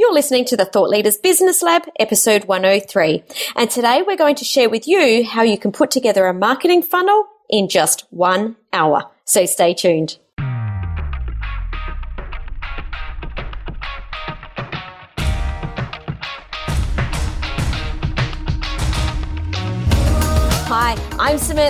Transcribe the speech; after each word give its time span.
You're 0.00 0.14
listening 0.14 0.46
to 0.46 0.56
the 0.56 0.64
Thought 0.64 0.88
Leaders 0.88 1.18
Business 1.18 1.60
Lab, 1.60 1.82
episode 1.98 2.46
103. 2.46 3.22
And 3.54 3.68
today 3.68 4.00
we're 4.00 4.16
going 4.16 4.36
to 4.36 4.46
share 4.46 4.70
with 4.70 4.88
you 4.88 5.26
how 5.26 5.42
you 5.42 5.58
can 5.58 5.72
put 5.72 5.90
together 5.90 6.26
a 6.26 6.32
marketing 6.32 6.80
funnel 6.80 7.26
in 7.50 7.68
just 7.68 8.06
one 8.08 8.56
hour. 8.72 9.10
So 9.26 9.44
stay 9.44 9.74
tuned. 9.74 10.16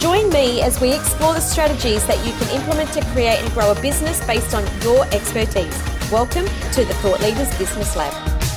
Join 0.00 0.30
me 0.30 0.62
as 0.62 0.80
we 0.80 0.94
explore 0.94 1.34
the 1.34 1.40
strategies 1.40 2.06
that 2.06 2.24
you 2.24 2.32
can 2.32 2.58
implement 2.58 2.90
to 2.94 3.04
create 3.12 3.38
and 3.38 3.52
grow 3.52 3.70
a 3.70 3.74
business 3.82 4.18
based 4.26 4.54
on 4.54 4.64
your 4.80 5.04
expertise. 5.12 5.78
Welcome 6.10 6.46
to 6.72 6.86
the 6.86 6.94
Thought 7.02 7.20
Leaders 7.20 7.54
Business 7.58 7.94
Lab. 7.94 8.49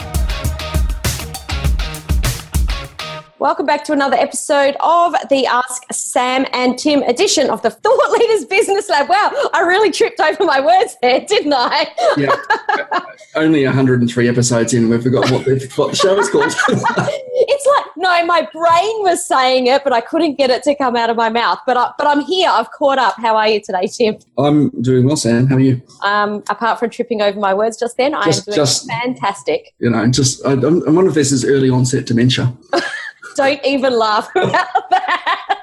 Welcome 3.43 3.65
back 3.65 3.83
to 3.83 3.91
another 3.91 4.15
episode 4.15 4.77
of 4.79 5.13
the 5.29 5.45
Ask 5.45 5.83
Sam 5.91 6.45
and 6.53 6.79
Tim 6.79 7.03
edition 7.03 7.49
of 7.49 7.61
the 7.61 7.71
Thought 7.71 8.11
Leaders 8.17 8.45
Business 8.45 8.87
Lab. 8.87 9.09
Wow, 9.09 9.33
I 9.53 9.63
really 9.67 9.91
tripped 9.91 10.21
over 10.21 10.45
my 10.45 10.61
words 10.61 10.95
there, 11.01 11.19
didn't 11.19 11.51
I? 11.53 11.87
yeah, 12.15 13.01
only 13.35 13.65
103 13.65 14.29
episodes 14.29 14.73
in, 14.73 14.87
we've 14.87 15.03
forgotten 15.03 15.33
what 15.33 15.43
the, 15.43 15.69
what 15.75 15.89
the 15.89 15.95
show 15.97 16.17
is 16.17 16.29
called. 16.29 16.53
it's 16.69 17.65
like 17.65 17.85
no, 17.97 18.25
my 18.25 18.47
brain 18.53 19.03
was 19.03 19.27
saying 19.27 19.67
it, 19.67 19.83
but 19.83 19.91
I 19.91 19.99
couldn't 19.99 20.37
get 20.37 20.49
it 20.49 20.63
to 20.63 20.73
come 20.75 20.95
out 20.95 21.09
of 21.09 21.17
my 21.17 21.27
mouth. 21.27 21.59
But 21.65 21.75
I, 21.75 21.91
but 21.97 22.07
I'm 22.07 22.21
here. 22.21 22.49
I've 22.49 22.71
caught 22.71 22.97
up. 22.97 23.15
How 23.17 23.35
are 23.35 23.49
you 23.49 23.59
today, 23.59 23.87
Tim? 23.87 24.19
I'm 24.37 24.69
doing 24.81 25.05
well, 25.05 25.17
Sam. 25.17 25.47
How 25.47 25.57
are 25.57 25.59
you? 25.59 25.81
Um, 26.01 26.43
apart 26.49 26.79
from 26.79 26.91
tripping 26.91 27.21
over 27.21 27.37
my 27.37 27.53
words 27.53 27.77
just 27.77 27.97
then, 27.97 28.13
I 28.13 28.23
am 28.23 28.31
doing 28.31 28.55
just, 28.55 28.87
fantastic. 28.87 29.73
You 29.79 29.89
know, 29.89 30.07
just 30.07 30.45
I, 30.45 30.51
I 30.51 30.55
wonder 30.55 31.09
if 31.09 31.15
this 31.15 31.33
is 31.33 31.43
early 31.43 31.69
onset 31.69 32.05
dementia. 32.05 32.53
Don't 33.35 33.63
even 33.65 33.97
laugh 33.97 34.29
about 34.35 34.89
that. 34.89 35.59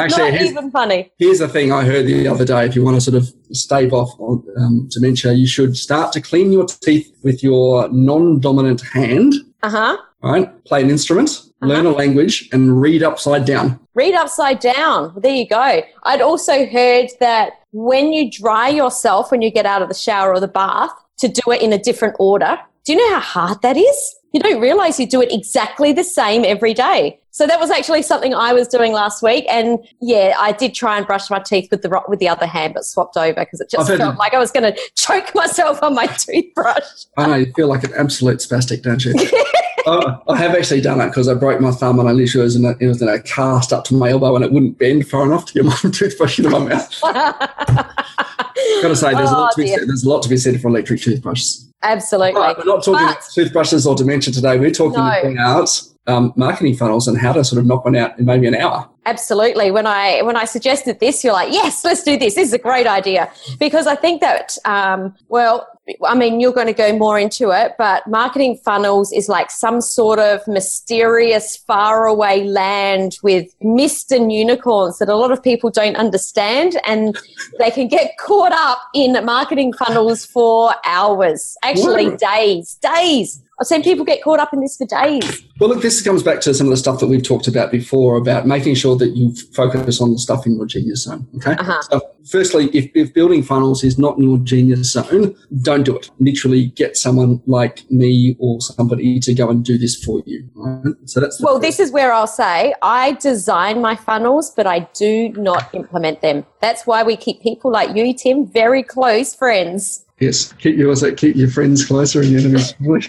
Actually, 0.00 0.32
not 0.32 0.42
even 0.42 0.70
funny. 0.70 1.10
Here's 1.18 1.38
the 1.38 1.48
thing 1.48 1.72
I 1.72 1.84
heard 1.84 2.06
the 2.06 2.28
other 2.28 2.44
day. 2.44 2.66
If 2.66 2.76
you 2.76 2.84
want 2.84 2.96
to 2.96 3.00
sort 3.00 3.16
of 3.16 3.32
stave 3.52 3.92
off 3.92 4.10
um, 4.20 4.88
dementia, 4.90 5.32
you 5.32 5.46
should 5.46 5.76
start 5.76 6.12
to 6.12 6.20
clean 6.20 6.52
your 6.52 6.66
teeth 6.66 7.12
with 7.22 7.42
your 7.42 7.88
non-dominant 7.88 8.82
hand. 8.82 9.34
Uh 9.62 9.70
huh. 9.70 9.96
Right. 10.22 10.64
Play 10.64 10.82
an 10.82 10.90
instrument, 10.90 11.30
uh-huh. 11.30 11.66
learn 11.66 11.86
a 11.86 11.90
language, 11.90 12.48
and 12.52 12.80
read 12.80 13.02
upside 13.02 13.44
down. 13.44 13.80
Read 13.94 14.14
upside 14.14 14.60
down. 14.60 15.14
There 15.16 15.34
you 15.34 15.48
go. 15.48 15.82
I'd 16.04 16.20
also 16.20 16.66
heard 16.66 17.08
that 17.20 17.52
when 17.72 18.12
you 18.12 18.30
dry 18.30 18.68
yourself 18.68 19.30
when 19.30 19.42
you 19.42 19.50
get 19.50 19.66
out 19.66 19.82
of 19.82 19.88
the 19.88 19.94
shower 19.94 20.32
or 20.32 20.40
the 20.40 20.48
bath, 20.48 20.92
to 21.18 21.28
do 21.28 21.50
it 21.50 21.62
in 21.62 21.72
a 21.72 21.78
different 21.78 22.16
order. 22.18 22.58
Do 22.84 22.92
you 22.92 22.98
know 22.98 23.14
how 23.18 23.20
hard 23.20 23.62
that 23.62 23.76
is? 23.76 24.14
You 24.32 24.40
don't 24.40 24.60
realize 24.60 25.00
you 25.00 25.06
do 25.06 25.22
it 25.22 25.32
exactly 25.32 25.92
the 25.92 26.04
same 26.04 26.44
every 26.44 26.74
day. 26.74 27.18
So 27.30 27.46
that 27.46 27.60
was 27.60 27.70
actually 27.70 28.02
something 28.02 28.34
I 28.34 28.52
was 28.52 28.66
doing 28.66 28.92
last 28.92 29.22
week, 29.22 29.44
and 29.48 29.78
yeah, 30.00 30.34
I 30.38 30.50
did 30.52 30.74
try 30.74 30.96
and 30.96 31.06
brush 31.06 31.30
my 31.30 31.38
teeth 31.38 31.70
with 31.70 31.82
the 31.82 32.02
with 32.08 32.18
the 32.18 32.28
other 32.28 32.46
hand, 32.46 32.74
but 32.74 32.84
swapped 32.84 33.16
over 33.16 33.40
because 33.40 33.60
it 33.60 33.70
just 33.70 33.88
felt 33.88 34.16
like 34.16 34.34
I 34.34 34.38
was 34.38 34.50
going 34.50 34.72
to 34.74 34.80
choke 34.96 35.34
myself 35.34 35.82
on 35.82 35.94
my 35.94 36.06
toothbrush. 36.06 37.04
I 37.16 37.26
know 37.26 37.34
you 37.36 37.52
feel 37.52 37.68
like 37.68 37.84
an 37.84 37.92
absolute 37.96 38.38
spastic, 38.38 38.82
don't 38.82 39.04
you? 39.04 39.14
I, 39.86 40.18
I 40.28 40.36
have 40.36 40.54
actually 40.54 40.80
done 40.80 41.00
it 41.00 41.06
because 41.06 41.28
I 41.28 41.34
broke 41.34 41.60
my 41.60 41.70
thumb 41.70 42.00
and 42.00 42.08
I 42.08 42.12
literally 42.12 42.44
was 42.44 42.56
in 42.56 42.64
a, 42.64 42.74
it 42.80 42.86
was 42.86 43.00
in 43.00 43.08
a 43.08 43.20
cast 43.22 43.72
up 43.72 43.84
to 43.84 43.94
my 43.94 44.10
elbow 44.10 44.34
and 44.34 44.44
it 44.44 44.52
wouldn't 44.52 44.78
bend 44.78 45.08
far 45.08 45.24
enough 45.24 45.46
to 45.46 45.54
get 45.54 45.64
my 45.64 45.74
toothbrush 45.92 46.38
into 46.38 46.50
my 46.50 46.58
mouth. 46.58 47.00
Got 47.00 48.88
to 48.88 48.96
say, 48.96 49.14
there's, 49.14 49.30
oh, 49.30 49.36
a 49.36 49.38
lot 49.38 49.52
to 49.52 49.62
be 49.62 49.72
oh, 49.72 49.76
said, 49.76 49.88
there's 49.88 50.04
a 50.04 50.08
lot 50.08 50.22
to 50.22 50.28
be 50.28 50.36
said 50.36 50.60
for 50.60 50.68
electric 50.68 51.00
toothbrushes. 51.00 51.67
Absolutely. 51.82 52.40
We're 52.40 52.64
not 52.64 52.84
talking 52.84 53.06
but, 53.06 53.22
toothbrushes 53.32 53.86
or 53.86 53.94
dementia 53.94 54.32
today. 54.32 54.58
We're 54.58 54.70
talking 54.70 54.98
no. 54.98 55.32
about 55.32 55.80
um, 56.08 56.32
marketing 56.36 56.74
funnels 56.74 57.06
and 57.06 57.18
how 57.18 57.32
to 57.32 57.44
sort 57.44 57.60
of 57.60 57.66
knock 57.66 57.84
one 57.84 57.94
out 57.94 58.18
in 58.18 58.24
maybe 58.24 58.46
an 58.46 58.54
hour. 58.54 58.88
Absolutely. 59.06 59.70
When 59.70 59.86
I 59.86 60.22
when 60.22 60.36
I 60.36 60.44
suggested 60.44 61.00
this, 61.00 61.22
you're 61.22 61.32
like, 61.32 61.52
yes, 61.52 61.84
let's 61.84 62.02
do 62.02 62.18
this. 62.18 62.34
This 62.34 62.48
is 62.48 62.52
a 62.54 62.58
great 62.58 62.86
idea 62.86 63.30
because 63.58 63.86
I 63.86 63.94
think 63.94 64.20
that 64.20 64.56
um, 64.64 65.14
well, 65.28 65.66
I 66.04 66.14
mean, 66.14 66.40
you're 66.40 66.52
going 66.52 66.66
to 66.66 66.72
go 66.72 66.96
more 66.96 67.18
into 67.18 67.50
it, 67.50 67.72
but 67.78 68.06
marketing 68.06 68.58
funnels 68.64 69.12
is 69.12 69.28
like 69.28 69.50
some 69.50 69.80
sort 69.80 70.18
of 70.18 70.46
mysterious, 70.46 71.56
faraway 71.56 72.44
land 72.44 73.18
with 73.22 73.54
mist 73.62 74.12
and 74.12 74.30
unicorns 74.30 74.98
that 74.98 75.08
a 75.08 75.16
lot 75.16 75.32
of 75.32 75.42
people 75.42 75.70
don't 75.70 75.96
understand, 75.96 76.78
and 76.86 77.16
they 77.58 77.70
can 77.70 77.88
get 77.88 78.18
caught 78.18 78.52
up 78.52 78.78
in 78.94 79.12
marketing 79.24 79.72
funnels 79.72 80.26
for 80.26 80.74
hours, 80.84 81.56
actually 81.62 82.16
days, 82.16 82.74
days. 82.76 83.42
I've 83.60 83.66
seen 83.66 83.82
people 83.82 84.04
get 84.04 84.22
caught 84.22 84.38
up 84.38 84.52
in 84.52 84.60
this 84.60 84.76
for 84.76 84.86
days. 84.86 85.42
Well, 85.58 85.68
look, 85.68 85.82
this 85.82 86.00
comes 86.00 86.22
back 86.22 86.40
to 86.42 86.54
some 86.54 86.68
of 86.68 86.70
the 86.70 86.76
stuff 86.76 87.00
that 87.00 87.08
we've 87.08 87.22
talked 87.22 87.48
about 87.48 87.72
before 87.72 88.16
about 88.16 88.46
making 88.46 88.76
sure 88.76 88.96
that 88.96 89.16
you 89.16 89.34
focus 89.52 90.00
on 90.00 90.12
the 90.12 90.18
stuff 90.18 90.46
in 90.46 90.54
your 90.54 90.66
genius 90.66 91.02
zone. 91.02 91.26
Okay. 91.36 91.52
Uh-huh. 91.52 91.82
So, 91.90 92.00
firstly, 92.30 92.66
if, 92.72 92.88
if 92.94 93.12
building 93.12 93.42
funnels 93.42 93.82
is 93.82 93.98
not 93.98 94.16
in 94.16 94.22
your 94.22 94.38
genius 94.38 94.92
zone, 94.92 95.34
don't 95.62 95.82
do 95.82 95.96
it. 95.96 96.08
Literally 96.20 96.66
get 96.66 96.96
someone 96.96 97.42
like 97.46 97.90
me 97.90 98.36
or 98.38 98.60
somebody 98.60 99.18
to 99.20 99.34
go 99.34 99.50
and 99.50 99.64
do 99.64 99.76
this 99.76 99.96
for 100.04 100.22
you. 100.24 100.48
Right? 100.54 100.94
So 101.06 101.18
that's 101.18 101.40
well, 101.40 101.58
this 101.58 101.80
is 101.80 101.90
where 101.90 102.12
I'll 102.12 102.28
say 102.28 102.74
I 102.82 103.12
design 103.12 103.80
my 103.80 103.96
funnels, 103.96 104.52
but 104.54 104.68
I 104.68 104.80
do 104.94 105.30
not 105.30 105.74
implement 105.74 106.20
them. 106.20 106.46
That's 106.60 106.86
why 106.86 107.02
we 107.02 107.16
keep 107.16 107.42
people 107.42 107.72
like 107.72 107.96
you, 107.96 108.14
Tim, 108.14 108.46
very 108.46 108.84
close 108.84 109.34
friends 109.34 110.04
Yes, 110.20 110.52
keep 110.54 110.76
yours. 110.76 111.04
Keep 111.16 111.36
your 111.36 111.48
friends 111.48 111.84
closer 111.84 112.20
and 112.20 112.30
your 112.30 112.40
enemies. 112.40 112.74
what 112.78 113.00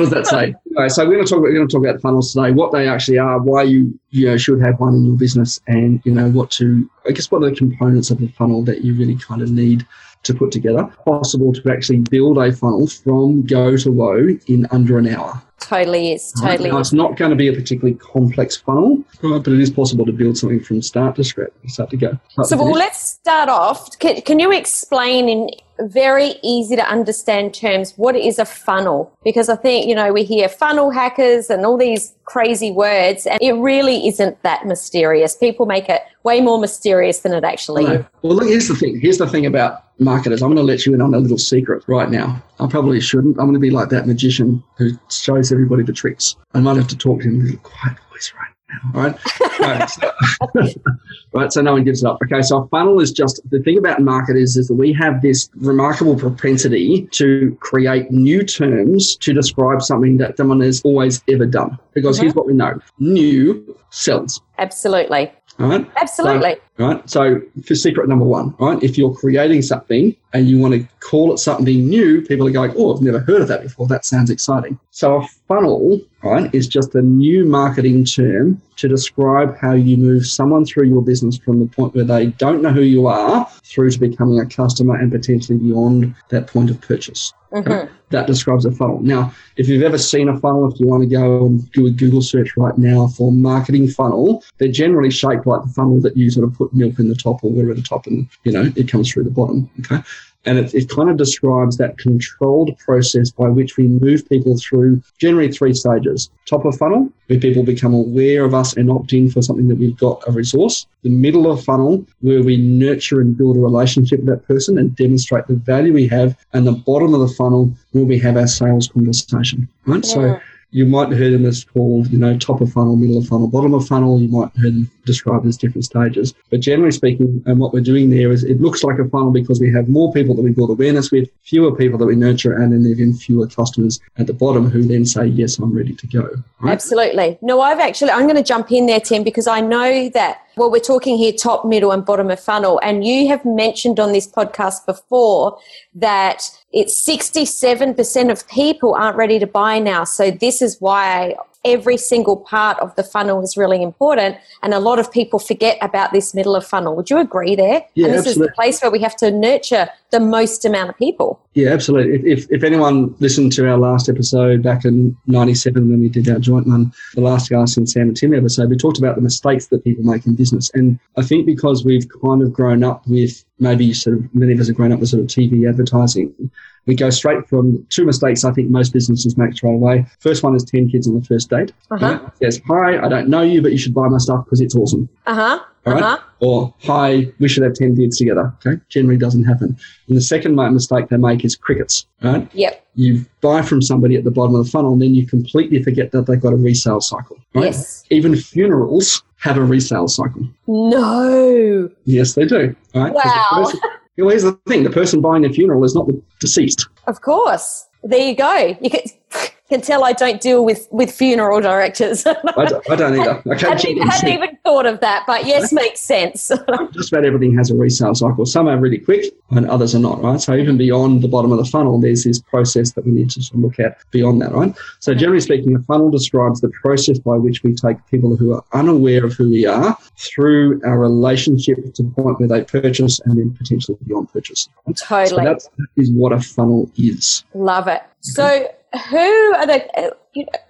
does 0.00 0.10
that 0.10 0.26
say? 0.26 0.54
So 0.88 1.06
we're 1.06 1.14
going 1.14 1.26
to 1.26 1.30
talk. 1.30 1.38
About, 1.38 1.42
we're 1.42 1.54
going 1.54 1.68
to 1.68 1.72
talk 1.72 1.84
about 1.84 2.00
funnels 2.00 2.32
today. 2.32 2.52
What 2.52 2.72
they 2.72 2.88
actually 2.88 3.18
are, 3.18 3.38
why 3.38 3.64
you 3.64 3.98
you 4.10 4.26
know, 4.26 4.38
should 4.38 4.62
have 4.62 4.80
one 4.80 4.94
in 4.94 5.04
your 5.04 5.16
business, 5.16 5.60
and 5.66 6.00
you 6.04 6.12
know 6.12 6.30
what 6.30 6.50
to. 6.52 6.88
I 7.06 7.10
guess 7.10 7.30
what 7.30 7.42
are 7.42 7.50
the 7.50 7.56
components 7.56 8.10
of 8.10 8.18
the 8.18 8.28
funnel 8.28 8.62
that 8.64 8.82
you 8.82 8.94
really 8.94 9.16
kind 9.16 9.42
of 9.42 9.50
need 9.50 9.86
to 10.22 10.34
put 10.34 10.52
together. 10.52 10.84
Possible 11.04 11.52
to 11.52 11.70
actually 11.70 11.98
build 11.98 12.38
a 12.38 12.50
funnel 12.52 12.86
from 12.86 13.42
go 13.42 13.76
to 13.76 13.90
low 13.90 14.28
in 14.46 14.66
under 14.70 14.98
an 14.98 15.08
hour. 15.08 15.42
Totally 15.66 16.12
is. 16.12 16.32
Totally. 16.32 16.70
Right? 16.70 16.74
Now, 16.74 16.80
it's 16.80 16.92
not 16.92 17.16
going 17.16 17.30
to 17.30 17.36
be 17.36 17.48
a 17.48 17.52
particularly 17.52 17.96
complex 17.98 18.56
funnel, 18.56 19.04
right, 19.22 19.42
but 19.42 19.52
it 19.52 19.60
is 19.60 19.70
possible 19.70 20.04
to 20.06 20.12
build 20.12 20.36
something 20.36 20.60
from 20.60 20.82
start 20.82 21.16
to 21.16 21.24
scratch, 21.24 21.52
start 21.66 21.90
to 21.90 21.96
go. 21.96 22.18
Start 22.30 22.48
so, 22.48 22.56
to 22.56 22.62
well, 22.62 22.72
let's 22.72 23.00
start 23.00 23.48
off. 23.48 23.98
Can, 23.98 24.20
can 24.22 24.38
you 24.38 24.52
explain 24.52 25.28
in 25.28 25.50
very 25.80 26.34
easy 26.42 26.76
to 26.76 26.84
understand 26.88 27.54
terms 27.54 27.94
what 27.96 28.16
is 28.16 28.38
a 28.38 28.44
funnel? 28.44 29.12
Because 29.24 29.48
I 29.48 29.56
think, 29.56 29.86
you 29.86 29.94
know, 29.94 30.12
we 30.12 30.24
hear 30.24 30.48
funnel 30.48 30.90
hackers 30.90 31.50
and 31.50 31.64
all 31.66 31.76
these 31.76 32.14
crazy 32.24 32.70
words, 32.70 33.26
and 33.26 33.38
it 33.40 33.52
really 33.54 34.06
isn't 34.08 34.42
that 34.42 34.66
mysterious. 34.66 35.36
People 35.36 35.66
make 35.66 35.88
it 35.88 36.02
way 36.22 36.40
more 36.40 36.58
mysterious 36.58 37.20
than 37.20 37.32
it 37.32 37.44
actually 37.44 37.84
is. 37.84 38.04
Well, 38.22 38.36
look, 38.36 38.48
here's 38.48 38.68
the 38.68 38.76
thing. 38.76 39.00
Here's 39.00 39.18
the 39.18 39.28
thing 39.28 39.46
about 39.46 39.84
marketers. 39.98 40.42
I'm 40.42 40.48
going 40.48 40.56
to 40.56 40.62
let 40.72 40.86
you 40.86 40.94
in 40.94 41.00
on 41.00 41.14
a 41.14 41.18
little 41.18 41.38
secret 41.38 41.84
right 41.86 42.10
now. 42.10 42.42
I 42.60 42.66
probably 42.68 43.00
shouldn't. 43.00 43.38
I'm 43.38 43.46
going 43.46 43.54
to 43.54 43.60
be 43.60 43.70
like 43.70 43.88
that 43.90 44.06
magician 44.06 44.62
who 44.76 44.90
shows 45.10 45.52
everybody 45.52 45.82
the 45.82 45.92
tricks. 45.92 46.36
I 46.54 46.60
might 46.60 46.76
have 46.76 46.88
to 46.88 46.96
talk 46.96 47.22
to 47.22 47.28
him 47.28 47.36
in 47.36 47.40
a 47.40 47.44
little 47.44 47.60
quiet 47.60 47.98
voice 48.10 48.32
right 48.38 48.51
right. 48.92 49.16
right, 49.60 49.90
so, 49.90 50.12
right. 51.32 51.52
So 51.52 51.60
no 51.60 51.72
one 51.72 51.84
gives 51.84 52.02
it 52.02 52.06
up. 52.06 52.18
Okay. 52.24 52.42
So 52.42 52.62
a 52.62 52.68
funnel 52.68 53.00
is 53.00 53.12
just 53.12 53.40
the 53.50 53.60
thing 53.60 53.78
about 53.78 54.00
marketers 54.00 54.56
is 54.56 54.68
that 54.68 54.74
we 54.74 54.92
have 54.92 55.22
this 55.22 55.48
remarkable 55.56 56.16
propensity 56.16 57.06
to 57.12 57.56
create 57.60 58.10
new 58.10 58.42
terms 58.42 59.16
to 59.16 59.32
describe 59.32 59.82
something 59.82 60.16
that 60.18 60.36
someone 60.36 60.60
has 60.60 60.82
always 60.82 61.22
ever 61.28 61.46
done. 61.46 61.78
Because 61.92 62.16
mm-hmm. 62.16 62.24
here's 62.24 62.34
what 62.34 62.46
we 62.46 62.54
know: 62.54 62.78
new 62.98 63.76
sells. 63.90 64.40
Absolutely. 64.58 65.32
Right? 65.58 65.90
Absolutely. 66.00 66.56
So, 66.78 66.86
right. 66.86 67.10
So 67.10 67.40
for 67.64 67.74
secret 67.74 68.08
number 68.08 68.24
one, 68.24 68.54
right? 68.58 68.82
If 68.82 68.96
you're 68.96 69.14
creating 69.14 69.62
something 69.62 70.16
and 70.32 70.48
you 70.48 70.58
want 70.58 70.74
to 70.74 70.86
call 71.00 71.32
it 71.32 71.38
something 71.38 71.88
new, 71.88 72.22
people 72.22 72.46
are 72.48 72.50
going, 72.50 72.72
Oh, 72.76 72.94
I've 72.94 73.02
never 73.02 73.20
heard 73.20 73.42
of 73.42 73.48
that 73.48 73.62
before. 73.62 73.86
That 73.86 74.04
sounds 74.04 74.30
exciting. 74.30 74.78
So 74.90 75.24
funnel, 75.52 76.00
right, 76.22 76.54
is 76.54 76.66
just 76.66 76.94
a 76.94 77.02
new 77.02 77.44
marketing 77.44 78.04
term 78.04 78.60
to 78.76 78.88
describe 78.88 79.56
how 79.58 79.72
you 79.72 79.96
move 79.96 80.26
someone 80.26 80.64
through 80.64 80.88
your 80.88 81.02
business 81.02 81.36
from 81.36 81.60
the 81.60 81.66
point 81.66 81.94
where 81.94 82.04
they 82.04 82.26
don't 82.26 82.62
know 82.62 82.72
who 82.72 82.82
you 82.82 83.06
are 83.06 83.46
through 83.64 83.90
to 83.90 83.98
becoming 83.98 84.40
a 84.40 84.46
customer 84.46 84.96
and 84.96 85.12
potentially 85.12 85.58
beyond 85.58 86.14
that 86.30 86.46
point 86.46 86.70
of 86.70 86.80
purchase. 86.80 87.32
Mm-hmm. 87.52 87.92
That 88.10 88.26
describes 88.26 88.64
a 88.64 88.72
funnel. 88.72 89.00
Now, 89.02 89.34
if 89.56 89.68
you've 89.68 89.82
ever 89.82 89.98
seen 89.98 90.28
a 90.28 90.38
funnel, 90.40 90.72
if 90.72 90.80
you 90.80 90.86
want 90.86 91.02
to 91.02 91.08
go 91.08 91.46
and 91.46 91.70
do 91.72 91.86
a 91.86 91.90
Google 91.90 92.22
search 92.22 92.56
right 92.56 92.76
now 92.78 93.08
for 93.08 93.30
marketing 93.30 93.88
funnel, 93.88 94.42
they're 94.58 94.72
generally 94.72 95.10
shaped 95.10 95.46
like 95.46 95.62
the 95.62 95.68
funnel 95.68 96.00
that 96.00 96.16
you 96.16 96.30
sort 96.30 96.48
of 96.48 96.54
put 96.54 96.72
milk 96.72 96.98
in 96.98 97.08
the 97.08 97.14
top 97.14 97.44
or 97.44 97.50
water 97.50 97.70
at 97.70 97.76
the 97.76 97.82
top 97.82 98.06
and, 98.06 98.28
you 98.44 98.52
know, 98.52 98.72
it 98.74 98.88
comes 98.88 99.10
through 99.10 99.24
the 99.24 99.30
bottom. 99.30 99.68
Okay. 99.80 100.02
And 100.44 100.58
it, 100.58 100.74
it 100.74 100.88
kind 100.88 101.08
of 101.08 101.16
describes 101.16 101.76
that 101.76 101.98
controlled 101.98 102.76
process 102.78 103.30
by 103.30 103.48
which 103.48 103.76
we 103.76 103.86
move 103.86 104.28
people 104.28 104.56
through 104.58 105.02
generally 105.18 105.52
three 105.52 105.72
stages. 105.72 106.30
Top 106.46 106.64
of 106.64 106.76
funnel, 106.76 107.12
where 107.28 107.38
people 107.38 107.62
become 107.62 107.94
aware 107.94 108.44
of 108.44 108.52
us 108.52 108.76
and 108.76 108.90
opt 108.90 109.12
in 109.12 109.30
for 109.30 109.40
something 109.40 109.68
that 109.68 109.76
we've 109.76 109.96
got 109.96 110.22
a 110.26 110.32
resource. 110.32 110.86
The 111.02 111.10
middle 111.10 111.50
of 111.50 111.62
funnel, 111.62 112.04
where 112.20 112.42
we 112.42 112.56
nurture 112.56 113.20
and 113.20 113.36
build 113.36 113.56
a 113.56 113.60
relationship 113.60 114.20
with 114.20 114.28
that 114.28 114.48
person 114.48 114.78
and 114.78 114.96
demonstrate 114.96 115.46
the 115.46 115.54
value 115.54 115.92
we 115.92 116.08
have. 116.08 116.36
And 116.52 116.66
the 116.66 116.72
bottom 116.72 117.14
of 117.14 117.20
the 117.20 117.34
funnel, 117.34 117.72
where 117.92 118.04
we 118.04 118.18
have 118.18 118.36
our 118.36 118.48
sales 118.48 118.88
conversation. 118.88 119.68
Right. 119.86 120.04
Yeah. 120.04 120.12
So 120.12 120.40
you 120.72 120.86
might 120.86 121.10
have 121.10 121.18
heard 121.18 121.34
them 121.34 121.44
as 121.44 121.64
called, 121.64 122.08
you 122.10 122.18
know, 122.18 122.36
top 122.38 122.60
of 122.60 122.72
funnel, 122.72 122.96
middle 122.96 123.18
of 123.18 123.28
funnel, 123.28 123.46
bottom 123.46 123.74
of 123.74 123.86
funnel. 123.86 124.20
You 124.20 124.28
might 124.28 124.50
have 124.54 124.62
heard 124.62 124.74
them 124.74 124.90
described 125.04 125.46
as 125.46 125.56
different 125.56 125.84
stages. 125.84 126.34
But 126.50 126.60
generally 126.60 126.92
speaking, 126.92 127.42
and 127.46 127.58
what 127.58 127.72
we're 127.72 127.80
doing 127.80 128.10
there 128.10 128.30
is 128.30 128.44
it 128.44 128.60
looks 128.60 128.82
like 128.84 128.98
a 128.98 129.08
funnel 129.08 129.30
because 129.30 129.60
we 129.60 129.72
have 129.72 129.88
more 129.88 130.12
people 130.12 130.34
that 130.34 130.42
we 130.42 130.50
build 130.50 130.70
awareness 130.70 131.10
with, 131.10 131.28
fewer 131.42 131.74
people 131.74 131.98
that 131.98 132.06
we 132.06 132.16
nurture, 132.16 132.54
and 132.54 132.72
then 132.72 132.90
even 132.90 133.14
fewer 133.14 133.46
customers 133.46 134.00
at 134.16 134.26
the 134.26 134.32
bottom 134.32 134.70
who 134.70 134.82
then 134.82 135.04
say, 135.04 135.26
yes, 135.26 135.58
I'm 135.58 135.72
ready 135.72 135.94
to 135.94 136.06
go. 136.06 136.28
Right? 136.60 136.72
Absolutely. 136.72 137.38
No, 137.42 137.60
I've 137.60 137.80
actually, 137.80 138.10
I'm 138.10 138.24
going 138.24 138.36
to 138.36 138.42
jump 138.42 138.70
in 138.70 138.86
there, 138.86 139.00
Tim, 139.00 139.22
because 139.24 139.46
I 139.46 139.60
know 139.60 140.08
that, 140.10 140.42
well, 140.56 140.70
we're 140.70 140.80
talking 140.80 141.16
here 141.16 141.32
top, 141.32 141.64
middle, 141.64 141.92
and 141.92 142.04
bottom 142.04 142.30
of 142.30 142.38
funnel. 142.38 142.80
And 142.82 143.04
you 143.04 143.28
have 143.28 143.44
mentioned 143.44 143.98
on 143.98 144.12
this 144.12 144.26
podcast 144.26 144.86
before 144.86 145.58
that 145.94 146.50
it's 146.72 147.06
67% 147.06 148.30
of 148.30 148.48
people 148.48 148.94
aren't 148.94 149.16
ready 149.16 149.38
to 149.38 149.46
buy 149.46 149.78
now. 149.78 150.04
So 150.04 150.30
this 150.30 150.62
is 150.62 150.80
why 150.80 151.36
every 151.64 151.96
single 151.96 152.36
part 152.36 152.78
of 152.80 152.94
the 152.96 153.02
funnel 153.02 153.42
is 153.42 153.56
really 153.56 153.82
important. 153.82 154.36
And 154.62 154.74
a 154.74 154.80
lot 154.80 154.98
of 154.98 155.10
people 155.10 155.38
forget 155.38 155.78
about 155.80 156.12
this 156.12 156.34
middle 156.34 156.56
of 156.56 156.66
funnel. 156.66 156.96
Would 156.96 157.10
you 157.10 157.18
agree 157.18 157.54
there? 157.54 157.84
Yeah, 157.94 158.06
and 158.06 158.14
this 158.14 158.26
is 158.26 158.36
the 158.36 158.50
place 158.54 158.80
where 158.80 158.90
we 158.90 159.00
have 159.00 159.16
to 159.16 159.30
nurture 159.30 159.88
the 160.10 160.20
most 160.20 160.64
amount 160.64 160.90
of 160.90 160.98
people. 160.98 161.40
Yeah, 161.54 161.70
absolutely. 161.70 162.14
If, 162.14 162.44
if, 162.44 162.50
if 162.50 162.64
anyone 162.64 163.14
listened 163.18 163.52
to 163.52 163.68
our 163.68 163.78
last 163.78 164.08
episode 164.08 164.62
back 164.62 164.84
in 164.84 165.16
97 165.26 165.88
when 165.88 166.00
we 166.00 166.08
did 166.08 166.28
our 166.28 166.38
joint 166.38 166.66
one, 166.66 166.92
the 167.14 167.20
last 167.20 167.52
Ask 167.52 167.76
and 167.76 167.88
Sam 167.88 168.08
and 168.08 168.16
Tim 168.16 168.34
episode, 168.34 168.70
we 168.70 168.76
talked 168.76 168.98
about 168.98 169.16
the 169.16 169.22
mistakes 169.22 169.66
that 169.68 169.84
people 169.84 170.04
make 170.04 170.26
in 170.26 170.34
business. 170.34 170.70
And 170.74 170.98
I 171.16 171.22
think 171.22 171.46
because 171.46 171.84
we've 171.84 172.06
kind 172.22 172.42
of 172.42 172.52
grown 172.52 172.82
up 172.82 173.06
with 173.06 173.44
maybe 173.58 173.92
sort 173.92 174.18
of 174.18 174.34
many 174.34 174.52
of 174.52 174.60
us 174.60 174.66
have 174.66 174.76
grown 174.76 174.92
up 174.92 175.00
with 175.00 175.08
sort 175.08 175.22
of 175.22 175.28
TV 175.28 175.68
advertising, 175.68 176.50
we 176.86 176.94
go 176.94 177.10
straight 177.10 177.48
from 177.48 177.86
two 177.90 178.04
mistakes 178.04 178.44
I 178.44 178.52
think 178.52 178.70
most 178.70 178.92
businesses 178.92 179.36
make 179.36 179.54
straight 179.54 179.74
away. 179.74 180.06
First 180.18 180.42
one 180.42 180.56
is 180.56 180.64
10 180.64 180.90
kids 180.90 181.06
on 181.06 181.14
the 181.14 181.24
first 181.24 181.48
date. 181.50 181.72
Uh-huh. 181.90 182.18
Right? 182.22 182.36
Says, 182.38 182.60
hi, 182.66 182.98
I 183.04 183.08
don't 183.08 183.28
know 183.28 183.42
you, 183.42 183.62
but 183.62 183.72
you 183.72 183.78
should 183.78 183.94
buy 183.94 184.08
my 184.08 184.18
stuff 184.18 184.44
because 184.44 184.60
it's 184.60 184.74
awesome. 184.74 185.08
Uh 185.26 185.34
huh. 185.34 185.64
All 185.86 185.92
right. 185.92 186.02
Uh 186.02 186.16
huh. 186.16 186.22
Or, 186.42 186.74
hi, 186.82 187.32
we 187.38 187.46
should 187.48 187.62
have 187.62 187.74
10 187.74 187.96
kids 187.96 188.18
together. 188.18 188.52
Okay. 188.66 188.80
Generally 188.88 189.18
doesn't 189.18 189.44
happen. 189.44 189.76
And 190.08 190.16
the 190.16 190.20
second 190.20 190.56
mistake 190.56 191.08
they 191.08 191.16
make 191.16 191.44
is 191.44 191.54
crickets. 191.54 192.04
Right. 192.20 192.48
Yep. 192.52 192.84
You 192.96 193.24
buy 193.40 193.62
from 193.62 193.80
somebody 193.80 194.16
at 194.16 194.24
the 194.24 194.32
bottom 194.32 194.56
of 194.56 194.64
the 194.64 194.70
funnel, 194.70 194.92
and 194.92 195.00
then 195.00 195.14
you 195.14 195.24
completely 195.24 195.80
forget 195.84 196.10
that 196.10 196.26
they've 196.26 196.40
got 196.40 196.52
a 196.52 196.56
resale 196.56 197.00
cycle. 197.00 197.38
Right. 197.54 197.66
Yes. 197.66 198.04
Even 198.10 198.34
funerals 198.34 199.22
have 199.38 199.56
a 199.56 199.62
resale 199.62 200.08
cycle. 200.08 200.42
No. 200.66 201.88
Yes, 202.04 202.34
they 202.34 202.44
do. 202.44 202.74
Right. 202.92 203.12
the 203.12 203.20
Wow. 203.24 203.46
person- 203.64 203.80
well, 204.18 204.28
here's 204.30 204.42
the 204.42 204.52
thing: 204.66 204.82
the 204.82 204.90
person 204.90 205.20
buying 205.20 205.44
a 205.44 205.48
funeral 205.52 205.84
is 205.84 205.94
not 205.94 206.06
the 206.08 206.20
deceased. 206.40 206.86
Of 207.06 207.22
course. 207.22 207.86
There 208.04 208.18
you 208.20 208.34
go. 208.36 208.76
You 208.82 208.90
can, 208.90 209.00
can 209.72 209.80
tell 209.80 210.04
I 210.04 210.12
don't 210.12 210.40
deal 210.40 210.64
with, 210.66 210.86
with 210.90 211.10
funeral 211.10 211.60
directors. 211.60 212.26
I 212.26 212.32
don't, 212.66 212.90
I 212.90 212.96
don't 212.96 213.18
either. 213.18 213.42
I 213.50 213.58
hadn't, 213.58 213.86
even, 213.86 214.06
hadn't 214.06 214.28
even 214.28 214.58
thought 214.64 214.84
of 214.84 215.00
that, 215.00 215.24
but 215.26 215.46
yes, 215.46 215.72
makes 215.72 216.00
sense. 216.00 216.48
just 216.92 217.10
about 217.10 217.24
everything 217.24 217.56
has 217.56 217.70
a 217.70 217.74
resale 217.74 218.14
cycle. 218.14 218.44
Some 218.44 218.68
are 218.68 218.76
really 218.76 218.98
quick 218.98 219.32
and 219.50 219.66
others 219.70 219.94
are 219.94 219.98
not, 219.98 220.22
right? 220.22 220.38
So 220.40 220.54
even 220.54 220.76
beyond 220.76 221.22
the 221.22 221.28
bottom 221.28 221.52
of 221.52 221.58
the 221.58 221.64
funnel, 221.64 221.98
there's 221.98 222.24
this 222.24 222.38
process 222.38 222.92
that 222.92 223.06
we 223.06 223.12
need 223.12 223.30
to 223.30 223.40
look 223.54 223.80
at 223.80 223.96
beyond 224.10 224.42
that, 224.42 224.52
right? 224.52 224.74
So 225.00 225.14
generally 225.14 225.40
speaking, 225.40 225.74
a 225.74 225.80
funnel 225.80 226.10
describes 226.10 226.60
the 226.60 226.68
process 226.68 227.18
by 227.18 227.36
which 227.36 227.62
we 227.62 227.74
take 227.74 227.96
people 228.10 228.36
who 228.36 228.52
are 228.52 228.64
unaware 228.74 229.24
of 229.24 229.32
who 229.32 229.50
we 229.50 229.64
are 229.64 229.96
through 230.18 230.82
our 230.84 230.98
relationship 230.98 231.78
to 231.94 232.02
the 232.02 232.10
point 232.10 232.38
where 232.38 232.48
they 232.48 232.62
purchase 232.62 233.20
and 233.20 233.38
then 233.38 233.56
potentially 233.56 233.96
beyond 234.06 234.30
purchase. 234.30 234.68
right? 234.86 234.96
Totally. 234.96 235.44
that's, 235.44 235.68
that 235.78 235.88
is 235.96 236.12
what 236.12 236.32
a 236.32 236.40
funnel 236.40 236.90
is. 236.96 237.44
Love 237.54 237.88
it. 237.88 238.02
So, 238.20 238.68
who 239.10 239.54
are 239.54 239.66
the, 239.66 240.16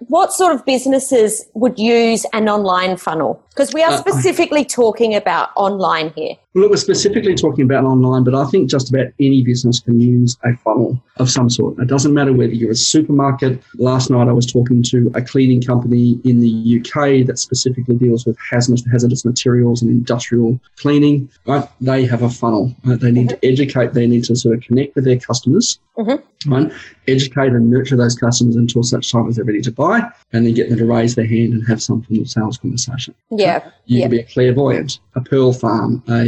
what 0.07 0.33
sort 0.33 0.53
of 0.53 0.65
businesses 0.65 1.45
would 1.53 1.79
use 1.79 2.25
an 2.33 2.49
online 2.49 2.97
funnel? 2.97 3.41
Because 3.49 3.73
we 3.73 3.83
are 3.83 3.91
Uh, 3.93 3.97
specifically 3.97 4.65
talking 4.65 5.13
about 5.15 5.49
online 5.55 6.11
here. 6.15 6.35
Well, 6.55 6.69
we're 6.69 6.75
specifically 6.77 7.35
talking 7.35 7.63
about 7.65 7.83
online, 7.85 8.23
but 8.23 8.35
I 8.35 8.45
think 8.45 8.69
just 8.69 8.89
about 8.89 9.07
any 9.19 9.43
business 9.43 9.79
can 9.79 9.99
use 9.99 10.37
a 10.43 10.55
funnel 10.57 10.99
of 11.17 11.29
some 11.29 11.49
sort. 11.49 11.77
It 11.79 11.87
doesn't 11.87 12.13
matter 12.13 12.33
whether 12.33 12.51
you're 12.53 12.71
a 12.71 12.75
supermarket. 12.75 13.61
Last 13.77 14.09
night 14.09 14.27
I 14.27 14.31
was 14.33 14.45
talking 14.45 14.83
to 14.83 15.11
a 15.15 15.21
cleaning 15.21 15.61
company 15.61 16.19
in 16.23 16.39
the 16.41 16.79
UK 16.79 17.23
that 17.27 17.37
specifically 17.39 17.95
deals 17.95 18.25
with 18.25 18.37
hazardous, 18.51 18.83
hazardous 18.91 19.23
materials 19.23 19.81
and 19.81 19.89
industrial 19.91 20.59
cleaning. 20.77 21.29
Right? 21.45 21.67
They 21.79 22.05
have 22.05 22.21
a 22.23 22.29
funnel. 22.29 22.73
Right? 22.85 22.99
They 22.99 23.11
need 23.11 23.29
to 23.29 23.45
educate. 23.45 23.93
They 23.93 24.07
need 24.07 24.23
to 24.25 24.35
sort 24.35 24.57
of 24.57 24.63
connect 24.63 24.95
with 24.95 25.05
their 25.05 25.17
customers. 25.19 25.79
Mhm. 25.97 26.21
Right? 26.47 26.71
Educate 27.07 27.53
and 27.53 27.69
nurture 27.69 27.95
those 27.95 28.15
customers 28.15 28.55
until 28.55 28.83
such 28.83 29.11
time 29.11 29.27
as 29.27 29.35
they're 29.37 29.45
ready 29.53 29.61
to 29.63 29.71
buy, 29.71 30.01
and 30.33 30.45
then 30.45 30.53
get 30.53 30.69
them 30.69 30.79
to 30.79 30.85
raise 30.85 31.15
their 31.15 31.25
hand 31.27 31.53
and 31.53 31.65
have 31.67 31.81
some 31.81 32.01
form 32.01 32.21
of 32.21 32.29
sales 32.29 32.57
conversation. 32.57 33.13
Yeah. 33.29 33.63
You 33.85 33.99
Yeah. 33.99 34.03
can 34.05 34.11
be 34.11 34.19
a 34.19 34.23
clairvoyant, 34.23 34.99
a 35.15 35.21
pearl 35.21 35.53
farm, 35.53 36.03
a 36.09 36.25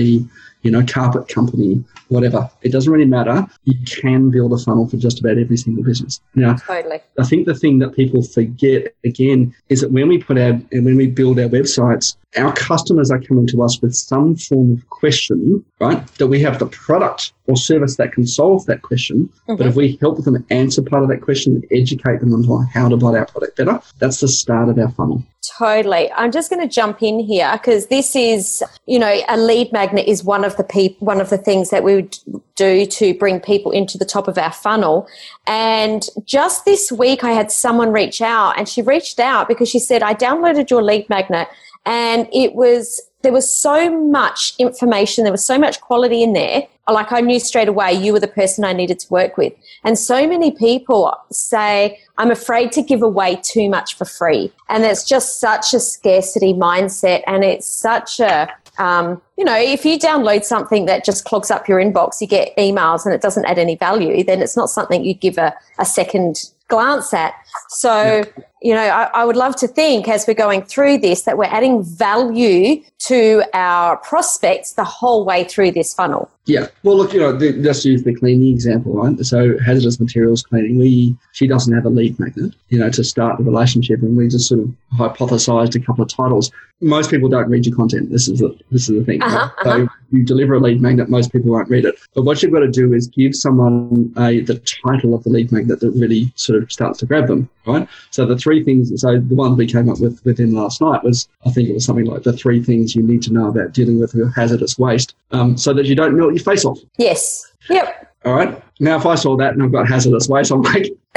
you 0.61 0.71
know 0.71 0.83
carpet 0.83 1.27
company, 1.27 1.83
whatever. 2.07 2.49
It 2.63 2.71
doesn't 2.71 2.91
really 2.91 3.05
matter. 3.05 3.45
You 3.65 3.75
can 3.85 4.31
build 4.31 4.51
a 4.53 4.57
funnel 4.57 4.87
for 4.87 4.97
just 4.97 5.19
about 5.19 5.37
every 5.37 5.57
single 5.57 5.83
business. 5.83 6.19
Now, 6.33 6.55
Totally. 6.55 7.01
I 7.19 7.23
think 7.23 7.45
the 7.45 7.53
thing 7.53 7.77
that 7.79 7.95
people 7.95 8.23
forget 8.23 8.93
again 9.03 9.53
is 9.69 9.81
that 9.81 9.91
when 9.91 10.07
we 10.07 10.17
put 10.17 10.37
our 10.39 10.59
and 10.71 10.85
when 10.85 10.97
we 10.97 11.07
build 11.07 11.39
our 11.39 11.49
websites, 11.49 12.15
our 12.37 12.51
customers 12.53 13.11
are 13.11 13.21
coming 13.21 13.45
to 13.47 13.61
us 13.63 13.79
with 13.81 13.95
some 13.95 14.35
form 14.35 14.73
of 14.73 14.89
question, 14.89 15.63
right? 15.79 16.05
That 16.17 16.27
we 16.27 16.39
have 16.41 16.57
the 16.59 16.67
product 16.67 17.33
or 17.47 17.55
service 17.55 17.97
that 17.97 18.11
can 18.11 18.25
solve 18.25 18.65
that 18.65 18.81
question. 18.81 19.29
But 19.47 19.59
Mhm. 19.59 19.67
if 19.67 19.75
we 19.75 19.97
help 20.01 20.23
them 20.23 20.43
answer 20.49 20.81
part 20.81 21.03
of 21.03 21.09
that 21.09 21.21
question 21.21 21.55
and 21.55 21.65
educate 21.71 22.19
them 22.19 22.33
on 22.33 22.67
how 22.73 22.89
to 22.89 22.97
buy 22.97 23.17
our 23.17 23.25
product 23.25 23.57
better, 23.57 23.79
that's 23.99 24.19
the 24.19 24.27
start 24.27 24.69
of 24.69 24.79
our 24.79 24.89
funnel. 24.89 25.23
Totally. 25.57 26.11
I'm 26.13 26.31
just 26.31 26.49
going 26.49 26.67
to 26.67 26.73
jump 26.73 27.03
in 27.03 27.19
here 27.19 27.51
because 27.53 27.87
this 27.87 28.15
is, 28.15 28.63
you 28.87 28.97
know, 28.97 29.21
a 29.29 29.37
lead 29.37 29.71
magnet 29.71 30.07
is 30.07 30.23
one 30.23 30.43
of 30.43 30.57
the 30.57 30.63
peop- 30.63 30.99
one 30.99 31.21
of 31.21 31.29
the 31.29 31.37
things 31.37 31.69
that 31.69 31.83
we 31.83 31.95
would 31.95 32.17
do 32.55 32.85
to 32.87 33.13
bring 33.13 33.39
people 33.39 33.71
into 33.71 33.97
the 33.97 34.05
top 34.05 34.27
of 34.27 34.37
our 34.37 34.51
funnel. 34.51 35.07
And 35.45 36.07
just 36.25 36.65
this 36.65 36.91
week, 36.91 37.23
I 37.23 37.31
had 37.31 37.51
someone 37.51 37.91
reach 37.91 38.21
out, 38.21 38.57
and 38.57 38.67
she 38.67 38.81
reached 38.81 39.19
out 39.19 39.47
because 39.47 39.69
she 39.69 39.79
said, 39.79 40.01
"I 40.01 40.13
downloaded 40.15 40.69
your 40.69 40.81
lead 40.81 41.07
magnet, 41.09 41.47
and 41.85 42.27
it 42.33 42.55
was 42.55 43.01
there 43.25 43.33
was 43.33 43.51
so 43.51 43.89
much 43.89 44.53
information, 44.59 45.23
there 45.23 45.33
was 45.33 45.43
so 45.43 45.57
much 45.57 45.81
quality 45.81 46.21
in 46.21 46.33
there. 46.33 46.67
Like 46.87 47.11
I 47.11 47.21
knew 47.21 47.39
straight 47.39 47.67
away 47.67 47.91
you 47.91 48.13
were 48.13 48.19
the 48.19 48.27
person 48.27 48.63
I 48.63 48.71
needed 48.71 48.99
to 48.99 49.07
work 49.11 49.35
with. 49.35 49.51
And 49.83 49.97
so 49.97 50.27
many 50.27 50.51
people 50.51 51.11
say, 51.31 51.99
I'm 52.19 52.29
afraid 52.29 52.71
to 52.73 52.83
give 52.83 53.01
away 53.01 53.39
too 53.41 53.67
much 53.67 53.95
for 53.95 54.05
free. 54.05 54.53
And 54.69 54.83
it's 54.83 55.03
just 55.03 55.39
such 55.39 55.73
a 55.73 55.79
scarcity 55.79 56.53
mindset. 56.53 57.23
And 57.25 57.43
it's 57.43 57.65
such 57.65 58.19
a, 58.19 58.47
um, 58.77 59.19
you 59.39 59.43
know, 59.43 59.57
if 59.57 59.83
you 59.85 59.97
download 59.97 60.43
something 60.43 60.85
that 60.85 61.03
just 61.03 61.25
clogs 61.25 61.49
up 61.49 61.67
your 61.67 61.79
inbox, 61.79 62.21
you 62.21 62.27
get 62.27 62.55
emails 62.57 63.05
and 63.05 63.15
it 63.15 63.21
doesn't 63.21 63.45
add 63.45 63.57
any 63.57 63.75
value, 63.75 64.23
then 64.23 64.43
it's 64.43 64.55
not 64.55 64.69
something 64.69 65.03
you 65.03 65.15
give 65.15 65.39
a, 65.39 65.51
a 65.79 65.85
second 65.85 66.51
glance 66.67 67.11
at. 67.11 67.33
So, 67.69 68.23
you 68.61 68.73
know, 68.73 68.81
I, 68.81 69.09
I 69.13 69.25
would 69.25 69.35
love 69.35 69.55
to 69.57 69.67
think 69.67 70.07
as 70.07 70.25
we're 70.27 70.33
going 70.33 70.63
through 70.63 70.99
this 70.99 71.23
that 71.23 71.37
we're 71.37 71.45
adding 71.45 71.83
value 71.83 72.81
to 72.99 73.43
our 73.53 73.97
prospects 73.97 74.73
the 74.73 74.83
whole 74.83 75.25
way 75.25 75.43
through 75.43 75.71
this 75.71 75.93
funnel. 75.93 76.29
Yeah. 76.45 76.67
Well, 76.83 76.97
look, 76.97 77.13
you 77.13 77.19
know, 77.19 77.31
the, 77.31 77.53
let's 77.53 77.83
use 77.83 78.03
the 78.03 78.13
cleaning 78.13 78.53
example, 78.53 78.93
right? 78.93 79.17
So 79.25 79.57
hazardous 79.59 79.99
materials 79.99 80.43
cleaning, 80.43 80.77
we 80.77 81.15
she 81.33 81.47
doesn't 81.47 81.73
have 81.73 81.85
a 81.85 81.89
lead 81.89 82.19
magnet, 82.19 82.53
you 82.69 82.77
know, 82.77 82.89
to 82.91 83.03
start 83.03 83.37
the 83.37 83.43
relationship, 83.43 84.01
and 84.01 84.15
we 84.15 84.27
just 84.27 84.47
sort 84.47 84.61
of 84.61 84.71
hypothesized 84.95 85.75
a 85.75 85.79
couple 85.79 86.03
of 86.03 86.09
titles. 86.09 86.51
Most 86.81 87.09
people 87.09 87.29
don't 87.29 87.49
read 87.49 87.65
your 87.65 87.75
content. 87.75 88.11
This 88.11 88.27
is 88.27 88.39
the 88.39 88.55
this 88.69 88.89
is 88.89 88.99
the 88.99 89.03
thing. 89.03 89.23
Uh-huh, 89.23 89.49
right? 89.65 89.87
So 89.87 89.87
you 90.11 90.23
deliver 90.23 90.53
a 90.53 90.59
lead 90.59 90.81
magnet, 90.81 91.09
most 91.09 91.31
people 91.31 91.51
won't 91.51 91.69
read 91.69 91.85
it. 91.85 91.95
But 92.13 92.23
what 92.23 92.43
you've 92.43 92.51
got 92.51 92.59
to 92.59 92.69
do 92.69 92.93
is 92.93 93.07
give 93.07 93.35
someone 93.35 94.13
a 94.17 94.41
the 94.41 94.59
title 94.59 95.15
of 95.15 95.23
the 95.23 95.31
lead 95.31 95.51
magnet 95.51 95.79
that 95.79 95.91
really 95.91 96.31
sort 96.35 96.61
of 96.61 96.71
starts 96.71 96.99
to 96.99 97.07
grab 97.07 97.27
them, 97.27 97.49
right? 97.65 97.87
So 98.11 98.25
the 98.25 98.35
three 98.45 98.63
things. 98.63 99.01
So 99.01 99.19
the 99.19 99.35
one 99.35 99.57
we 99.57 99.65
came 99.65 99.89
up 99.89 99.99
with 99.99 100.23
within 100.23 100.53
last 100.53 100.79
night 100.79 101.03
was, 101.03 101.27
I 101.47 101.49
think 101.49 101.67
it 101.67 101.73
was 101.73 101.83
something 101.83 102.05
like 102.05 102.21
the 102.21 102.31
three 102.31 102.63
things 102.63 102.95
you 102.95 103.01
need 103.01 103.23
to 103.23 103.33
know 103.33 103.47
about 103.47 103.73
dealing 103.73 103.99
with 103.99 104.13
hazardous 104.35 104.77
waste, 104.77 105.15
um, 105.31 105.57
so 105.57 105.73
that 105.73 105.87
you 105.87 105.95
don't 105.95 106.15
melt 106.15 106.33
your 106.33 106.43
face 106.43 106.63
off. 106.63 106.77
Yes. 106.97 107.51
Yep. 107.69 108.13
All 108.23 108.33
right. 108.33 108.61
Now, 108.79 108.97
if 108.97 109.05
I 109.07 109.15
saw 109.15 109.35
that 109.37 109.53
and 109.53 109.63
I've 109.63 109.71
got 109.71 109.87
hazardous 109.87 110.29
waste, 110.29 110.51
I'm 110.51 110.61
like, 110.61 110.91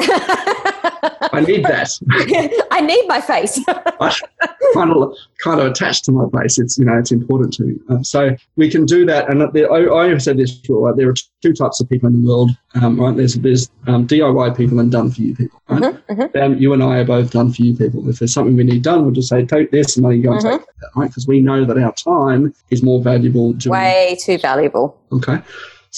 I 1.32 1.40
need 1.40 1.64
that. 1.64 1.90
I 2.70 2.80
need 2.80 3.06
my 3.06 3.20
face. 3.20 3.60
Kind 4.74 4.92
of 4.92 5.16
kind 5.42 5.60
of 5.60 5.66
attached 5.68 6.04
to 6.04 6.12
my 6.12 6.26
face. 6.38 6.58
It's 6.58 6.76
you 6.78 6.84
know 6.84 6.98
it's 6.98 7.10
important 7.10 7.54
to 7.54 7.62
me. 7.64 7.74
Um, 7.88 8.04
so 8.04 8.36
we 8.56 8.70
can 8.70 8.84
do 8.84 9.06
that. 9.06 9.30
And 9.30 9.50
there, 9.54 9.72
I, 9.72 10.12
I 10.12 10.18
said 10.18 10.36
this 10.36 10.52
before. 10.52 10.88
Right? 10.88 10.96
There 10.96 11.08
are 11.08 11.14
two 11.42 11.54
types 11.54 11.80
of 11.80 11.88
people 11.88 12.08
in 12.08 12.20
the 12.20 12.28
world. 12.28 12.50
Um, 12.74 13.00
right? 13.00 13.16
There's 13.16 13.34
there's 13.34 13.70
um, 13.86 14.06
DIY 14.06 14.56
people 14.56 14.78
and 14.78 14.92
done 14.92 15.10
for 15.10 15.22
you 15.22 15.34
people. 15.34 15.60
Right? 15.68 15.82
Mm-hmm, 15.82 16.22
mm-hmm. 16.22 16.60
You 16.60 16.74
and 16.74 16.82
I 16.82 16.98
are 16.98 17.04
both 17.04 17.30
done 17.30 17.50
for 17.50 17.62
you 17.62 17.74
people. 17.74 18.06
If 18.10 18.18
there's 18.18 18.32
something 18.34 18.56
we 18.56 18.64
need 18.64 18.82
done, 18.82 19.04
we'll 19.04 19.14
just 19.14 19.30
say 19.30 19.44
take 19.46 19.70
this 19.70 19.96
and 19.96 20.04
then 20.04 20.12
you 20.12 20.22
go 20.22 20.32
and 20.32 20.40
mm-hmm. 20.42 20.58
take 20.58 20.66
that. 20.66 20.90
Right? 20.94 21.08
Because 21.08 21.26
we 21.26 21.40
know 21.40 21.64
that 21.64 21.78
our 21.78 21.94
time 21.94 22.54
is 22.70 22.82
more 22.82 23.00
valuable. 23.00 23.54
Way 23.64 24.18
too 24.20 24.36
valuable. 24.36 24.98
Okay. 25.12 25.38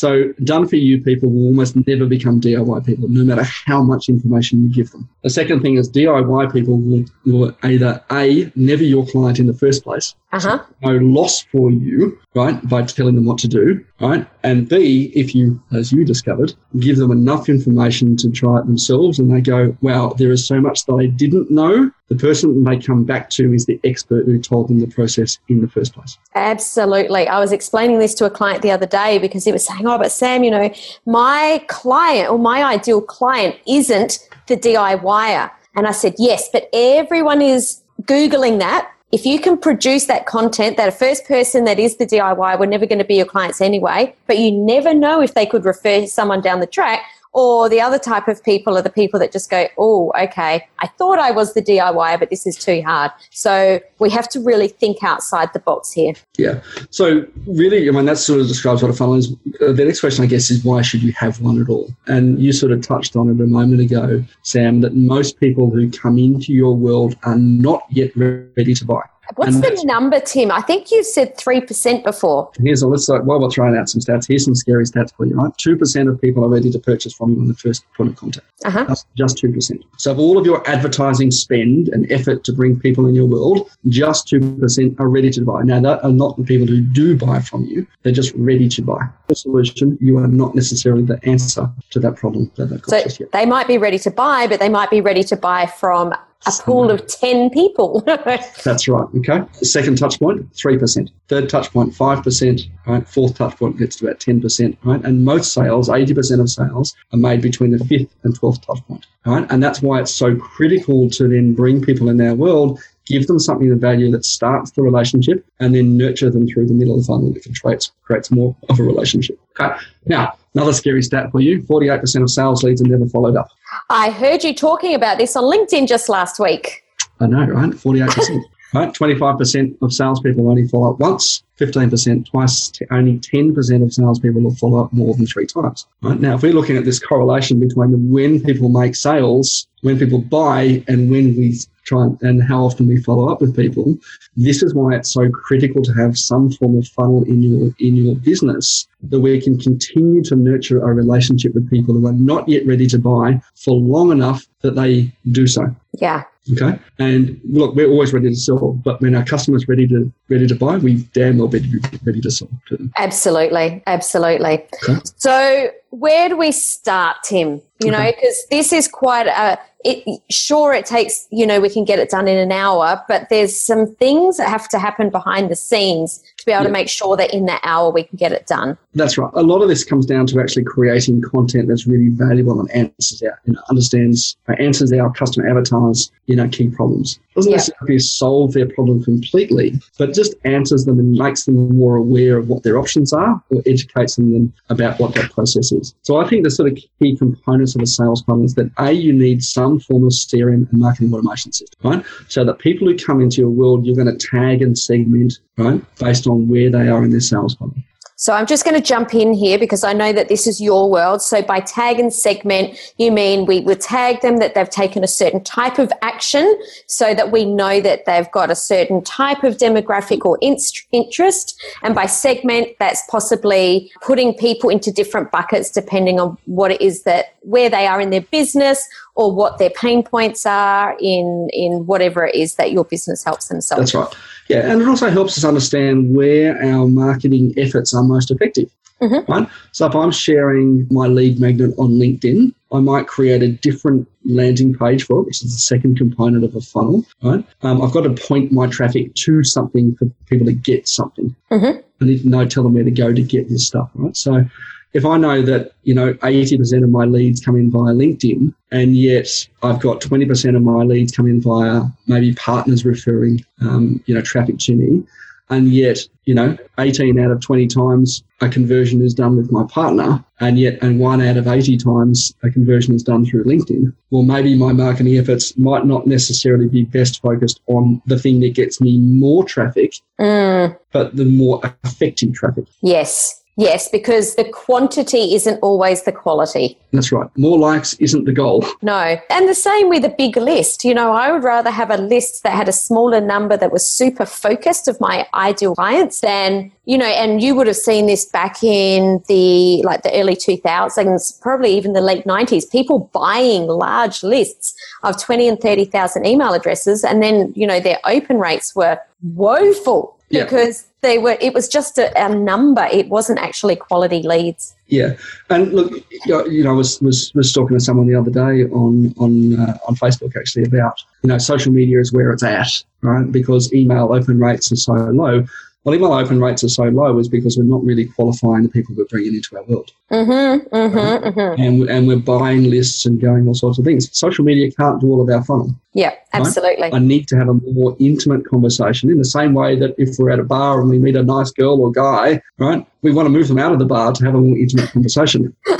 So 0.01 0.33
done 0.45 0.67
for 0.67 0.77
you 0.77 1.03
people 1.03 1.29
will 1.29 1.49
almost 1.49 1.77
never 1.87 2.07
become 2.07 2.41
DIY 2.41 2.87
people, 2.87 3.07
no 3.11 3.23
matter 3.23 3.47
how 3.67 3.83
much 3.83 4.09
information 4.09 4.63
you 4.63 4.75
give 4.75 4.91
them. 4.93 5.07
The 5.25 5.29
second 5.29 5.61
thing 5.61 5.75
is 5.77 5.91
DIY 5.91 6.51
people 6.55 6.79
will, 6.79 7.05
will 7.27 7.55
either 7.65 8.03
A, 8.11 8.51
never 8.57 8.83
your 8.83 9.05
client 9.05 9.39
in 9.39 9.47
the 9.47 9.53
first 9.53 9.85
place, 9.85 10.15
uh-huh. 10.33 10.65
no 10.81 10.93
loss 10.93 11.43
for 11.53 11.71
you, 11.71 12.19
right, 12.35 12.69
by 12.69 12.83
telling 12.83 13.17
them 13.17 13.25
what 13.25 13.39
to 13.39 13.49
do, 13.49 13.85
right? 14.01 14.27
And 14.43 14.69
B, 14.69 15.13
if 15.15 15.35
you, 15.35 15.61
as 15.73 15.93
you 15.93 16.05
discovered, 16.05 16.55
give 16.79 16.97
them 16.97 17.11
enough 17.11 17.49
information 17.49 18.17
to 18.19 18.31
try 18.31 18.61
it 18.61 18.67
themselves 18.67 19.19
and 19.19 19.33
they 19.33 19.41
go, 19.41 19.77
wow, 19.81 20.15
there 20.17 20.31
is 20.31 20.47
so 20.47 20.61
much 20.61 20.87
that 20.87 20.95
I 20.95 21.07
didn't 21.07 21.51
know, 21.51 21.91
the 22.09 22.15
person 22.15 22.63
they 22.65 22.79
come 22.79 23.05
back 23.05 23.31
to 23.31 23.53
is 23.53 23.67
the 23.67 23.81
expert 23.83 24.27
who 24.27 24.39
told 24.39 24.69
them 24.69 24.81
the 24.81 24.87
process 24.87 25.39
in 25.49 25.61
the 25.61 25.69
first 25.69 25.93
place. 25.93 26.19
Absolutely. 26.35 27.27
I 27.27 27.41
was 27.41 27.53
explaining 27.53 27.99
this 27.99 28.15
to 28.15 28.27
a 28.27 28.31
client 28.31 28.63
the 28.63 28.71
other 28.71 28.87
day 28.87 29.19
because 29.19 29.45
he 29.45 29.53
was 29.53 29.67
saying, 29.67 29.87
oh, 29.87 29.99
but 29.99 30.13
Sam, 30.13 30.45
you 30.45 30.51
know, 30.51 30.73
my 31.07 31.65
client 31.69 32.31
or 32.31 32.39
my 32.39 32.63
ideal 32.63 33.01
client 33.01 33.57
isn't 33.67 34.29
the 34.47 34.57
DIYer. 34.57 35.51
And 35.75 35.87
I 35.87 35.93
said, 35.93 36.15
yes, 36.19 36.49
but 36.53 36.69
everyone 36.73 37.43
is 37.43 37.81
Googling 38.03 38.59
that 38.61 38.91
if 39.13 39.27
you 39.27 39.41
can 39.41 39.59
produce 39.59 40.07
that 40.07 40.27
content 40.27 40.77
that 40.77 40.89
a 40.89 40.93
first 40.93 41.25
person 41.27 41.65
that 41.65 41.79
is 41.79 41.97
the 41.97 42.07
DIY, 42.07 42.59
we're 42.59 42.67
never 42.67 42.87
going 42.87 43.01
to 43.01 43.05
be 43.05 43.17
your 43.17 43.27
clients 43.27 43.61
anyway, 43.61 44.15
but 44.27 44.39
you 44.39 44.53
never 44.53 44.95
know 44.95 45.21
if 45.21 45.35
they 45.35 45.47
could 45.47 45.65
refer 45.65 46.07
someone 46.07 46.41
down 46.41 46.61
the 46.61 46.67
track. 46.67 47.03
Or 47.33 47.69
the 47.69 47.81
other 47.81 47.99
type 47.99 48.27
of 48.27 48.43
people 48.43 48.77
are 48.77 48.83
the 48.83 48.91
people 48.91 49.21
that 49.21 49.31
just 49.31 49.51
go, 49.51 49.69
oh, 49.79 50.13
okay, 50.21 50.67
I 50.81 50.87
thought 50.87 51.19
I 51.19 51.31
was 51.31 51.55
the 51.55 51.63
DIY, 51.63 52.19
but 52.19 52.29
this 52.29 52.47
is 52.47 52.57
too 52.57 52.83
hard. 52.83 53.13
So 53.31 53.81
we 54.01 54.11
have 54.11 54.29
to 54.31 54.41
really 54.41 54.69
think 54.69 55.05
outside 55.05 55.53
the 55.53 55.61
box 55.61 55.93
here. 55.93 56.15
Yeah. 56.37 56.61
So 56.91 57.27
really, 57.47 57.89
I 57.89 57.93
mean, 57.93 58.07
that 58.07 58.19
sort 58.19 58.41
of 58.41 58.49
describes 58.49 58.83
what 58.83 58.91
a 58.91 58.95
funnel 58.95 59.15
is. 59.15 59.33
Uh, 59.61 59.73
the 59.73 59.85
next 59.85 60.01
question, 60.01 60.25
I 60.25 60.27
guess, 60.27 60.51
is 60.51 60.65
why 60.65 60.83
should 60.83 61.03
you 61.03 61.13
have 61.13 61.41
one 61.41 61.61
at 61.61 61.69
all? 61.69 61.91
And 62.07 62.41
you 62.41 62.53
sort 62.53 62.73
of 62.73 62.83
touched 62.83 63.15
on 63.15 63.29
it 63.29 63.41
a 63.41 63.47
moment 63.47 63.81
ago, 63.81 64.25
Sam, 64.43 64.81
that 64.81 64.95
most 64.95 65.39
people 65.39 65.71
who 65.71 65.91
come 65.91 66.19
into 66.19 66.53
your 66.53 66.75
world 66.75 67.17
are 67.23 67.39
not 67.39 67.83
yet 67.91 68.11
ready 68.17 68.75
to 68.75 68.85
buy. 68.85 69.03
What's 69.37 69.57
and 69.57 69.65
the 69.65 69.85
number, 69.85 70.21
Tim? 70.21 70.51
I 70.51 70.61
think 70.61 70.91
you 70.91 71.05
said 71.05 71.37
3% 71.37 72.05
before. 72.05 72.51
Here's 72.61 72.83
a 72.83 72.89
list. 72.89 73.09
While 73.09 73.41
we're 73.41 73.51
throwing 73.51 73.77
out 73.77 73.89
some 73.89 74.01
stats, 74.01 74.27
here's 74.27 74.45
some 74.45 74.55
scary 74.55 74.85
stats 74.85 75.15
for 75.15 75.27
you, 75.27 75.35
right? 75.37 75.53
2% 75.53 76.11
of 76.11 76.21
people 76.21 76.45
are 76.45 76.49
ready 76.49 76.71
to 76.71 76.79
purchase 76.79 77.13
from 77.13 77.33
you 77.33 77.41
on 77.41 77.49
the 77.49 77.55
first 77.55 77.85
point 77.95 78.11
of 78.11 78.17
contact. 78.17 78.47
Uh-huh. 78.65 78.85
That's 78.85 79.07
just 79.17 79.37
2%. 79.39 79.83
So, 79.97 80.11
of 80.11 80.19
all 80.19 80.39
of 80.39 80.47
your 80.47 80.69
advertising 80.69 81.31
spend 81.31 81.89
and 81.89 82.11
effort 82.11 82.45
to 82.45 82.53
bring 82.53 82.79
people 82.79 83.07
in 83.07 83.15
your 83.15 83.27
world, 83.27 83.71
just 83.89 84.29
2% 84.29 84.99
are 85.01 85.09
ready 85.09 85.31
to 85.31 85.43
buy. 85.43 85.63
Now, 85.63 85.81
that 85.81 86.05
are 86.05 86.13
not 86.13 86.37
the 86.37 86.45
people 86.45 86.67
who 86.67 86.81
do 86.81 87.17
buy 87.17 87.41
from 87.41 87.65
you, 87.65 87.87
they're 88.03 88.13
just 88.13 88.35
ready 88.35 88.69
to 88.69 88.83
buy. 88.83 89.09
The 89.29 89.35
solution, 89.35 89.97
you 90.01 90.19
are 90.19 90.29
not 90.29 90.55
necessarily 90.55 91.03
the 91.03 91.21
answer 91.25 91.71
to 91.91 92.01
that 92.01 92.17
problem 92.17 92.51
that 92.57 92.67
they've 92.67 92.83
got 92.83 93.11
so 93.11 93.25
They 93.33 93.47
might 93.47 93.69
be 93.69 93.79
ready 93.79 93.99
to 94.01 94.11
buy, 94.11 94.47
but 94.47 94.61
they 94.61 94.69
might 94.69 94.91
be 94.91 95.01
ready 95.01 95.23
to 95.25 95.37
buy 95.37 95.67
from 95.67 96.15
a 96.47 96.53
pool 96.63 96.91
of 96.91 97.07
10 97.07 97.51
people. 97.51 98.01
That's 98.65 98.89
right. 98.89 99.07
Okay. 99.17 99.43
The 99.59 99.67
second 99.67 99.99
touch 99.99 100.19
point, 100.19 100.51
3%. 100.55 101.11
Third 101.29 101.49
touch 101.49 101.71
point, 101.71 101.93
5%. 101.93 102.69
Right. 102.87 103.09
Fourth 103.09 103.37
touch 103.37 103.57
point 103.57 103.79
gets 103.79 103.97
to 103.97 104.07
about 104.07 104.21
10%. 104.21 104.77
Right. 104.83 105.05
And 105.05 105.25
most 105.25 105.53
sales, 105.53 105.89
80% 105.89 106.41
of 106.41 106.51
sales, 106.51 106.95
are 107.13 107.19
made 107.19 107.43
between 107.43 107.73
the 107.73 107.85
fifth 107.85 108.15
and 108.23 108.39
12th 108.39 108.63
touch 108.67 108.87
point. 108.87 109.07
Right. 109.27 109.47
And 109.51 109.63
that's 109.63 109.83
why 109.83 110.01
it's 110.01 110.15
so 110.15 110.35
critical 110.37 111.11
to 111.11 111.29
then 111.29 111.55
bring 111.55 111.83
people 111.83 112.09
in 112.09 112.17
their 112.17 112.35
world 112.35 112.81
give 113.11 113.27
them 113.27 113.41
something 113.41 113.71
of 113.73 113.79
value 113.79 114.11
that 114.13 114.25
starts 114.25 114.71
the 114.71 114.83
relationship 114.83 115.45
and 115.59 115.75
then 115.75 115.97
nurture 115.97 116.31
them 116.31 116.47
through 116.47 116.67
the 116.67 116.75
middle 116.75 116.95
of 116.95 117.01
the 117.01 117.07
funnel 117.07 117.33
that 117.33 117.61
creates, 117.61 117.91
creates 118.05 118.31
more 118.31 118.55
of 118.69 118.79
a 118.79 118.83
relationship. 118.83 119.39
Okay. 119.59 119.75
Now, 120.07 120.39
another 120.55 120.73
scary 120.73 121.03
stat 121.03 121.31
for 121.33 121.41
you 121.41 121.61
48% 121.63 122.23
of 122.23 122.31
sales 122.31 122.63
leads 122.63 122.81
are 122.81 122.87
never 122.87 123.07
followed 123.07 123.37
up. 123.37 123.51
I 123.89 124.11
heard 124.11 124.45
you 124.45 124.55
talking 124.55 124.95
about 124.95 125.19
this 125.19 125.37
on 125.37 125.45
LinkedIn 125.45 125.89
just 125.89 126.09
last 126.09 126.39
week. 126.39 126.85
I 127.21 127.27
know, 127.27 127.45
right? 127.45 127.71
48%. 127.71 128.43
right? 128.75 128.93
25% 128.93 129.83
of 129.83 129.93
salespeople 129.93 130.49
only 130.49 130.67
follow 130.69 130.93
up 130.93 131.01
once, 131.01 131.43
15% 131.59 132.31
twice, 132.31 132.73
only 132.91 133.19
10% 133.19 133.83
of 133.83 133.93
salespeople 133.93 134.43
will 134.43 134.55
follow 134.55 134.85
up 134.85 134.93
more 134.93 135.15
than 135.15 135.27
three 135.27 135.47
times. 135.47 135.87
Right? 136.03 136.21
Now, 136.21 136.37
if 136.37 136.43
we're 136.43 136.53
looking 136.53 136.77
at 136.77 136.85
this 136.85 136.99
correlation 136.99 137.61
between 137.61 138.11
when 138.11 138.43
people 138.43 138.69
make 138.69 138.95
sales, 138.95 139.67
when 139.83 139.99
people 139.99 140.21
buy, 140.21 140.85
and 140.89 141.11
when 141.11 141.37
we 141.37 141.59
try 141.85 142.09
and 142.21 142.43
how 142.43 142.65
often 142.65 142.87
we 142.87 143.03
follow 143.03 143.29
up 143.29 143.41
with 143.41 143.57
people. 143.57 143.97
This 144.37 144.63
is 144.63 144.75
why 144.75 144.95
it's 144.95 145.13
so 145.13 145.31
critical 145.31 145.83
to 145.83 145.93
have 145.93 146.19
some 146.19 146.51
form 146.53 146.79
of 146.79 146.87
funnel 146.89 147.25
in 147.25 147.43
your 147.43 147.73
in 147.79 147.97
your 147.97 148.17
business 148.17 148.87
that 149.03 149.21
we 149.21 149.41
can 149.41 149.59
continue 149.59 150.23
to 150.25 150.37
nurture 150.37 150.83
a 150.83 150.93
relationship 150.93 151.55
with 151.55 151.71
people 151.71 151.95
who 151.95 152.07
are 152.07 152.13
not 152.13 152.49
yet 152.49 152.67
ready 152.67 152.87
to 152.87 152.99
buy 152.99 153.41
for 153.55 153.75
long 153.75 154.13
enough 154.13 154.47
that 154.61 154.75
they 154.75 155.11
do 155.33 155.47
so. 155.47 155.75
Yeah. 155.95 156.25
Okay. 156.53 156.79
And 156.99 157.41
look, 157.45 157.75
we're 157.75 157.89
always 157.89 158.13
ready 158.13 158.29
to 158.29 158.37
sell, 158.37 158.73
but 158.73 159.01
when 159.01 159.15
our 159.15 159.25
customers 159.25 159.69
ready 159.69 159.87
to 159.89 160.13
ready 160.29 160.47
to 160.47 160.55
buy, 160.55 160.79
we 160.79 161.03
damn 161.13 161.39
well 161.39 161.49
better 161.49 161.65
be 161.65 161.81
ready 162.05 162.21
to 162.21 162.31
sell 162.31 162.49
to 162.69 162.77
them. 162.77 162.93
Absolutely, 162.97 163.83
absolutely. 163.87 164.67
Okay. 164.83 165.01
So 165.17 165.71
where 165.91 166.29
do 166.29 166.37
we 166.37 166.53
start, 166.53 167.19
Tim? 167.25 167.61
You 167.83 167.89
okay. 167.89 167.91
know, 167.91 168.13
because 168.13 168.47
this 168.51 168.73
is 168.73 168.89
quite 168.89 169.27
a 169.27 169.59
it, 169.85 170.21
sure 170.31 170.75
it 170.75 170.85
takes 170.85 171.27
you 171.31 171.47
know 171.47 171.61
we 171.61 171.71
can 171.71 171.85
get 171.85 171.99
it 171.99 172.11
done 172.11 172.29
in 172.29 172.37
an 172.37 172.53
hour 172.53 173.03
but 173.09 173.29
there's 173.31 173.59
some 173.59 173.87
things 173.97 174.37
that 174.37 174.49
have 174.49 174.69
to 174.69 174.79
happen 174.79 175.09
behind 175.09 175.51
the 175.51 175.57
scenes 175.57 176.23
to 176.37 176.45
be 176.45 176.53
able 176.53 176.63
yeah. 176.63 176.69
to 176.69 176.73
make 176.73 176.89
sure 176.89 177.17
that 177.17 177.33
in 177.33 177.47
that 177.47 177.61
hour 177.65 177.91
we 177.91 178.03
can 178.03 178.17
get 178.17 178.33
it 178.33 178.47
done 178.47 178.77
that's 178.95 179.17
right 179.17 179.31
a 179.35 179.43
lot 179.43 179.63
of 179.63 179.69
this 179.69 179.83
comes 179.85 180.05
down 180.05 180.27
to 180.27 180.39
actually 180.39 180.65
creating 180.65 181.23
content 181.23 181.69
that's 181.69 181.87
really 181.87 182.09
valuable 182.09 182.61
and 182.61 182.71
answers 182.73 183.23
our 183.23 183.41
you 183.45 183.55
know, 183.55 183.61
understands 183.71 184.37
uh, 184.49 184.53
answers 184.59 184.93
our 184.93 185.11
customer 185.13 185.49
avatars 185.49 186.11
you 186.27 186.37
know 186.37 186.49
key 186.49 186.69
problems 186.69 187.19
doesn't 187.35 187.51
yeah. 187.51 187.57
necessarily 187.57 187.99
solve 187.99 188.53
their 188.53 188.69
problem 188.69 189.03
completely 189.03 189.81
but 189.99 190.13
just 190.13 190.35
answers 190.45 190.85
them 190.85 190.99
and 190.99 191.13
makes 191.13 191.45
them 191.45 191.75
more 191.77 191.97
aware 191.97 192.37
of 192.37 192.49
what 192.49 192.63
their 192.65 192.79
options 192.79 193.13
are 193.13 193.43
or 193.51 193.63
educates 193.67 194.17
them 194.17 194.53
about 194.69 194.99
what 195.01 195.15
that 195.15 195.31
process 195.31 195.73
is 195.73 195.95
so 196.03 196.19
i 196.19 196.29
think 196.29 196.45
the 196.45 196.51
sort 196.51 196.71
of 196.71 196.79
key 196.99 197.17
components 197.17 197.75
of 197.75 197.81
a 197.81 197.87
sales 197.87 198.23
funnel 198.23 198.45
is 198.45 198.55
that 198.55 198.71
a 198.77 198.93
you 198.93 199.13
need 199.13 199.43
some 199.43 199.70
some 199.71 199.81
form 199.81 200.05
of 200.05 200.11
CRM 200.11 200.71
and 200.71 200.81
marketing 200.81 201.15
automation 201.15 201.53
system, 201.53 201.79
right? 201.83 202.05
So 202.29 202.45
that 202.45 202.59
people 202.59 202.89
who 202.89 202.97
come 202.97 203.21
into 203.21 203.41
your 203.41 203.51
world, 203.51 203.87
you're 203.87 203.97
going 203.97 204.17
to 204.17 204.27
tag 204.27 204.63
and 204.63 204.77
segment, 204.77 205.39
right, 205.57 205.81
based 205.99 206.27
on 206.27 206.49
where 206.49 206.71
they 206.71 206.89
are 206.89 207.05
in 207.05 207.11
their 207.11 207.21
sales 207.21 207.55
funnel. 207.55 207.75
So 208.21 208.35
I'm 208.35 208.45
just 208.45 208.67
going 208.67 208.77
to 208.77 208.83
jump 208.83 209.15
in 209.15 209.33
here 209.33 209.59
because 209.59 209.83
I 209.83 209.95
know 209.95 210.13
that 210.13 210.29
this 210.29 210.47
is 210.47 210.61
your 210.61 210.91
world. 210.91 211.23
So 211.23 211.41
by 211.41 211.61
tag 211.61 211.99
and 211.99 212.13
segment, 212.13 212.79
you 212.99 213.11
mean 213.11 213.47
we 213.47 213.61
would 213.61 213.81
tag 213.81 214.21
them 214.21 214.37
that 214.41 214.55
they've 214.55 214.69
taken 214.69 215.03
a 215.03 215.09
certain 215.09 215.43
type 215.43 215.79
of 215.79 215.91
action 216.03 216.61
so 216.87 217.15
that 217.15 217.33
we 217.33 217.47
know 217.47 217.81
that 217.81 218.05
they've 218.05 218.31
got 218.31 218.51
a 218.51 218.55
certain 218.55 219.03
type 219.03 219.43
of 219.43 219.57
demographic 219.57 220.27
or 220.27 220.39
interest. 220.43 221.59
And 221.83 221.95
by 221.95 222.05
segment, 222.05 222.77
that's 222.79 223.03
possibly 223.09 223.91
putting 224.03 224.35
people 224.35 224.69
into 224.69 224.93
different 224.93 225.31
buckets 225.31 225.71
depending 225.71 226.21
on 226.21 226.37
what 226.45 226.71
it 226.71 226.83
is 226.83 227.05
that 227.05 227.37
where 227.41 227.71
they 227.71 227.87
are 227.87 228.03
in 228.03 228.11
their 228.11 228.21
business 228.21 228.87
or 229.15 229.35
what 229.35 229.57
their 229.57 229.71
pain 229.71 230.03
points 230.03 230.45
are 230.45 230.95
in 231.01 231.49
in 231.55 231.87
whatever 231.87 232.27
it 232.27 232.35
is 232.35 232.57
that 232.57 232.71
your 232.71 232.85
business 232.85 233.25
helps 233.25 233.49
them 233.49 233.63
solve. 233.63 233.81
That's 233.81 233.95
right. 233.95 234.15
Yeah, 234.51 234.71
and 234.71 234.83
it 234.83 234.89
also 234.89 235.09
helps 235.11 235.39
us 235.39 235.45
understand 235.45 236.15
where 236.15 236.61
our 236.61 236.89
marketing 236.89 237.55
efforts 237.57 237.95
are 237.95 238.03
most 238.03 238.33
effective. 238.33 238.69
Mm-hmm. 239.01 239.31
Right? 239.31 239.49
So 239.71 239.87
if 239.87 239.95
I'm 239.95 240.11
sharing 240.11 240.89
my 240.91 241.07
lead 241.07 241.41
magnet 241.41 241.73
on 241.79 241.93
LinkedIn, 241.93 242.53
I 242.73 242.81
might 242.81 243.07
create 243.07 243.43
a 243.43 243.49
different 243.49 244.09
landing 244.25 244.75
page 244.75 245.05
for 245.05 245.21
it, 245.21 245.27
which 245.27 245.43
is 245.43 245.53
the 245.53 245.59
second 245.59 245.97
component 245.97 246.45
of 246.45 246.55
a 246.57 246.61
funnel. 246.61 247.07
Right? 247.23 247.45
Um, 247.63 247.81
I've 247.81 247.93
got 247.93 248.03
to 248.03 248.11
point 248.11 248.51
my 248.51 248.67
traffic 248.67 249.15
to 249.15 249.45
something 249.45 249.95
for 249.95 250.07
people 250.27 250.47
to 250.47 250.53
get 250.53 250.89
something. 250.89 251.35
Mm-hmm. 251.51 251.81
I 252.01 252.05
need 252.05 252.23
to 252.23 252.29
know, 252.29 252.45
tell 252.45 252.65
them 252.65 252.75
where 252.75 252.85
to 252.85 252.91
go 252.91 253.13
to 253.13 253.23
get 253.23 253.49
this 253.49 253.69
stuff. 253.69 253.89
Right? 253.95 254.17
So 254.17 254.45
if 254.93 255.05
I 255.05 255.17
know 255.17 255.43
that, 255.43 255.73
you 255.85 255.95
know, 255.95 256.15
80% 256.15 256.83
of 256.83 256.91
my 256.91 257.05
leads 257.05 257.41
come 257.41 257.57
in 257.57 257.71
via 257.71 257.95
LinkedIn 257.95 258.53
and 258.73 258.97
yet 258.97 259.29
I've 259.63 259.81
got 259.81 260.01
20% 260.01 260.57
of 260.57 260.63
my 260.63 260.83
leads 260.83 261.13
come 261.13 261.27
in 261.27 261.41
via 261.41 261.83
maybe 262.07 262.35
partners 262.35 262.85
referring, 262.85 263.45
um, 263.61 264.03
you 264.07 264.15
know, 264.15 264.21
traffic 264.21 264.59
to 264.61 264.75
me, 264.75 265.05
and 265.51 265.69
yet 265.73 265.99
you 266.25 266.35
know 266.35 266.57
18 266.79 267.19
out 267.19 267.31
of 267.31 267.41
20 267.41 267.67
times 267.67 268.23
a 268.41 268.49
conversion 268.49 269.03
is 269.03 269.13
done 269.13 269.37
with 269.37 269.53
my 269.53 269.65
partner 269.65 270.25
and 270.39 270.59
yet 270.59 270.79
and 270.81 270.99
one 270.99 271.21
out 271.21 271.37
of 271.37 271.47
80 271.47 271.77
times 271.77 272.33
a 272.43 272.51
conversion 272.51 272.95
is 272.95 273.03
done 273.03 273.27
through 273.27 273.45
linkedin 273.45 273.93
well 274.11 274.23
maybe 274.23 274.57
my 274.57 274.73
marketing 274.73 275.19
efforts 275.19 275.57
might 275.59 275.85
not 275.85 276.07
necessarily 276.07 276.69
be 276.69 276.85
best 276.85 277.21
focused 277.21 277.61
on 277.67 278.01
the 278.07 278.19
thing 278.19 278.41
that 278.41 278.55
gets 278.55 278.81
me 278.81 278.99
more 278.99 279.45
traffic 279.45 279.95
Mm, 280.19 280.79
but 280.93 281.17
the 281.17 281.25
more 281.25 281.61
effective 281.85 282.33
traffic 282.35 282.65
yes. 282.83 283.40
Yes, 283.57 283.89
because 283.89 284.37
the 284.37 284.45
quantity 284.45 285.35
isn't 285.35 285.59
always 285.61 286.05
the 286.05 286.13
quality. 286.13 286.79
that's 286.93 287.13
right 287.13 287.29
more 287.37 287.59
likes 287.59 287.95
isn't 287.95 288.25
the 288.25 288.33
goal 288.33 288.65
No. 288.83 289.17
And 289.31 289.49
the 289.49 289.55
same 289.55 289.89
with 289.89 290.05
a 290.05 290.09
big 290.09 290.37
list. 290.37 290.85
You 290.85 290.95
know, 290.95 291.13
I 291.13 291.31
would 291.31 291.45
rather 291.45 291.71
have 291.71 291.91
a 291.91 291.97
list 291.97 292.43
that 292.43 292.55
had 292.55 292.69
a 292.69 292.73
smaller 292.73 293.21
number 293.21 293.57
that 293.57 293.73
was 293.73 293.87
super 293.87 294.27
focused 294.27 294.89
of 294.89 295.01
my 295.01 295.27
ideal 295.35 295.75
clients 295.75 296.21
than, 296.21 296.73
you 296.87 296.97
know, 296.97 297.07
and 297.07 297.43
you 297.43 297.55
would 297.55 297.67
have 297.67 297.77
seen 297.77 298.07
this 298.07 298.25
back 298.25 298.63
in 298.63 299.23
the 299.29 299.83
like 299.83 300.03
the 300.03 300.13
early 300.19 300.35
2000s, 300.37 301.41
probably 301.41 301.77
even 301.77 301.93
the 301.93 302.01
late 302.01 302.25
90s, 302.25 302.71
people 302.71 303.11
buying 303.13 303.67
large 303.67 304.23
lists 304.23 304.75
of 305.03 305.21
20 305.21 305.49
and 305.49 305.61
30,000 305.61 306.27
email 306.27 306.53
addresses 306.55 307.05
and 307.05 307.23
then, 307.23 307.53
you 307.55 307.67
know, 307.67 307.81
their 307.81 307.99
open 308.05 308.39
rates 308.39 308.75
were 308.75 308.99
woeful 309.23 310.17
Yeah. 310.31 310.45
because 310.45 310.87
they 311.01 311.19
were 311.19 311.37
it 311.41 311.55
was 311.55 311.69
just 311.69 311.99
a, 311.99 312.17
a 312.17 312.33
number. 312.33 312.87
It 312.93 313.09
wasn't 313.09 313.41
actually 313.41 313.77
quality 313.77 314.23
leads. 314.23 314.75
Yeah, 314.87 315.15
and 315.49 315.73
look, 315.73 315.93
you 315.93 316.21
know, 316.27 316.47
you 316.47 316.65
know, 316.65 316.71
I 316.71 316.75
was, 316.75 317.01
was 317.01 317.33
was 317.35 317.53
talking 317.53 317.77
to 317.77 317.83
someone 317.83 318.07
the 318.07 318.15
other 318.15 318.31
day 318.31 318.65
on 318.71 319.15
on 319.19 319.59
uh, 319.59 319.79
on 319.89 319.97
Facebook 319.97 320.37
actually 320.37 320.65
about 320.65 321.03
you 321.23 321.29
know 321.29 321.39
social 321.39 321.73
media 321.73 321.99
is 321.99 322.13
where 322.13 322.33
it's 322.33 322.43
at, 322.43 322.85
right? 323.03 323.31
Because 323.31 323.73
email 323.73 324.13
open 324.13 324.39
rates 324.39 324.71
are 324.73 324.77
so 324.77 324.93
low. 324.93 325.45
Well, 325.85 325.95
email 325.95 326.13
open 326.13 326.41
rates 326.43 326.63
are 326.63 326.69
so 326.69 326.85
low 326.85 327.19
is 327.19 327.29
because 327.29 327.57
we're 327.57 327.65
not 327.65 327.83
really 327.83 328.05
qualifying 328.05 328.65
the 328.65 328.69
people 328.69 328.95
we're 328.99 329.07
bringing 329.07 329.35
into 329.35 329.57
our 329.57 329.63
world, 329.65 329.91
Mhm. 330.13 330.69
Mhm. 330.69 331.23
Mhm. 331.35 331.55
and 331.59 331.89
and 331.89 332.07
we're 332.07 332.19
buying 332.19 332.69
lists 332.69 333.07
and 333.07 333.19
going 333.19 333.49
all 333.49 333.55
sorts 333.55 333.79
of 333.79 333.87
things. 333.87 334.11
Social 334.13 334.45
media 334.45 334.71
can't 334.73 335.01
do 335.01 335.11
all 335.11 335.23
of 335.23 335.31
our 335.31 335.43
funnel. 335.43 335.75
Yeah, 335.95 336.13
absolutely. 336.35 336.93
I 336.93 336.99
need 336.99 337.27
to 337.29 337.37
have 337.37 337.49
a 337.49 337.55
more 337.73 337.97
intimate 337.99 338.45
conversation 338.45 339.11
in 339.11 339.17
the 339.17 339.25
same 339.25 339.55
way 339.55 339.75
that 339.77 339.95
if 339.97 340.19
we're 340.19 340.31
at 340.31 340.39
a 340.39 340.45
bar 340.45 340.83
and 340.83 340.91
we 340.91 340.99
meet 340.99 341.17
a 341.17 341.23
nice 341.23 341.51
girl 341.51 341.81
or 341.81 341.91
guy, 341.91 342.43
right, 342.59 342.87
we 343.03 343.13
want 343.13 343.25
to 343.27 343.31
move 343.31 343.49
them 343.49 343.59
out 343.59 343.73
of 343.73 343.79
the 343.79 343.87
bar 343.87 344.13
to 344.13 344.25
have 344.27 344.35
a 344.35 344.41
more 344.41 344.59
intimate 344.59 344.91
conversation. 344.91 345.55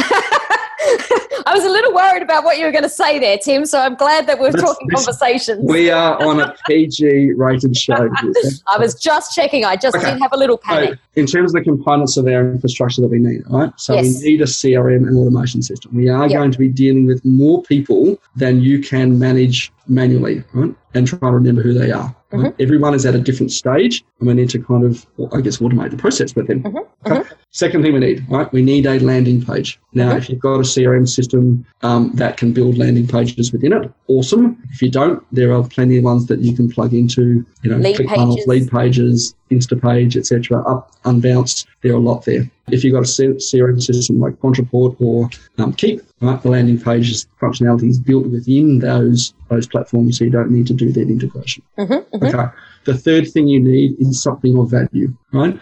I 1.91 1.93
was 1.93 2.03
a 2.03 2.05
little 2.05 2.13
worried 2.13 2.23
about 2.23 2.45
what 2.45 2.59
you 2.59 2.65
were 2.65 2.73
going 2.73 2.83
to 2.85 2.89
say 2.89 3.19
there, 3.19 3.39
Tim. 3.39 3.65
So 3.67 3.79
I'm 3.81 3.95
glad 3.95 4.27
that 4.27 4.39
we're 4.39 4.53
That's- 4.53 4.63
talking 4.71 4.89
this- 4.89 5.05
conversations. 5.05 5.65
We 5.69 5.91
are 5.91 6.23
on 6.25 6.41
a 6.41 6.55
PG 6.67 7.33
rated 7.37 7.77
show. 7.77 7.95
I 8.69 8.79
was 8.79 8.95
just 8.95 9.35
checking. 9.35 9.65
I 9.65 9.77
just 9.77 9.97
Okay. 9.97 10.13
did 10.13 10.21
have 10.23 10.33
a 10.33 10.37
little 10.37 10.57
So, 10.59 10.63
panic. 10.75 10.99
in 11.17 11.27
terms 11.27 11.55
of 11.55 11.61
the 11.61 11.65
components 11.65 12.17
of 12.17 12.27
our 12.27 12.51
infrastructure 12.53 13.01
that 13.03 13.09
we 13.11 13.19
need, 13.19 13.43
right? 13.49 13.73
So 13.77 13.95
Yes. 13.95 14.23
we 14.23 14.31
need 14.31 14.41
a 14.41 14.47
CRM 14.47 15.07
and 15.07 15.17
automation 15.17 15.63
system. 15.63 15.93
We 15.95 16.09
are 16.09 16.29
Yep. 16.29 16.39
going 16.39 16.51
to 16.53 16.59
be 16.59 16.69
dealing 16.69 17.07
with 17.07 17.25
more 17.25 17.63
people 17.63 18.19
than 18.37 18.61
you 18.61 18.79
can 18.81 19.19
manage 19.19 19.73
manually, 19.89 20.43
right? 20.53 20.75
And 20.95 21.07
try 21.07 21.19
to 21.19 21.27
remember 21.31 21.63
who 21.63 21.73
they 21.75 21.91
are. 21.91 22.15
Mm-hmm. 22.33 22.63
Everyone 22.63 22.95
is 22.95 23.05
at 23.07 23.15
a 23.15 23.19
different 23.19 23.51
stage, 23.51 24.05
and 24.21 24.29
we 24.29 24.35
need 24.35 24.51
to 24.51 24.63
kind 24.63 24.85
of, 24.85 25.05
well, 25.17 25.29
I 25.37 25.41
guess, 25.41 25.59
automate 25.59 25.91
the 25.91 25.97
process 25.97 26.35
with 26.37 26.47
them. 26.47 26.63
Mm-hmm. 26.63 27.13
Okay. 27.13 27.29
Second 27.51 27.83
thing 27.83 27.93
we 27.93 27.99
need, 27.99 28.25
right? 28.31 28.51
We 28.53 28.63
need 28.63 28.87
a 28.87 29.01
landing 29.01 29.45
page. 29.45 29.81
Now, 29.95 30.13
Mhm. 30.13 30.19
if 30.19 30.29
you've 30.31 30.39
got 30.39 30.61
a 30.61 30.65
CRM 30.65 31.07
system 31.09 31.65
um, 31.83 32.13
that 32.15 32.37
can 32.37 32.53
build 32.53 32.79
landing 32.79 33.09
pages 33.09 33.53
within 33.53 33.73
it, 33.73 33.91
awesome. 34.07 34.57
If 34.71 34.81
you 34.81 34.91
don't, 34.91 35.21
there 35.33 35.53
are 35.53 35.67
plenty 35.67 35.99
of 35.99 36.05
ones 36.05 36.27
that 36.27 36.39
you 36.41 36.55
can 36.55 36.71
plug 36.71 36.95
into, 36.95 37.45
you 37.63 37.71
know, 37.71 37.79
Lead 37.79 37.97
ClickFunnels, 37.97 38.35
pages. 38.37 38.47
lead 38.47 38.71
pages, 38.71 39.35
Instapage, 39.51 40.17
etc. 40.17 40.63
Up, 40.63 40.93
unbounced, 41.05 41.67
there 41.83 41.93
are 41.93 41.97
a 41.97 41.99
lot 41.99 42.25
there. 42.25 42.49
If 42.73 42.85
you've 42.85 42.95
got 42.95 43.01
a 43.01 43.35
CRM 43.37 43.83
system 43.83 44.21
like 44.21 44.35
Ontraport 44.41 44.97
or 45.01 45.29
um, 45.59 45.73
Keap, 45.73 46.03
right, 46.21 46.41
the 46.43 46.51
landing 46.51 46.81
pages 46.81 47.27
functionality 47.41 47.89
is 47.89 47.99
built 47.99 48.27
within 48.27 48.79
those 48.81 49.35
those 49.49 49.67
platforms, 49.67 50.19
so 50.19 50.25
you 50.25 50.31
don't 50.31 50.51
need 50.51 50.67
to 50.69 50.75
do 50.75 50.93
that 50.93 51.09
integration. 51.09 51.63
Mhm, 51.79 52.05
mhm. 52.15 52.29
Okay. 52.35 52.57
The 52.85 52.97
third 52.97 53.31
thing 53.31 53.47
you 53.47 53.61
need 53.61 53.97
is 53.99 54.23
something 54.23 54.57
of 54.59 54.71
value, 54.71 55.13
right? 55.33 55.59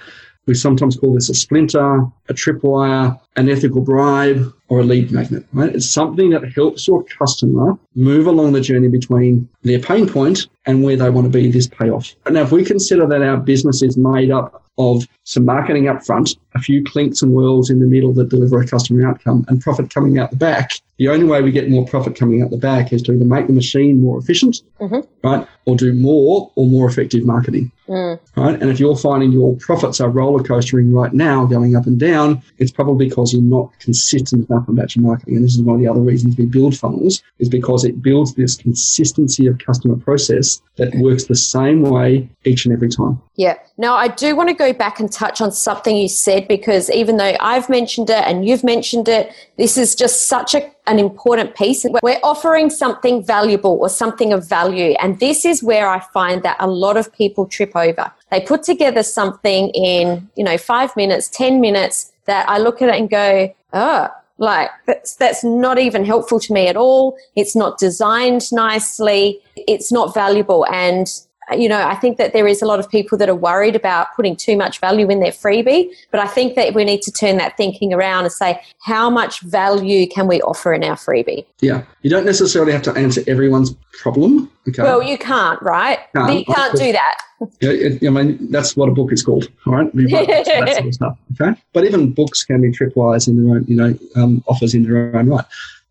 We 0.49 0.55
sometimes 0.55 0.97
call 0.97 1.13
this 1.13 1.29
a 1.29 1.35
splinter, 1.35 1.99
a 2.31 2.33
tripwire, 2.35 3.21
an 3.37 3.51
ethical 3.51 3.83
bribe, 3.83 4.51
or 4.69 4.81
a 4.81 4.83
lead 4.83 5.13
magnet, 5.13 5.45
right? 5.53 5.75
It's 5.75 5.89
something 5.89 6.31
that 6.31 6.43
helps 6.55 6.89
your 6.89 7.05
customer 7.05 7.79
move 7.95 8.27
along 8.27 8.53
the 8.53 8.63
journey 8.63 8.89
between 8.89 9.47
their 9.63 9.79
pain 9.79 10.09
point 10.09 10.47
and 10.65 10.83
where 10.83 10.97
they 10.97 11.11
want 11.11 11.27
to 11.27 11.31
be 11.31 11.51
this 11.51 11.67
payoff. 11.67 12.15
Now, 12.31 12.43
if 12.43 12.51
we 12.53 12.65
consider 12.65 13.07
that 13.07 13.21
our 13.21 13.37
business 13.37 13.83
is 13.83 13.99
made 13.99 14.31
up 14.31 14.65
of 14.79 15.07
some 15.25 15.45
marketing 15.45 15.89
up 15.89 16.03
front, 16.07 16.35
a 16.55 16.61
few 16.61 16.83
clinks 16.83 17.21
and 17.21 17.33
whirls 17.33 17.69
in 17.69 17.81
the 17.81 17.87
middle 17.87 18.15
that 18.15 18.31
deliver 18.31 18.59
a 18.61 18.67
customer 18.67 19.07
outcome, 19.07 19.45
and 19.49 19.61
profit 19.61 19.93
coming 19.93 20.19
out 20.19 20.31
the 20.31 20.37
back, 20.37 20.71
the 20.97 21.09
only 21.09 21.27
way 21.27 21.43
we 21.43 21.51
get 21.51 21.69
more 21.69 21.85
profit 21.85 22.17
coming 22.17 22.41
out 22.43 22.51
the 22.51 22.57
back 22.57 22.91
is 22.93 23.03
to 23.03 23.13
either 23.13 23.25
make 23.25 23.49
the 23.49 23.53
machine 23.53 24.01
more 24.01 24.19
efficient, 24.19 24.63
Mhm. 24.81 25.07
right, 25.23 25.47
or 25.67 25.77
do 25.77 25.93
more 25.93 26.51
or 26.55 26.67
more 26.67 26.89
effective 26.89 27.27
marketing 27.27 27.71
Mm. 27.89 28.21
right? 28.37 28.61
And 28.61 28.71
if 28.71 28.79
you're 28.79 28.97
finding 28.97 29.33
your 29.33 29.57
profits 29.57 30.01
are 30.01 30.11
roller 30.11 30.43
coastering 30.43 30.93
right 30.93 31.13
now, 31.13 31.47
going 31.47 31.75
up 31.75 31.87
and 31.87 31.99
down, 31.99 32.43
it's 32.59 32.71
probably 32.71 33.09
because 33.09 33.33
you're 33.33 33.43
not 33.43 33.71
consistent 33.81 34.49
enough 34.49 34.69
about 34.69 34.95
your 34.95 35.05
marketing. 35.05 35.37
And 35.37 35.45
this 35.45 35.55
is 35.55 35.63
one 35.63 35.77
of 35.77 35.81
the 35.81 35.89
other 35.89 36.01
reasons 36.01 36.37
we 36.37 36.47
build 36.47 36.77
funnels, 36.77 37.23
is 37.39 37.49
because 37.49 37.85
it 37.85 38.03
builds 38.03 38.35
this 38.35 38.57
consistency 38.57 39.47
of 39.47 39.59
customer 39.59 39.97
process 39.97 40.61
that 40.77 40.95
works 40.97 41.25
the 41.25 41.35
same 41.35 41.83
way 41.83 42.29
each 42.45 42.65
and 42.65 42.75
every 42.75 42.89
time. 42.89 43.21
Yeah. 43.37 43.55
Now, 43.79 43.95
I 43.95 44.09
do 44.09 44.37
want 44.37 44.49
to 44.49 44.55
go 44.55 44.73
back 44.73 45.01
and 45.01 45.11
touch 45.11 45.41
on 45.41 45.53
something 45.53 45.97
you 45.97 46.09
said 46.09 46.49
because 46.49 46.91
even 46.91 47.17
though 47.17 47.37
I've 47.41 47.69
mentioned 47.69 48.11
it 48.11 48.25
and 48.27 48.47
you've 48.47 48.65
mentioned 48.65 49.09
it, 49.09 49.33
this 49.57 49.77
is 49.77 49.95
just 49.95 50.27
such 50.27 50.55
a, 50.55 50.71
an 50.89 50.99
important 50.99 51.55
piece. 51.55 51.85
We're 52.03 52.21
offering 52.23 52.71
something 52.71 53.25
valuable 53.25 53.79
or 53.81 53.89
something 53.89 54.33
of 54.33 54.49
value. 54.49 54.95
And 55.01 55.21
this 55.21 55.45
is 55.45 55.63
where 55.63 55.89
I 55.89 56.01
find 56.01 56.43
that 56.43 56.57
a 56.61 56.67
lot 56.67 56.97
of 56.97 57.13
people 57.13 57.47
trip 57.47 57.77
over. 57.77 58.11
They 58.31 58.41
put 58.41 58.63
together 58.63 59.03
something 59.03 59.69
in, 59.71 60.29
you 60.37 60.45
know, 60.45 60.59
five 60.59 60.95
minutes, 60.97 61.29
10 61.29 61.61
minutes 61.61 62.13
that 62.25 62.49
I 62.49 62.59
look 62.59 62.83
at 62.83 62.89
it 62.89 62.97
and 62.97 63.09
go, 63.11 63.55
oh, 63.73 64.09
like 64.39 64.71
that's 64.87 65.17
that's 65.17 65.43
not 65.43 65.79
even 65.81 66.05
helpful 66.05 66.39
to 66.39 66.53
me 66.53 66.69
at 66.69 66.77
all. 66.77 67.17
It's 67.35 67.57
not 67.57 67.79
designed 67.79 68.53
nicely. 68.53 69.41
It's 69.57 69.91
not 69.91 70.15
valuable. 70.15 70.65
And 70.67 71.09
you 71.57 71.69
know, 71.69 71.81
I 71.81 71.95
think 71.95 72.19
that 72.19 72.33
there 72.33 72.47
is 72.47 72.63
a 72.63 72.67
lot 72.67 72.79
of 72.79 72.89
people 72.89 73.17
that 73.19 73.29
are 73.29 73.35
worried 73.35 73.77
about 73.77 74.15
putting 74.15 74.37
too 74.37 74.57
much 74.57 74.81
value 74.81 75.09
in 75.11 75.21
their 75.21 75.33
freebie. 75.33 75.91
But 76.11 76.21
I 76.21 76.27
think 76.27 76.55
that 76.57 76.75
we 76.75 76.85
need 76.85 77.03
to 77.03 77.13
turn 77.13 77.37
that 77.39 77.57
thinking 77.57 77.93
around 77.93 78.25
and 78.25 78.33
say, 78.33 78.61
how 78.81 79.09
much 79.09 79.41
value 79.43 80.07
can 80.07 80.27
we 80.27 80.41
offer 80.43 80.73
in 80.73 80.85
our 80.85 80.97
freebie? 80.97 81.47
Yeah. 81.61 81.85
You 82.03 82.11
don't 82.11 82.27
necessarily 82.27 82.73
have 82.73 82.83
to 82.83 82.93
answer 82.93 83.23
everyone's 83.27 83.75
problem. 84.01 84.51
Okay. 84.69 84.83
Well, 84.83 85.03
you 85.03 85.17
can't, 85.17 85.61
right? 85.63 86.01
Can't. 86.15 86.39
you 86.39 86.45
can't 86.45 86.77
do 86.77 86.93
that. 86.93 87.19
Yeah, 87.61 87.71
I 88.05 88.11
mean, 88.11 88.51
that's 88.51 88.77
what 88.77 88.89
a 88.89 88.93
book 88.93 89.13
is 89.13 89.23
called, 89.23 89.49
all 89.65 89.75
right? 89.75 89.95
We 89.95 90.13
write 90.13 90.27
books 90.27 90.49
and 90.49 90.67
that 90.67 90.75
sort 90.75 90.87
of 90.89 90.95
stuff, 90.95 91.19
okay? 91.41 91.61
But 91.73 91.85
even 91.85 92.13
books 92.13 92.43
can 92.43 92.61
be 92.61 92.73
tripwires 92.73 93.29
in 93.29 93.41
their 93.41 93.55
own, 93.55 93.65
you 93.69 93.77
know, 93.77 93.97
um, 94.17 94.43
offers 94.49 94.75
in 94.75 94.83
their 94.83 95.15
own 95.17 95.29
right. 95.29 95.45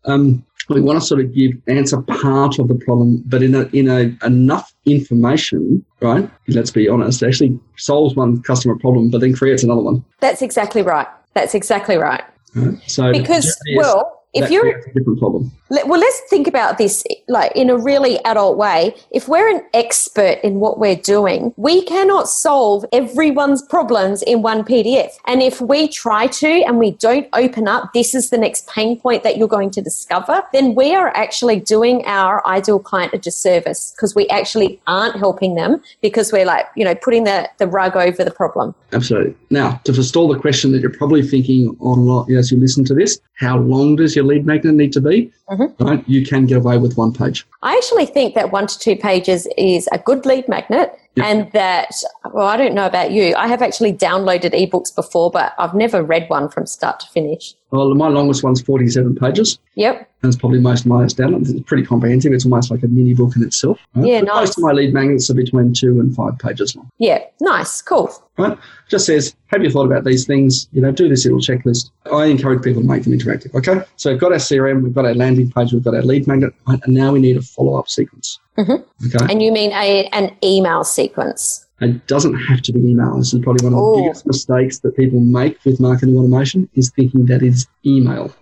Um, 0.04 0.44
we 0.68 0.80
want 0.80 1.00
to 1.00 1.04
sort 1.06 1.20
of 1.20 1.34
give 1.34 1.52
answer 1.66 2.00
part 2.02 2.58
of 2.58 2.68
the 2.68 2.74
problem, 2.74 3.22
but 3.26 3.42
in 3.42 3.54
a 3.54 3.62
in 3.72 3.88
a 3.88 4.14
enough 4.26 4.72
information, 4.86 5.84
right? 6.00 6.30
Let's 6.48 6.70
be 6.70 6.88
honest, 6.88 7.22
actually 7.22 7.58
solves 7.76 8.14
one 8.14 8.42
customer 8.42 8.78
problem, 8.78 9.10
but 9.10 9.20
then 9.20 9.34
creates 9.34 9.62
another 9.62 9.82
one. 9.82 10.04
That's 10.20 10.42
exactly 10.42 10.82
right. 10.82 11.06
That's 11.34 11.54
exactly 11.54 11.96
right. 11.96 12.22
Right? 12.54 12.78
So 12.86 13.12
Because, 13.12 13.56
well, 13.76 14.17
if 14.34 14.50
you're 14.50 14.68
a 14.68 14.92
different 14.92 15.18
problem. 15.18 15.50
Well, 15.70 16.00
let's 16.00 16.20
think 16.30 16.46
about 16.46 16.78
this 16.78 17.04
like 17.28 17.52
in 17.54 17.70
a 17.70 17.76
really 17.76 18.18
adult 18.24 18.56
way. 18.56 18.94
If 19.10 19.28
we're 19.28 19.48
an 19.54 19.62
expert 19.74 20.38
in 20.42 20.60
what 20.60 20.78
we're 20.78 20.96
doing, 20.96 21.52
we 21.56 21.82
cannot 21.82 22.28
solve 22.28 22.84
everyone's 22.92 23.62
problems 23.62 24.22
in 24.22 24.42
one 24.42 24.64
PDF. 24.64 25.12
And 25.26 25.42
if 25.42 25.60
we 25.60 25.88
try 25.88 26.26
to 26.26 26.48
and 26.48 26.78
we 26.78 26.92
don't 26.92 27.28
open 27.32 27.68
up, 27.68 27.92
this 27.92 28.14
is 28.14 28.30
the 28.30 28.38
next 28.38 28.66
pain 28.68 28.98
point 28.98 29.22
that 29.24 29.36
you're 29.36 29.48
going 29.48 29.70
to 29.72 29.82
discover, 29.82 30.42
then 30.52 30.74
we 30.74 30.94
are 30.94 31.08
actually 31.08 31.60
doing 31.60 32.04
our 32.06 32.46
ideal 32.46 32.78
client 32.78 33.12
a 33.12 33.18
disservice 33.18 33.92
because 33.94 34.14
we 34.14 34.26
actually 34.28 34.80
aren't 34.86 35.16
helping 35.16 35.54
them 35.54 35.82
because 36.00 36.32
we're 36.32 36.46
like, 36.46 36.66
you 36.76 36.84
know, 36.84 36.94
putting 36.94 37.24
the, 37.24 37.48
the 37.58 37.66
rug 37.66 37.96
over 37.96 38.24
the 38.24 38.30
problem. 38.30 38.74
Absolutely. 38.92 39.34
Now, 39.50 39.80
to 39.84 39.92
forestall 39.92 40.28
the 40.28 40.38
question 40.38 40.72
that 40.72 40.80
you're 40.80 40.90
probably 40.90 41.22
thinking 41.22 41.76
on 41.80 41.98
a 41.98 42.02
lot 42.02 42.30
as 42.30 42.50
you 42.50 42.58
listen 42.58 42.84
to 42.86 42.94
this, 42.94 43.20
how 43.34 43.58
long 43.58 43.96
does 43.96 44.16
your 44.18 44.26
lead 44.26 44.44
magnet 44.44 44.74
need 44.74 44.92
to 44.92 45.00
be? 45.00 45.32
Mm-hmm. 45.48 45.84
Right? 45.84 46.04
You 46.08 46.26
can 46.26 46.46
get 46.46 46.58
away 46.58 46.76
with 46.78 46.96
one 46.96 47.12
page. 47.12 47.46
I 47.62 47.74
actually 47.76 48.06
think 48.06 48.34
that 48.34 48.52
one 48.52 48.66
to 48.66 48.78
two 48.78 48.96
pages 48.96 49.48
is 49.56 49.88
a 49.92 49.98
good 49.98 50.26
lead 50.26 50.48
magnet. 50.48 50.98
And 51.22 51.50
that, 51.52 51.90
well, 52.32 52.46
I 52.46 52.56
don't 52.56 52.74
know 52.74 52.86
about 52.86 53.10
you. 53.12 53.34
I 53.36 53.46
have 53.46 53.62
actually 53.62 53.92
downloaded 53.92 54.52
ebooks 54.52 54.94
before, 54.94 55.30
but 55.30 55.54
I've 55.58 55.74
never 55.74 56.02
read 56.02 56.28
one 56.28 56.48
from 56.48 56.66
start 56.66 57.00
to 57.00 57.06
finish. 57.08 57.54
Well, 57.70 57.94
my 57.94 58.08
longest 58.08 58.42
one's 58.42 58.62
47 58.62 59.16
pages. 59.16 59.58
Yep. 59.74 60.10
And 60.22 60.32
it's 60.32 60.40
probably 60.40 60.58
most 60.60 60.80
of 60.80 60.86
my 60.86 61.04
downloads. 61.04 61.50
It's 61.50 61.60
pretty 61.68 61.84
comprehensive. 61.84 62.32
It's 62.32 62.44
almost 62.44 62.70
like 62.70 62.82
a 62.82 62.88
mini 62.88 63.14
book 63.14 63.36
in 63.36 63.42
itself. 63.42 63.78
Right? 63.94 64.06
Yeah, 64.06 64.20
But 64.20 64.26
nice. 64.26 64.40
Most 64.40 64.58
of 64.58 64.64
my 64.64 64.72
lead 64.72 64.94
magnets 64.94 65.30
are 65.30 65.34
between 65.34 65.74
two 65.74 66.00
and 66.00 66.14
five 66.14 66.38
pages 66.38 66.74
long. 66.74 66.90
Yeah, 66.98 67.22
nice, 67.40 67.82
cool. 67.82 68.10
Right? 68.38 68.56
Just 68.88 69.06
says, 69.06 69.34
have 69.48 69.62
you 69.62 69.70
thought 69.70 69.84
about 69.86 70.04
these 70.04 70.26
things? 70.26 70.68
You 70.72 70.80
know, 70.80 70.90
do 70.90 71.08
this 71.08 71.24
little 71.24 71.40
checklist. 71.40 71.90
I 72.10 72.24
encourage 72.26 72.62
people 72.62 72.82
to 72.82 72.88
make 72.88 73.04
them 73.04 73.12
interactive. 73.12 73.54
Okay. 73.54 73.84
So 73.96 74.10
we've 74.10 74.20
got 74.20 74.32
our 74.32 74.38
CRM, 74.38 74.82
we've 74.82 74.94
got 74.94 75.04
our 75.04 75.14
landing 75.14 75.50
page, 75.50 75.72
we've 75.72 75.84
got 75.84 75.94
our 75.94 76.02
lead 76.02 76.26
magnet, 76.26 76.54
and 76.66 76.82
now 76.88 77.12
we 77.12 77.20
need 77.20 77.36
a 77.36 77.42
follow 77.42 77.78
up 77.78 77.88
sequence. 77.88 78.38
Mhm. 78.58 78.84
Okay. 79.06 79.32
And 79.32 79.40
you 79.42 79.52
mean 79.52 79.70
a, 79.72 80.06
an 80.12 80.36
email 80.42 80.84
sequence? 80.84 81.64
It 81.80 82.06
doesn't 82.08 82.34
have 82.34 82.60
to 82.62 82.72
be 82.72 82.80
email. 82.80 83.16
This 83.18 83.32
is 83.32 83.40
probably 83.40 83.64
one 83.64 83.72
of 83.72 83.78
the 83.78 83.84
Ooh. 83.84 84.02
biggest 84.02 84.26
mistakes 84.26 84.80
that 84.80 84.96
people 84.96 85.20
make 85.20 85.64
with 85.64 85.78
marketing 85.78 86.16
automation 86.16 86.68
is 86.74 86.90
thinking 86.90 87.26
that 87.26 87.42
is 87.42 87.68
email. 87.86 88.34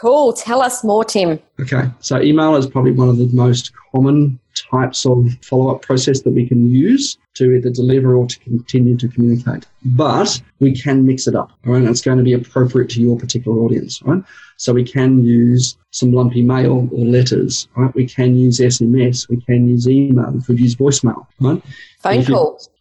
Cool. 0.00 0.32
Tell 0.32 0.60
us 0.60 0.84
more, 0.84 1.04
Tim. 1.04 1.38
Okay, 1.60 1.90
so 2.00 2.20
email 2.20 2.56
is 2.56 2.66
probably 2.66 2.92
one 2.92 3.08
of 3.08 3.16
the 3.16 3.28
most 3.32 3.72
common 3.92 4.38
types 4.70 5.06
of 5.06 5.36
follow 5.42 5.74
up 5.74 5.82
process 5.82 6.22
that 6.22 6.30
we 6.30 6.46
can 6.46 6.66
use 6.66 7.16
to 7.34 7.52
either 7.52 7.70
deliver 7.70 8.14
or 8.14 8.26
to 8.26 8.38
continue 8.40 8.96
to 8.96 9.08
communicate. 9.08 9.66
But 9.84 10.40
we 10.58 10.74
can 10.74 11.06
mix 11.06 11.26
it 11.26 11.34
up, 11.34 11.52
all 11.64 11.72
right? 11.72 11.82
And 11.82 11.88
it's 11.88 12.00
going 12.00 12.18
to 12.18 12.24
be 12.24 12.32
appropriate 12.32 12.90
to 12.90 13.00
your 13.00 13.16
particular 13.18 13.58
audience, 13.60 14.02
right? 14.02 14.22
So 14.60 14.74
we 14.74 14.84
can 14.84 15.24
use 15.24 15.78
some 15.90 16.12
lumpy 16.12 16.42
mail 16.42 16.86
or 16.92 17.04
letters, 17.06 17.66
right? 17.76 17.92
We 17.94 18.06
can 18.06 18.36
use 18.36 18.60
SMS, 18.60 19.26
we 19.30 19.40
can 19.40 19.66
use 19.66 19.88
email, 19.88 20.30
we 20.32 20.42
could 20.42 20.60
use 20.60 20.76
voicemail, 20.76 21.26
right? 21.40 21.62
Phone 22.00 22.12
If 22.18 22.28
you- 22.28 22.34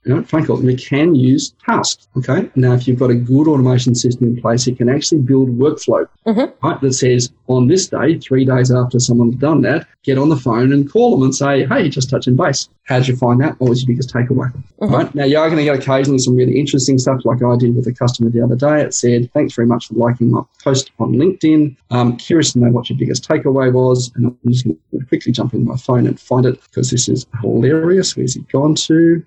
know, 0.05 0.23
phone 0.23 0.45
call. 0.45 0.57
We 0.57 0.75
can 0.75 1.13
use 1.13 1.53
tasks. 1.65 2.07
Okay. 2.17 2.49
Now, 2.55 2.73
if 2.73 2.87
you've 2.87 2.97
got 2.99 3.11
a 3.11 3.15
good 3.15 3.47
automation 3.47 3.93
system 3.95 4.27
in 4.29 4.41
place, 4.41 4.65
it 4.67 4.77
can 4.77 4.89
actually 4.89 5.19
build 5.21 5.49
workflow, 5.59 6.07
Mhm. 6.25 6.51
right? 6.63 6.81
That 6.81 6.93
says 6.93 7.29
on 7.47 7.67
this 7.67 7.87
day, 7.87 8.17
three 8.17 8.43
days 8.45 8.71
after 8.71 8.97
someone's 8.99 9.35
done 9.35 9.61
that, 9.63 9.85
get 10.03 10.17
on 10.17 10.29
the 10.29 10.37
phone 10.37 10.71
and 10.73 10.89
call 10.89 11.11
them 11.11 11.23
and 11.23 11.35
say, 11.35 11.65
"Hey, 11.65 11.89
just 11.89 12.09
touching 12.09 12.35
base. 12.35 12.69
How 12.83 12.97
did 12.99 13.07
you 13.09 13.15
find 13.17 13.39
that? 13.41 13.59
What 13.59 13.69
was 13.69 13.81
your 13.83 13.87
biggest 13.87 14.11
takeaway?" 14.13 14.51
Mhm. 14.81 14.91
Right 14.91 15.13
now, 15.15 15.25
you 15.25 15.37
are 15.37 15.47
going 15.49 15.59
to 15.59 15.65
get 15.65 15.77
occasionally 15.77 16.19
some 16.19 16.35
really 16.35 16.57
interesting 16.57 16.97
stuff, 16.97 17.19
like 17.25 17.43
I 17.43 17.55
did 17.57 17.75
with 17.75 17.85
a 17.87 17.93
customer 17.93 18.29
the 18.29 18.41
other 18.41 18.55
day. 18.55 18.81
It 18.81 18.93
said, 18.93 19.29
"Thanks 19.33 19.53
very 19.53 19.67
much 19.67 19.87
for 19.89 19.95
liking 19.95 20.31
my 20.31 20.41
post 20.63 20.91
on 20.99 21.13
LinkedIn. 21.13 21.68
Um, 21.91 22.17
curious 22.17 22.53
to 22.53 22.59
know 22.59 22.71
what 22.71 22.89
your 22.89 22.97
biggest 22.97 23.27
takeaway 23.27 23.71
was." 23.71 24.11
And 24.15 24.27
I'm 24.27 24.37
just 24.47 24.65
going 24.65 24.77
to 24.91 25.05
quickly 25.05 25.31
jump 25.31 25.53
into 25.53 25.65
my 25.65 25.77
phone 25.77 26.07
and 26.07 26.19
find 26.19 26.45
it 26.45 26.61
because 26.63 26.91
this 26.91 27.09
is 27.09 27.25
hilarious. 27.41 28.15
Where's 28.15 28.35
he 28.35 28.41
gone 28.51 28.75
to? 28.75 29.25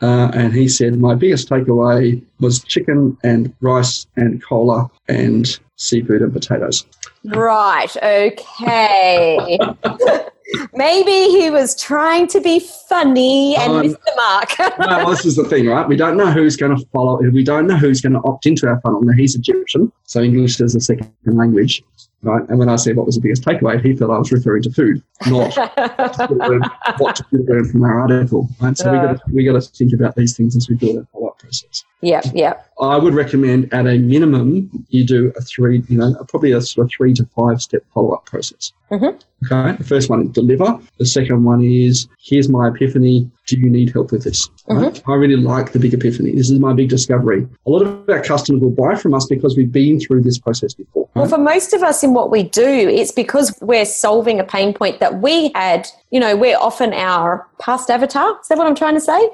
Uh, 0.00 0.30
and 0.34 0.52
he 0.52 0.68
said, 0.68 0.98
My 0.98 1.14
biggest 1.14 1.48
takeaway 1.48 2.22
was 2.40 2.62
chicken 2.64 3.16
and 3.22 3.54
rice 3.60 4.06
and 4.16 4.42
cola 4.42 4.90
and 5.08 5.58
seafood 5.76 6.22
and 6.22 6.32
potatoes. 6.32 6.84
Right. 7.24 7.96
Okay. 8.02 9.58
Maybe 10.74 11.10
he 11.10 11.50
was 11.50 11.80
trying 11.80 12.26
to 12.28 12.40
be 12.40 12.60
funny 12.60 13.56
and 13.56 13.72
Um, 13.72 13.82
missed 13.82 13.98
the 14.04 14.12
mark. 14.16 14.78
no, 14.78 14.86
well, 15.04 15.10
this 15.10 15.24
is 15.24 15.36
the 15.36 15.44
thing, 15.44 15.66
right? 15.66 15.86
We 15.88 15.96
don't 15.96 16.16
know 16.16 16.30
who's 16.30 16.56
going 16.56 16.76
to 16.76 16.84
follow. 16.92 17.18
We 17.18 17.42
don't 17.44 17.66
know 17.66 17.76
who's 17.76 18.00
going 18.00 18.14
to 18.14 18.20
opt 18.24 18.46
into 18.46 18.66
our 18.68 18.80
funnel. 18.80 19.00
Now, 19.02 19.12
he's 19.14 19.34
Egyptian, 19.34 19.90
so 20.04 20.20
English 20.22 20.60
is 20.60 20.74
a 20.74 20.80
second 20.80 21.12
language, 21.24 21.82
right? 22.22 22.46
And 22.48 22.58
when 22.58 22.68
I 22.68 22.76
said 22.76 22.96
what 22.96 23.06
was 23.06 23.14
the 23.16 23.20
biggest 23.22 23.44
takeaway, 23.44 23.82
he 23.84 23.94
thought 23.94 24.10
I 24.10 24.18
was 24.18 24.32
referring 24.32 24.62
to 24.64 24.70
food, 24.70 25.02
not 25.26 25.54
what 26.98 27.16
to 27.16 27.24
learn 27.32 27.64
from 27.70 27.82
our 27.84 28.00
article, 28.00 28.48
right? 28.60 28.76
So 28.76 28.90
we 28.92 28.98
got 28.98 29.12
to 29.12 29.20
we 29.32 29.44
got 29.44 29.52
to 29.52 29.60
think 29.60 29.92
about 29.92 30.16
these 30.16 30.36
things 30.36 30.56
as 30.56 30.68
we 30.68 30.76
do 30.76 30.98
our 30.98 31.06
follow-up 31.12 31.38
process. 31.38 31.84
Yep. 32.02 32.24
Yep. 32.34 32.66
I 32.80 32.96
would 32.96 33.14
recommend 33.14 33.72
at 33.72 33.86
a 33.86 33.98
minimum 33.98 34.68
you 34.88 35.06
do 35.06 35.32
a 35.36 35.40
three, 35.40 35.82
you 35.88 35.98
know, 35.98 36.14
probably 36.28 36.52
a 36.52 36.60
sort 36.60 36.86
of 36.86 36.90
three 36.90 37.14
to 37.14 37.24
five 37.36 37.62
step 37.62 37.84
follow 37.94 38.12
up 38.12 38.26
process. 38.26 38.72
Mhm. 38.90 39.18
Okay. 39.44 39.76
The 39.76 39.84
first 39.84 40.10
one 40.10 40.22
is 40.22 40.28
deliver. 40.30 40.78
The 40.98 41.06
second 41.06 41.44
one 41.44 41.62
is 41.62 42.06
here's 42.22 42.48
my 42.48 42.68
epiphany. 42.68 43.30
Do 43.46 43.58
you 43.58 43.70
need 43.70 43.90
help 43.92 44.12
with 44.12 44.24
this? 44.24 44.48
Right? 44.68 45.02
I 45.06 45.14
really 45.14 45.36
like 45.36 45.72
the 45.72 45.78
big 45.78 45.94
epiphany. 45.94 46.32
This 46.32 46.50
is 46.50 46.58
my 46.60 46.72
big 46.72 46.88
discovery. 46.88 47.46
A 47.66 47.70
lot 47.70 47.82
of 47.82 48.08
our 48.08 48.22
customers 48.22 48.60
will 48.60 48.70
buy 48.70 48.94
from 48.94 49.14
us 49.14 49.26
because 49.26 49.56
we've 49.56 49.72
been 49.72 49.98
through 49.98 50.22
this 50.22 50.38
process 50.38 50.74
before. 50.74 51.08
Well, 51.14 51.28
for 51.28 51.38
most 51.38 51.72
of 51.72 51.82
us 51.82 52.02
in 52.02 52.14
what 52.14 52.30
we 52.30 52.44
do, 52.44 52.64
it's 52.64 53.12
because 53.12 53.56
we're 53.60 53.84
solving 53.84 54.40
a 54.40 54.44
pain 54.44 54.72
point 54.72 55.00
that 55.00 55.20
we 55.20 55.50
had. 55.54 55.88
You 56.10 56.20
know, 56.20 56.36
we're 56.36 56.58
often 56.58 56.92
our 56.92 57.46
past 57.58 57.90
avatar. 57.90 58.38
Is 58.40 58.48
that 58.48 58.58
what 58.58 58.66
I'm 58.66 58.74
trying 58.74 58.94
to 58.94 59.00
say? 59.00 59.30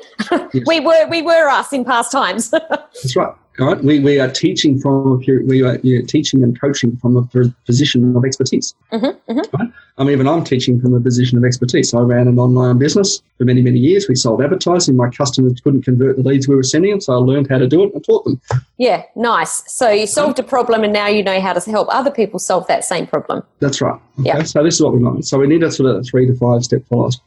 we 0.67 0.81
were 0.81 1.09
we 1.09 1.23
were 1.23 1.49
us 1.49 1.73
in 1.73 1.85
past 1.85 2.13
times. 2.13 2.53
That's 2.71 3.17
right. 3.17 3.35
Right? 3.61 3.83
We, 3.83 3.99
we 3.99 4.21
are 4.21 4.31
teaching 4.31 4.79
from 4.79 5.21
a 5.29 5.43
we 5.43 5.63
are 5.63 5.79
teaching 6.03 6.45
and 6.45 6.59
coaching 6.61 6.97
from 6.99 7.17
a 7.17 7.23
position 7.67 8.17
of 8.17 8.25
expertise. 8.25 8.73
Mhm, 8.93 9.17
Right? 9.29 9.69
I 9.99 10.05
mean, 10.05 10.13
even 10.13 10.29
I'm 10.29 10.45
teaching 10.45 10.81
from 10.81 10.95
a 10.95 11.01
position 11.01 11.37
of 11.39 11.45
expertise. 11.45 11.93
I 11.93 11.99
ran 12.03 12.29
an 12.29 12.39
online 12.39 12.79
business 12.79 13.21
for 13.37 13.45
many, 13.45 13.61
many 13.63 13.81
years. 13.81 14.07
We 14.09 14.15
sold 14.15 14.41
advertising. 14.43 14.95
My 14.95 15.09
customers 15.11 15.61
couldn't 15.61 15.83
convert 15.83 16.17
the 16.19 16.23
leads 16.23 16.47
we 16.47 16.55
were 16.55 16.63
sending 16.63 16.93
them, 16.93 17.01
so 17.01 17.15
I 17.15 17.17
learned 17.17 17.49
how 17.51 17.59
to 17.59 17.67
do 17.67 17.83
it 17.83 17.93
and 17.95 18.05
taught 18.05 18.25
them. 18.27 18.41
yeah, 18.77 19.03
nice. 19.17 19.65
So 19.67 19.91
you 19.91 20.07
solved 20.07 20.39
a 20.39 20.45
problem, 20.45 20.85
and 20.85 20.93
now 20.93 21.09
you 21.09 21.25
know 21.25 21.41
how 21.41 21.53
to 21.53 21.71
help 21.71 21.89
other 21.91 22.13
people 22.13 22.39
solve 22.39 22.65
that 22.69 22.85
same 22.85 23.09
problem. 23.09 23.43
That's 23.59 23.81
right. 23.81 24.01
Okay. 24.21 24.29
Yeah. 24.29 24.43
So 24.45 24.63
this 24.63 24.75
is 24.77 24.83
what 24.83 24.93
we 24.93 25.01
want. 25.03 25.27
So 25.27 25.37
we 25.37 25.49
need 25.49 25.65
a 25.65 25.73
sort 25.73 25.97
of 25.97 26.07
three 26.07 26.27
to 26.29 26.35
five 26.37 26.63
step 26.63 26.83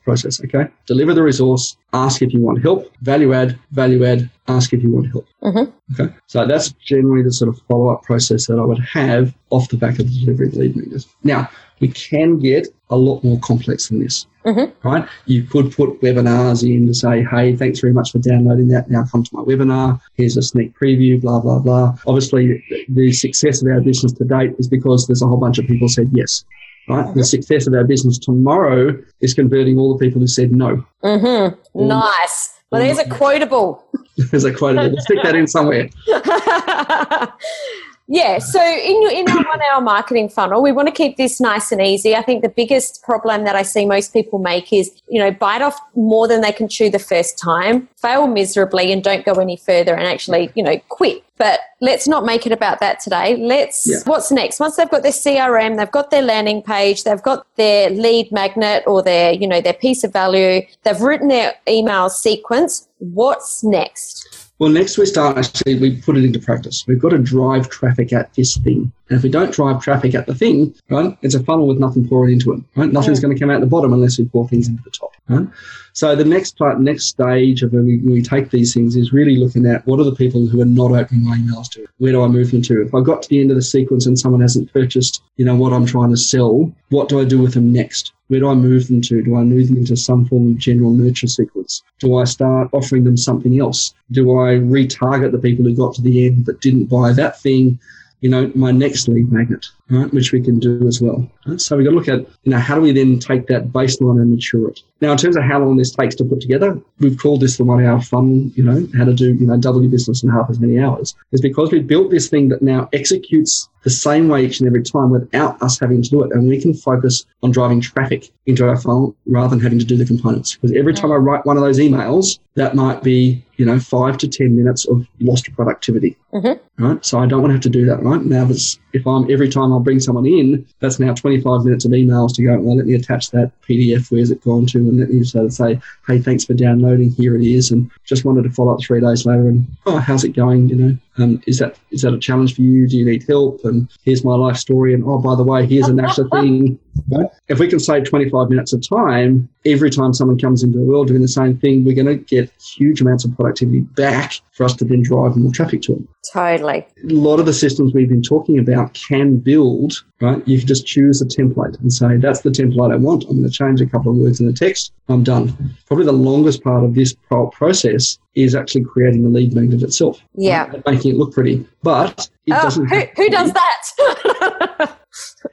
process. 0.06 0.42
Okay. 0.46 0.68
Deliver 0.86 1.14
the 1.14 1.24
resource. 1.24 1.76
Ask 1.92 2.22
if 2.22 2.34
you 2.34 2.40
want 2.40 2.62
help. 2.62 2.90
Value 3.02 3.34
add. 3.34 3.60
Value 3.72 4.06
add. 4.06 4.30
Ask 4.56 4.74
if 4.74 4.82
you 4.84 4.92
want 4.92 5.08
help. 5.12 5.26
Mhm. 5.44 5.72
Okay. 5.94 6.14
So 6.28 6.46
that's 6.46 6.72
generally 6.86 7.24
the 7.24 7.32
sort 7.32 7.50
of 7.50 7.60
follow 7.68 7.88
up 7.90 8.04
process 8.04 8.48
that 8.48 8.60
I 8.60 8.66
would 8.66 8.80
have 8.80 9.34
off 9.50 9.70
the 9.70 9.78
back 9.78 10.00
of 10.00 10.08
the 10.08 10.20
delivery 10.26 10.48
of 10.48 10.56
lead 10.56 10.76
magnets. 10.76 11.08
Now 11.24 11.50
we 11.80 11.88
can 11.88 12.38
get 12.40 12.68
a 12.90 12.98
lot 12.98 13.24
more 13.24 13.40
complex 13.40 13.90
than 13.90 14.00
this. 14.04 14.26
Mhm. 14.46 14.72
Right. 14.84 15.06
You 15.26 15.44
could 15.44 15.72
put 15.72 16.02
webinars 16.02 16.64
in 16.64 16.88
to 16.88 16.94
say, 16.94 17.24
hey, 17.24 17.56
thanks 17.56 17.80
very 17.80 17.94
much 17.94 18.12
for 18.12 18.20
downloading 18.20 18.68
that. 18.70 18.90
Now 18.90 19.04
come 19.12 19.24
to 19.24 19.36
my 19.36 19.42
webinar. 19.44 20.00
Here's 20.16 20.36
a 20.38 20.42
sneak 20.42 20.74
preview, 20.80 21.20
blah, 21.22 21.40
blah, 21.40 21.60
blah. 21.60 21.96
Obviously, 22.08 22.64
the 22.90 23.12
success 23.14 23.62
of 23.62 23.68
our 23.70 23.82
business 23.82 24.12
to 24.14 24.24
date 24.26 24.54
is 24.60 24.68
because 24.68 25.08
there's 25.08 25.22
a 25.22 25.28
whole 25.28 25.38
bunch 25.38 25.58
of 25.60 25.66
people 25.68 25.88
said 25.90 26.10
yes. 26.14 26.44
Right. 26.90 27.14
The 27.14 27.24
success 27.24 27.68
of 27.68 27.74
our 27.76 27.84
business 27.84 28.18
tomorrow 28.18 28.98
is 29.22 29.34
converting 29.36 29.78
all 29.78 29.96
the 29.96 30.04
people 30.04 30.20
who 30.20 30.28
said 30.28 30.52
no. 30.52 30.84
Mm-hmm. 31.04 31.80
Mm. 31.80 31.88
Nice. 31.88 32.60
Well, 32.72 32.82
there's 32.82 32.98
a 33.00 33.08
quotable. 33.10 33.84
There's 34.30 34.46
a 34.46 34.54
quote. 34.54 34.76
We'll 34.76 35.02
stick 35.02 35.20
that 35.24 35.36
in 35.36 35.48
somewhere. 35.48 35.90
yeah. 38.12 38.40
So 38.40 38.62
in 38.62 39.02
your 39.02 39.12
in 39.12 39.30
our 39.30 39.44
one 39.44 39.62
hour 39.72 39.80
marketing 39.80 40.28
funnel, 40.28 40.62
we 40.62 40.74
want 40.74 40.90
to 40.90 40.94
keep 40.94 41.16
this 41.16 41.40
nice 41.40 41.72
and 41.72 41.82
easy. 41.82 42.14
I 42.14 42.22
think 42.22 42.44
the 42.44 42.50
biggest 42.50 43.02
problem 43.04 43.46
that 43.46 43.56
I 43.56 43.62
see 43.62 43.86
most 43.86 44.12
people 44.12 44.38
make 44.38 44.74
is 44.74 44.92
you 45.08 45.20
know 45.20 45.32
bite 45.32 45.62
off 45.62 45.80
more 45.96 46.28
than 46.28 46.42
they 46.42 46.52
can 46.52 46.68
chew 46.68 46.90
the 46.90 47.00
first 47.00 47.40
time, 47.40 47.88
fail 47.96 48.28
miserably, 48.28 48.92
and 48.92 49.02
don't 49.02 49.24
go 49.24 49.34
any 49.36 49.56
further, 49.56 49.96
and 49.96 50.06
actually 50.06 50.52
you 50.56 50.64
know 50.64 50.78
quit. 50.90 51.24
But 51.38 51.62
let's 51.80 52.08
not 52.08 52.26
make 52.26 52.46
it 52.46 52.52
about 52.52 52.82
that 52.82 53.00
today. 53.00 53.38
Let's 53.38 53.88
Yeah. 53.88 53.98
what's 54.06 54.30
next? 54.30 54.60
Once 54.60 54.76
they've 54.76 54.90
got 54.90 55.04
their 55.04 55.14
CRM, 55.14 55.78
they've 55.78 55.90
got 55.90 56.12
their 56.12 56.22
landing 56.22 56.62
page, 56.62 57.04
they've 57.06 57.24
got 57.24 57.48
their 57.56 57.90
lead 57.90 58.32
magnet 58.32 58.84
or 58.86 59.02
their, 59.02 59.32
you 59.32 59.48
know, 59.48 59.62
their 59.62 59.74
piece 59.74 60.04
of 60.04 60.14
value, 60.14 60.62
they've 60.84 61.02
written 61.02 61.30
their 61.30 61.56
email 61.68 62.10
sequence. 62.10 62.88
What's 63.00 63.64
next? 63.64 64.51
Well, 64.62 64.70
next 64.70 65.00
we 65.00 65.08
start 65.08 65.40
actually, 65.40 65.80
we 65.80 66.00
put 66.00 66.18
it 66.18 66.24
into 66.24 66.38
practice. 66.38 66.86
We've 66.86 67.00
got 67.00 67.10
to 67.10 67.18
drive 67.18 67.68
traffic 67.68 68.14
at 68.14 68.32
this 68.36 68.58
thing. 68.58 68.92
And 69.12 69.18
if 69.18 69.24
we 69.24 69.30
don't 69.30 69.52
drive 69.52 69.84
traffic 69.84 70.16
at 70.16 70.26
the 70.26 70.34
thing, 70.34 70.74
right, 70.90 71.18
it's 71.22 71.36
a 71.36 71.44
funnel 71.44 71.68
with 71.68 71.78
nothing 71.78 72.08
pouring 72.08 72.32
into 72.32 72.54
it, 72.54 72.62
right? 72.78 72.90
Nothing's 72.90 73.20
going 73.20 73.36
to 73.36 73.38
come 73.38 73.50
out 73.50 73.60
the 73.60 73.68
bottom 73.68 73.92
unless 73.92 74.18
we 74.18 74.24
pour 74.24 74.48
things 74.48 74.70
into 74.70 74.82
the 74.84 74.90
top, 74.90 75.12
right? 75.28 75.46
So 75.92 76.16
the 76.16 76.24
next 76.24 76.58
part, 76.58 76.80
next 76.80 77.08
stage 77.08 77.62
of 77.62 77.74
when 77.74 77.88
we, 77.88 77.98
when 77.98 78.14
we 78.14 78.22
take 78.22 78.52
these 78.52 78.74
things 78.74 78.96
is 78.96 79.12
really 79.12 79.36
looking 79.36 79.66
at 79.66 79.86
what 79.86 80.00
are 80.00 80.06
the 80.06 80.16
people 80.16 80.48
who 80.48 80.62
are 80.62 80.66
not 80.66 80.94
opening 80.94 81.26
my 81.26 81.36
emails 81.36 81.70
to? 81.72 81.86
Where 81.98 82.14
do 82.14 82.24
I 82.24 82.30
move 82.30 82.52
them 82.52 82.62
to? 82.62 82.82
If 82.84 82.96
I 82.96 83.02
got 83.02 83.22
to 83.24 83.28
the 83.28 83.42
end 83.42 83.52
of 83.52 83.58
the 83.58 83.62
sequence 83.62 84.06
and 84.06 84.18
someone 84.18 84.40
hasn't 84.40 84.72
purchased, 84.72 85.22
you 85.36 85.44
know, 85.44 85.58
what 85.58 85.74
I'm 85.74 85.86
trying 85.86 86.12
to 86.12 86.18
sell, 86.18 86.74
what 86.88 87.10
do 87.10 87.20
I 87.20 87.26
do 87.26 87.42
with 87.42 87.54
them 87.54 87.74
next? 87.74 88.14
Where 88.30 88.40
do 88.40 88.48
I 88.48 88.54
move 88.54 88.88
them 88.88 89.02
to? 89.02 89.22
Do 89.22 89.36
I 89.36 89.44
move 89.44 89.68
them 89.68 89.76
into 89.76 89.98
some 89.98 90.26
form 90.26 90.52
of 90.52 90.58
general 90.58 90.92
nurture 90.92 91.28
sequence? 91.28 91.84
Do 92.00 92.16
I 92.16 92.24
start 92.24 92.70
offering 92.72 93.04
them 93.04 93.18
something 93.18 93.60
else? 93.60 93.94
Do 94.10 94.40
I 94.40 94.54
retarget 94.54 95.34
the 95.34 95.38
people 95.38 95.66
who 95.66 95.76
got 95.76 95.96
to 95.96 96.02
the 96.02 96.28
end 96.28 96.46
but 96.46 96.62
didn't 96.62 96.86
buy 96.86 97.12
that 97.12 97.42
thing? 97.42 97.78
You 98.22 98.30
know, 98.30 98.52
my 98.56 98.72
next 98.72 99.08
lead 99.08 99.32
magnet, 99.32 99.66
right, 99.90 100.12
which 100.14 100.32
we 100.32 100.42
can 100.42 100.60
do 100.60 100.88
as 100.88 101.02
well. 101.02 101.30
Right? 101.46 101.60
So 101.60 101.76
we've 101.76 101.86
got 101.86 101.92
to 101.92 101.98
look 101.98 102.08
at, 102.08 102.20
you 102.44 102.52
know, 102.52 102.60
how 102.60 102.76
do 102.76 102.82
we 102.82 102.92
then 102.92 103.20
take 103.20 103.48
that 103.48 103.70
baseline 103.70 104.22
and 104.22 104.32
mature 104.32 104.70
it? 104.70 104.82
Now, 105.02 105.12
in 105.12 105.18
terms 105.18 105.36
of 105.36 105.44
how 105.44 105.60
long 105.60 105.78
this 105.78 105.92
takes 105.92 106.14
to 106.16 106.24
put 106.24 106.42
together, 106.42 106.80
we've 107.00 107.18
called 107.18 107.42
this 107.42 107.58
the 107.58 107.64
one 107.64 107.84
hour 107.84 108.00
fun, 108.02 108.52
you 108.56 108.64
know, 108.64 108.88
how 108.96 109.06
to 109.06 109.14
do, 109.14 109.34
you 109.34 109.48
know, 109.48 109.58
double 109.58 109.82
your 109.82 109.90
business 109.90 110.22
in 110.22 110.30
half 110.30 110.50
as 110.50 110.60
many 110.60 110.80
hours. 110.80 111.16
Is 111.32 111.42
because 111.42 111.72
we 111.72 111.80
built 111.80 112.12
this 112.12 112.30
thing 112.30 112.50
that 112.50 112.62
now 112.62 112.88
executes 112.94 113.68
the 113.84 113.90
same 113.90 114.28
way 114.28 114.46
each 114.46 114.60
and 114.60 114.68
every 114.68 114.84
time 114.84 115.10
without 115.10 115.62
us 115.62 115.80
having 115.80 116.02
to 116.02 116.10
do 116.10 116.24
it. 116.24 116.32
And 116.32 116.48
we 116.48 116.62
can 116.62 116.74
focus 116.74 117.26
on 117.42 117.52
driving 117.52 117.82
traffic 117.82 118.30
into 118.46 118.68
our 118.68 118.78
funnel 118.78 119.16
rather 119.26 119.50
than 119.50 119.60
having 119.60 119.80
to 119.80 119.86
do 119.86 119.98
the 119.98 120.06
components. 120.06 120.56
Because 120.56 120.76
every 120.78 120.94
time 120.94 121.12
I 121.12 121.16
write 121.16 121.46
one 121.46 121.58
of 121.58 121.64
those 121.64 121.80
emails, 121.80 122.40
that 122.56 122.76
might 122.76 123.02
be, 123.02 123.44
you 123.56 123.66
know, 123.66 123.80
five 123.80 124.18
to 124.20 124.28
10 124.28 124.56
minutes 124.56 124.86
of 124.86 125.08
lost 125.20 125.52
productivity. 125.56 126.18
Mm-hmm. 126.34 126.84
Right. 126.84 127.06
So 127.06 127.20
I 127.20 127.26
don't 127.26 127.42
want 127.42 127.52
to 127.52 127.54
have 127.54 127.64
to 127.64 127.70
do 127.70 127.86
that. 127.86 128.04
Right. 128.04 128.24
Now, 128.24 128.46
that's, 128.46 128.80
if 128.94 129.06
I'm 129.08 129.30
every 129.32 129.50
time 129.50 129.72
I'll 129.72 129.80
bring 129.80 130.00
someone 130.00 130.26
in, 130.26 130.66
that's 130.80 131.00
now 131.00 131.14
25 131.14 131.64
minutes 131.64 131.86
of 131.86 131.92
emails 131.92 132.36
to 132.36 132.44
go, 132.44 132.60
well, 132.60 132.76
let 132.76 132.86
me 132.86 132.96
attach 132.96 133.32
that 133.32 133.52
PDF. 133.62 134.12
Where's 134.12 134.32
it 134.32 134.44
gone 134.44 134.66
to? 134.68 134.80
And 134.92 135.46
of 135.46 135.54
say, 135.54 135.80
hey, 136.08 136.20
thanks 136.20 136.46
for 136.46 136.54
downloading. 136.54 137.12
Here 137.12 137.36
it 137.36 137.44
is. 137.44 137.72
And 137.72 137.90
just 138.04 138.26
wanted 138.26 138.44
to 138.44 138.50
follow 138.50 138.74
up 138.74 138.82
three 138.82 139.02
days 139.02 139.26
later 139.26 139.48
and, 139.48 139.66
oh, 139.86 139.98
how's 139.98 140.24
it 140.24 140.30
going? 140.30 140.70
You 140.70 140.76
know, 140.76 140.98
um, 141.18 141.42
is 141.46 141.60
that 141.60 141.78
is 141.92 142.02
that 142.02 142.14
a 142.14 142.20
challenge 142.20 142.56
for 142.56 142.62
you? 142.62 142.88
Do 142.88 142.98
you 142.98 143.06
need 143.06 143.26
help? 143.28 143.64
And 143.66 143.90
here's 144.04 144.24
my 144.24 144.36
life 144.36 144.58
story. 144.58 144.94
And 144.94 145.04
oh, 145.06 145.20
by 145.20 145.36
the 145.36 145.44
way, 145.44 145.66
here's 145.66 145.88
an 145.88 146.00
extra 146.00 146.28
thing. 146.30 146.80
Right? 147.10 147.28
If 147.48 147.58
we 147.58 147.70
can 147.70 147.80
save 147.80 148.04
25 148.04 148.50
minutes 148.50 148.74
of 148.74 148.88
time 148.88 149.48
every 149.66 149.90
time 149.90 150.14
someone 150.14 150.38
comes 150.38 150.62
into 150.62 150.78
the 150.78 150.84
world 150.84 151.08
doing 151.08 151.22
the 151.22 151.28
same 151.28 151.58
thing, 151.58 151.86
we're 151.86 151.96
going 151.96 152.06
to 152.06 152.18
get 152.18 152.52
huge 152.62 153.00
amounts 153.00 153.24
of 153.24 153.34
productivity 153.36 153.80
back 153.80 154.34
for 154.52 154.66
us 154.66 154.76
to 154.76 154.86
then 154.86 155.02
drive 155.02 155.38
more 155.38 155.52
traffic 155.54 155.82
to 155.84 155.94
them. 155.94 156.08
Totally. 156.34 156.86
A 157.04 157.14
lot 157.14 157.40
of 157.40 157.46
the 157.46 157.54
systems 157.54 157.94
we've 157.94 158.10
been 158.10 158.22
talking 158.22 158.60
about 158.60 158.94
can 158.94 159.38
build, 159.38 160.04
right? 160.20 160.46
You 160.48 160.60
can 160.60 160.68
just 160.68 160.86
choose 160.86 161.22
a 161.22 161.26
template 161.26 161.80
and 161.80 161.92
say, 161.92 162.18
that's 162.18 162.42
the 162.42 162.50
template 162.50 162.92
I 162.92 162.98
want. 162.98 163.24
I'm 163.24 163.38
going 163.38 163.44
to 163.44 163.50
change 163.50 163.80
a 163.80 163.86
couple 163.86 164.12
of 164.12 164.18
words 164.18 164.40
in 164.40 164.48
the 164.48 164.54
text. 164.54 164.92
I'm 165.08 165.24
done. 165.24 165.76
Probably 165.88 166.06
the 166.06 166.12
longest 166.12 166.62
part 166.64 166.84
of 166.84 166.94
this 166.94 167.16
process 167.54 168.20
is 168.36 168.56
actually 168.56 168.84
creating 168.84 169.24
the 169.24 169.30
lead 169.30 169.54
magnet 169.54 169.84
itself. 169.84 170.22
Yeah. 170.36 170.70
Right? 170.70 170.86
Making 170.86 171.12
it 171.12 171.18
look 171.18 171.34
pretty. 171.34 171.66
But 171.84 172.30
it 172.46 172.54
oh, 172.54 172.62
doesn't. 172.62 172.88
Who, 172.88 173.02
who 173.16 173.30
does 173.30 173.54
that? 173.54 174.98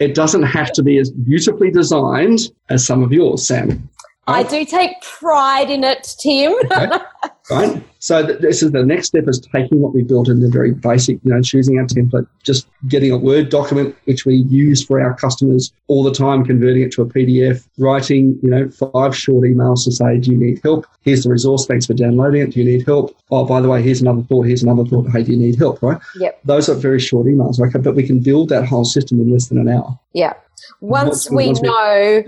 it 0.00 0.14
doesn't 0.14 0.44
have 0.44 0.72
to 0.72 0.82
be 0.82 0.98
as 0.98 1.10
beautifully 1.10 1.70
designed 1.70 2.40
as 2.68 2.86
some 2.86 3.02
of 3.02 3.12
yours, 3.12 3.46
Sam. 3.46 3.88
I 4.28 4.42
do 4.42 4.64
take 4.64 5.00
pride 5.02 5.70
in 5.70 5.84
it, 5.84 6.14
Tim. 6.20 6.52
Okay. 6.70 6.98
right. 7.50 7.82
So 7.98 8.24
th- 8.24 8.40
this 8.40 8.62
is 8.62 8.72
the 8.72 8.84
next 8.84 9.08
step 9.08 9.26
is 9.26 9.40
taking 9.40 9.80
what 9.80 9.94
we 9.94 10.02
built 10.02 10.28
in 10.28 10.40
the 10.40 10.48
very 10.48 10.72
basic, 10.72 11.18
you 11.24 11.32
know, 11.32 11.42
choosing 11.42 11.78
our 11.78 11.86
template, 11.86 12.26
just 12.44 12.68
getting 12.86 13.10
a 13.10 13.18
Word 13.18 13.48
document 13.48 13.96
which 14.04 14.24
we 14.24 14.36
use 14.36 14.84
for 14.84 15.00
our 15.00 15.14
customers 15.14 15.72
all 15.88 16.02
the 16.02 16.12
time, 16.12 16.44
converting 16.44 16.82
it 16.82 16.92
to 16.92 17.02
a 17.02 17.06
PDF, 17.06 17.66
writing, 17.78 18.38
you 18.42 18.50
know, 18.50 18.68
five 18.70 19.16
short 19.16 19.44
emails 19.44 19.84
to 19.84 19.92
say, 19.92 20.18
do 20.18 20.32
you 20.32 20.38
need 20.38 20.60
help? 20.62 20.86
Here's 21.02 21.24
the 21.24 21.30
resource. 21.30 21.66
Thanks 21.66 21.86
for 21.86 21.94
downloading 21.94 22.42
it. 22.42 22.50
Do 22.52 22.60
you 22.60 22.66
need 22.66 22.86
help? 22.86 23.16
Oh, 23.30 23.44
by 23.44 23.60
the 23.60 23.68
way, 23.68 23.82
here's 23.82 24.02
another 24.02 24.22
thought. 24.22 24.46
Here's 24.46 24.62
another 24.62 24.84
thought. 24.84 25.10
Hey, 25.10 25.22
do 25.22 25.32
you 25.32 25.38
need 25.38 25.56
help? 25.56 25.82
Right. 25.82 25.98
Yep. 26.16 26.40
Those 26.44 26.68
are 26.68 26.74
very 26.74 27.00
short 27.00 27.26
emails. 27.26 27.60
Okay, 27.60 27.78
but 27.78 27.94
we 27.94 28.06
can 28.06 28.20
build 28.20 28.50
that 28.50 28.66
whole 28.66 28.84
system 28.84 29.20
in 29.20 29.32
less 29.32 29.48
than 29.48 29.58
an 29.58 29.68
hour. 29.68 29.98
Yeah. 30.12 30.34
Once, 30.80 31.30
we 31.30 31.48
once 31.48 31.62
know 31.62 32.24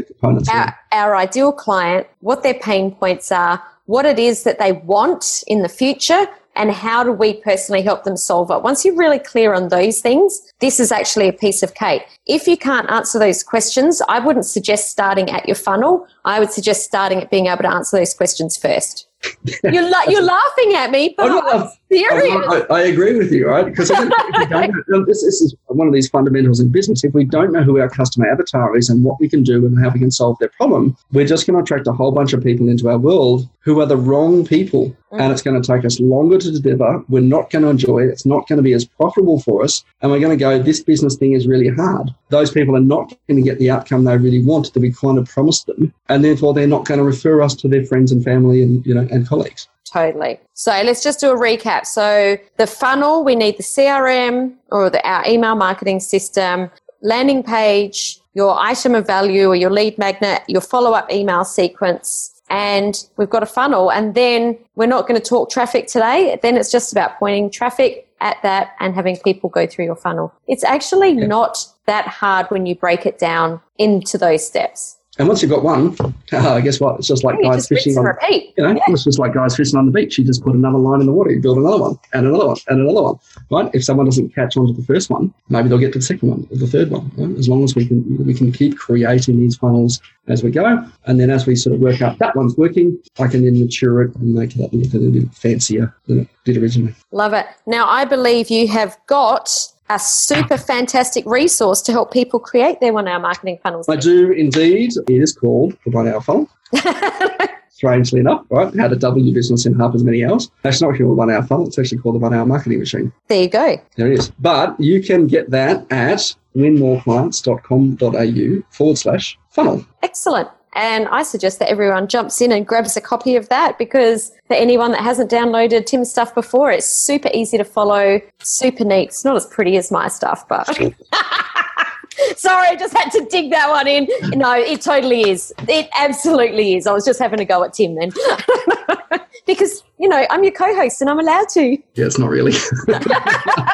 our, 0.52 0.78
our 0.92 1.16
ideal 1.16 1.52
client, 1.52 2.06
what 2.20 2.42
their 2.42 2.54
pain 2.54 2.94
points 2.94 3.30
are, 3.32 3.62
what 3.86 4.06
it 4.06 4.18
is 4.18 4.44
that 4.44 4.58
they 4.58 4.72
want 4.72 5.42
in 5.46 5.62
the 5.62 5.68
future, 5.68 6.26
and 6.56 6.72
how 6.72 7.02
do 7.04 7.12
we 7.12 7.34
personally 7.34 7.82
help 7.82 8.04
them 8.04 8.16
solve 8.16 8.50
it? 8.50 8.62
Once 8.62 8.84
you're 8.84 8.96
really 8.96 9.18
clear 9.18 9.54
on 9.54 9.68
those 9.68 10.00
things, 10.00 10.40
this 10.60 10.80
is 10.80 10.92
actually 10.92 11.28
a 11.28 11.32
piece 11.32 11.62
of 11.62 11.74
cake. 11.74 12.02
If 12.26 12.46
you 12.46 12.56
can't 12.56 12.90
answer 12.90 13.18
those 13.18 13.42
questions, 13.42 14.02
I 14.08 14.18
wouldn't 14.18 14.46
suggest 14.46 14.90
starting 14.90 15.30
at 15.30 15.46
your 15.46 15.54
funnel. 15.54 16.06
I 16.24 16.40
would 16.40 16.50
suggest 16.50 16.84
starting 16.84 17.20
at 17.22 17.30
being 17.30 17.46
able 17.46 17.62
to 17.62 17.72
answer 17.72 17.96
those 17.96 18.14
questions 18.14 18.56
first. 18.56 19.06
you're, 19.64 19.88
la- 19.88 20.04
you're 20.08 20.22
laughing 20.22 20.74
at 20.74 20.90
me, 20.90 21.14
but 21.16 21.72
I'm 21.90 22.04
I'm 22.10 22.40
laugh- 22.40 22.50
serious. 22.50 22.66
I, 22.70 22.74
I 22.74 22.80
agree 22.82 23.16
with 23.16 23.32
you, 23.32 23.48
right? 23.48 23.64
Because 23.64 23.90
I 23.90 23.96
think 23.96 24.12
if 24.16 24.38
we 24.38 24.46
don't 24.46 24.74
know- 24.88 25.04
this, 25.04 25.24
this 25.24 25.40
is 25.40 25.54
one 25.66 25.86
of 25.86 25.94
these 25.94 26.08
fundamentals 26.08 26.60
in 26.60 26.68
business. 26.68 27.04
If 27.04 27.14
we 27.14 27.24
don't 27.24 27.52
know 27.52 27.62
who 27.62 27.80
our 27.80 27.88
customer 27.88 28.30
avatar 28.30 28.76
is 28.76 28.88
and 28.88 29.04
what 29.04 29.20
we 29.20 29.28
can 29.28 29.42
do 29.42 29.66
and 29.66 29.78
how 29.82 29.90
we 29.90 29.98
can 29.98 30.10
solve 30.10 30.36
their 30.38 30.50
problem, 30.50 30.96
we're 31.12 31.26
just 31.26 31.46
going 31.46 31.56
to 31.56 31.62
attract 31.62 31.86
a 31.86 31.92
whole 31.92 32.12
bunch 32.12 32.32
of 32.32 32.42
people 32.42 32.68
into 32.68 32.88
our 32.88 32.98
world 32.98 33.48
who 33.60 33.80
are 33.80 33.86
the 33.86 33.96
wrong 33.96 34.46
people. 34.46 34.96
And 35.12 35.22
mm. 35.22 35.32
it's 35.32 35.42
going 35.42 35.60
to 35.60 35.66
take 35.66 35.84
us 35.84 35.98
longer 35.98 36.38
to 36.38 36.60
deliver. 36.60 37.02
We're 37.08 37.20
not 37.20 37.50
going 37.50 37.62
to 37.62 37.68
enjoy 37.68 38.04
it. 38.04 38.10
It's 38.10 38.26
not 38.26 38.46
going 38.48 38.58
to 38.58 38.62
be 38.62 38.72
as 38.72 38.84
profitable 38.84 39.40
for 39.40 39.64
us. 39.64 39.84
And 40.00 40.10
we're 40.10 40.20
going 40.20 40.36
to 40.36 40.42
go, 40.42 40.62
this 40.62 40.80
business 40.80 41.16
thing 41.16 41.32
is 41.32 41.48
really 41.48 41.68
hard. 41.68 42.14
Those 42.28 42.50
people 42.50 42.76
are 42.76 42.80
not 42.80 43.12
going 43.28 43.42
to 43.42 43.42
get 43.42 43.58
the 43.58 43.70
outcome 43.70 44.04
they 44.04 44.16
really 44.16 44.42
want 44.42 44.72
that 44.72 44.80
we 44.80 44.92
kind 44.92 45.18
of 45.18 45.28
promised 45.28 45.66
them. 45.66 45.92
And 46.08 46.24
therefore, 46.24 46.54
they're 46.54 46.66
not 46.66 46.84
going 46.84 46.98
to 46.98 47.04
refer 47.04 47.42
us 47.42 47.54
to 47.56 47.68
their 47.68 47.84
friends 47.84 48.12
and 48.12 48.22
family 48.22 48.62
and, 48.62 48.86
you 48.86 48.94
know, 48.94 49.08
and 49.10 49.26
colleagues. 49.26 49.68
Totally. 49.84 50.38
So 50.54 50.70
let's 50.70 51.02
just 51.02 51.20
do 51.20 51.30
a 51.30 51.36
recap. 51.36 51.86
So 51.86 52.36
the 52.58 52.66
funnel, 52.66 53.24
we 53.24 53.34
need 53.34 53.56
the 53.56 53.62
CRM 53.62 54.54
or 54.70 54.90
the, 54.90 55.06
our 55.08 55.26
email 55.26 55.56
marketing 55.56 56.00
system, 56.00 56.70
landing 57.02 57.42
page, 57.42 58.20
your 58.34 58.58
item 58.58 58.94
of 58.94 59.06
value 59.06 59.48
or 59.48 59.56
your 59.56 59.70
lead 59.70 59.98
magnet, 59.98 60.42
your 60.46 60.60
follow 60.60 60.92
up 60.92 61.10
email 61.10 61.44
sequence, 61.44 62.40
and 62.48 63.06
we've 63.16 63.30
got 63.30 63.42
a 63.42 63.46
funnel. 63.46 63.90
And 63.90 64.14
then 64.14 64.58
we're 64.74 64.86
not 64.86 65.08
going 65.08 65.20
to 65.20 65.26
talk 65.26 65.50
traffic 65.50 65.86
today. 65.86 66.38
Then 66.42 66.56
it's 66.56 66.70
just 66.70 66.92
about 66.92 67.18
pointing 67.18 67.50
traffic 67.50 68.06
at 68.20 68.36
that 68.42 68.74
and 68.80 68.94
having 68.94 69.16
people 69.18 69.48
go 69.50 69.66
through 69.66 69.86
your 69.86 69.96
funnel. 69.96 70.32
It's 70.46 70.64
actually 70.64 71.14
not 71.14 71.66
that 71.86 72.06
hard 72.06 72.46
when 72.50 72.66
you 72.66 72.74
break 72.74 73.06
it 73.06 73.18
down 73.18 73.60
into 73.78 74.18
those 74.18 74.46
steps. 74.46 74.98
And 75.20 75.28
once 75.28 75.42
you've 75.42 75.50
got 75.50 75.62
one, 75.62 75.94
uh, 76.32 76.60
guess 76.60 76.80
what? 76.80 76.98
It's 76.98 77.06
just 77.06 77.24
like 77.24 77.36
You 77.36 77.42
guys 77.44 77.56
just 77.56 77.68
fishing 77.68 77.98
on, 77.98 78.06
repeat. 78.06 78.54
you 78.56 78.64
know, 78.64 78.70
Yeah. 78.70 78.80
it's 78.88 79.04
just 79.04 79.18
like 79.18 79.34
guys 79.34 79.54
fishing 79.54 79.78
on 79.78 79.84
the 79.84 79.92
beach. 79.92 80.16
You 80.16 80.24
just 80.24 80.42
put 80.42 80.54
another 80.54 80.78
line 80.78 81.00
in 81.00 81.06
the 81.06 81.12
water, 81.12 81.30
you 81.30 81.40
build 81.42 81.58
another 81.58 81.76
one, 81.76 81.98
and 82.14 82.26
another 82.26 82.46
one, 82.46 82.56
and 82.68 82.80
another 82.80 83.02
one. 83.02 83.18
Right? 83.50 83.70
If 83.74 83.84
someone 83.84 84.06
doesn't 84.06 84.34
catch 84.34 84.56
on 84.56 84.66
to 84.68 84.72
the 84.72 84.82
first 84.82 85.10
one, 85.10 85.34
maybe 85.50 85.68
they'll 85.68 85.76
get 85.76 85.92
to 85.92 85.98
the 85.98 86.04
second 86.06 86.30
one 86.30 86.48
or 86.50 86.56
the 86.56 86.66
third 86.66 86.90
one. 86.90 87.10
Right? 87.18 87.36
As 87.38 87.50
long 87.50 87.62
as 87.64 87.74
we 87.76 87.84
can, 87.86 88.26
we 88.26 88.32
can 88.32 88.50
keep 88.50 88.78
creating 88.78 89.38
these 89.38 89.56
funnels 89.58 90.00
as 90.28 90.42
we 90.42 90.50
go, 90.50 90.82
and 91.04 91.20
then 91.20 91.28
as 91.28 91.46
we 91.46 91.54
sort 91.54 91.74
of 91.74 91.80
work 91.82 92.00
out 92.00 92.18
that 92.18 92.34
one's 92.34 92.56
working, 92.56 92.98
I 93.18 93.26
can 93.28 93.44
then 93.44 93.60
mature 93.60 94.00
it 94.00 94.14
and 94.16 94.32
make 94.34 94.56
it 94.56 94.72
look 94.72 94.72
a 94.72 94.96
little 94.96 95.12
bit 95.20 95.34
fancier 95.34 95.94
than 96.06 96.20
it 96.20 96.28
did 96.46 96.56
originally. 96.56 96.94
Love 97.12 97.34
it. 97.34 97.44
Now, 97.66 97.86
I 97.86 98.06
believe 98.06 98.48
you 98.48 98.68
have 98.68 98.96
got 99.06 99.50
a 99.90 99.98
super 99.98 100.56
fantastic 100.56 101.26
resource 101.26 101.82
to 101.82 101.92
help 101.92 102.10
people 102.12 102.40
create 102.40 102.80
their 102.80 102.94
one 102.94 103.06
hour 103.08 103.18
marketing 103.18 103.58
funnels. 103.62 103.88
I 103.88 103.96
do 103.96 104.30
indeed. 104.30 104.92
It 105.08 105.20
is 105.20 105.32
called 105.34 105.76
the 105.84 105.90
One 105.90 106.06
Hour 106.08 106.20
Funnel. 106.20 106.48
Strangely 107.70 108.20
enough, 108.20 108.44
right? 108.50 108.72
How 108.76 108.86
to 108.88 108.96
double 108.96 109.20
your 109.20 109.34
business 109.34 109.66
in 109.66 109.74
half 109.74 109.92
as 109.94 110.04
many 110.04 110.24
hours. 110.24 110.50
That's 110.62 110.80
not 110.80 110.96
called 110.96 111.16
One 111.16 111.30
Hour 111.30 111.42
Funnel. 111.42 111.66
It's 111.66 111.78
actually 111.78 111.98
called 111.98 112.14
the 112.14 112.20
One 112.20 112.32
Hour 112.32 112.46
Marketing 112.46 112.78
Machine. 112.78 113.12
there 113.28 113.42
you 113.42 113.48
go. 113.48 113.76
There 113.96 114.12
it 114.12 114.18
is. 114.18 114.30
But 114.38 114.78
you 114.78 115.02
can 115.02 115.26
get 115.26 115.50
that 115.50 115.84
at 115.90 116.34
winmoreclients.com.au 116.56 118.62
forward 118.70 118.98
slash 118.98 119.36
funnel. 119.50 119.84
Excellent. 120.02 120.48
And 120.74 121.08
I 121.08 121.22
suggest 121.22 121.58
that 121.58 121.68
everyone 121.68 122.06
jumps 122.06 122.40
in 122.40 122.52
and 122.52 122.66
grabs 122.66 122.96
a 122.96 123.00
copy 123.00 123.34
of 123.36 123.48
that 123.48 123.76
because 123.76 124.30
for 124.46 124.54
anyone 124.54 124.92
that 124.92 125.00
hasn't 125.00 125.30
downloaded 125.30 125.86
Tim's 125.86 126.10
stuff 126.10 126.34
before, 126.34 126.70
it's 126.70 126.86
super 126.86 127.28
easy 127.34 127.58
to 127.58 127.64
follow, 127.64 128.20
super 128.38 128.84
neat. 128.84 129.08
It's 129.08 129.24
not 129.24 129.36
as 129.36 129.46
pretty 129.46 129.76
as 129.76 129.90
my 129.90 130.08
stuff, 130.08 130.46
but 130.48 130.66
sorry, 132.36 132.68
I 132.68 132.76
just 132.78 132.96
had 132.96 133.10
to 133.10 133.24
dig 133.26 133.50
that 133.50 133.68
one 133.68 133.88
in. 133.88 134.08
No, 134.38 134.52
it 134.54 134.80
totally 134.80 135.28
is. 135.28 135.52
It 135.68 135.88
absolutely 135.98 136.76
is. 136.76 136.86
I 136.86 136.92
was 136.92 137.04
just 137.04 137.18
having 137.18 137.40
a 137.40 137.44
go 137.44 137.64
at 137.64 137.72
Tim 137.74 137.96
then. 137.96 138.12
because, 139.46 139.82
you 139.98 140.08
know, 140.08 140.26
I'm 140.30 140.42
your 140.42 140.52
co 140.52 140.74
host 140.74 141.00
and 141.00 141.10
I'm 141.10 141.18
allowed 141.18 141.48
to. 141.50 141.76
Yeah, 141.94 142.06
it's 142.06 142.18
not 142.18 142.30
really. 142.30 142.52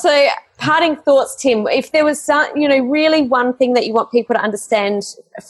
So, 0.00 0.28
parting 0.58 0.96
thoughts, 0.96 1.36
Tim. 1.36 1.66
If 1.66 1.92
there 1.92 2.04
was, 2.04 2.22
some, 2.22 2.46
you 2.56 2.68
know, 2.68 2.78
really 2.78 3.22
one 3.22 3.54
thing 3.54 3.74
that 3.74 3.86
you 3.86 3.92
want 3.92 4.10
people 4.10 4.34
to 4.34 4.40
understand 4.40 5.02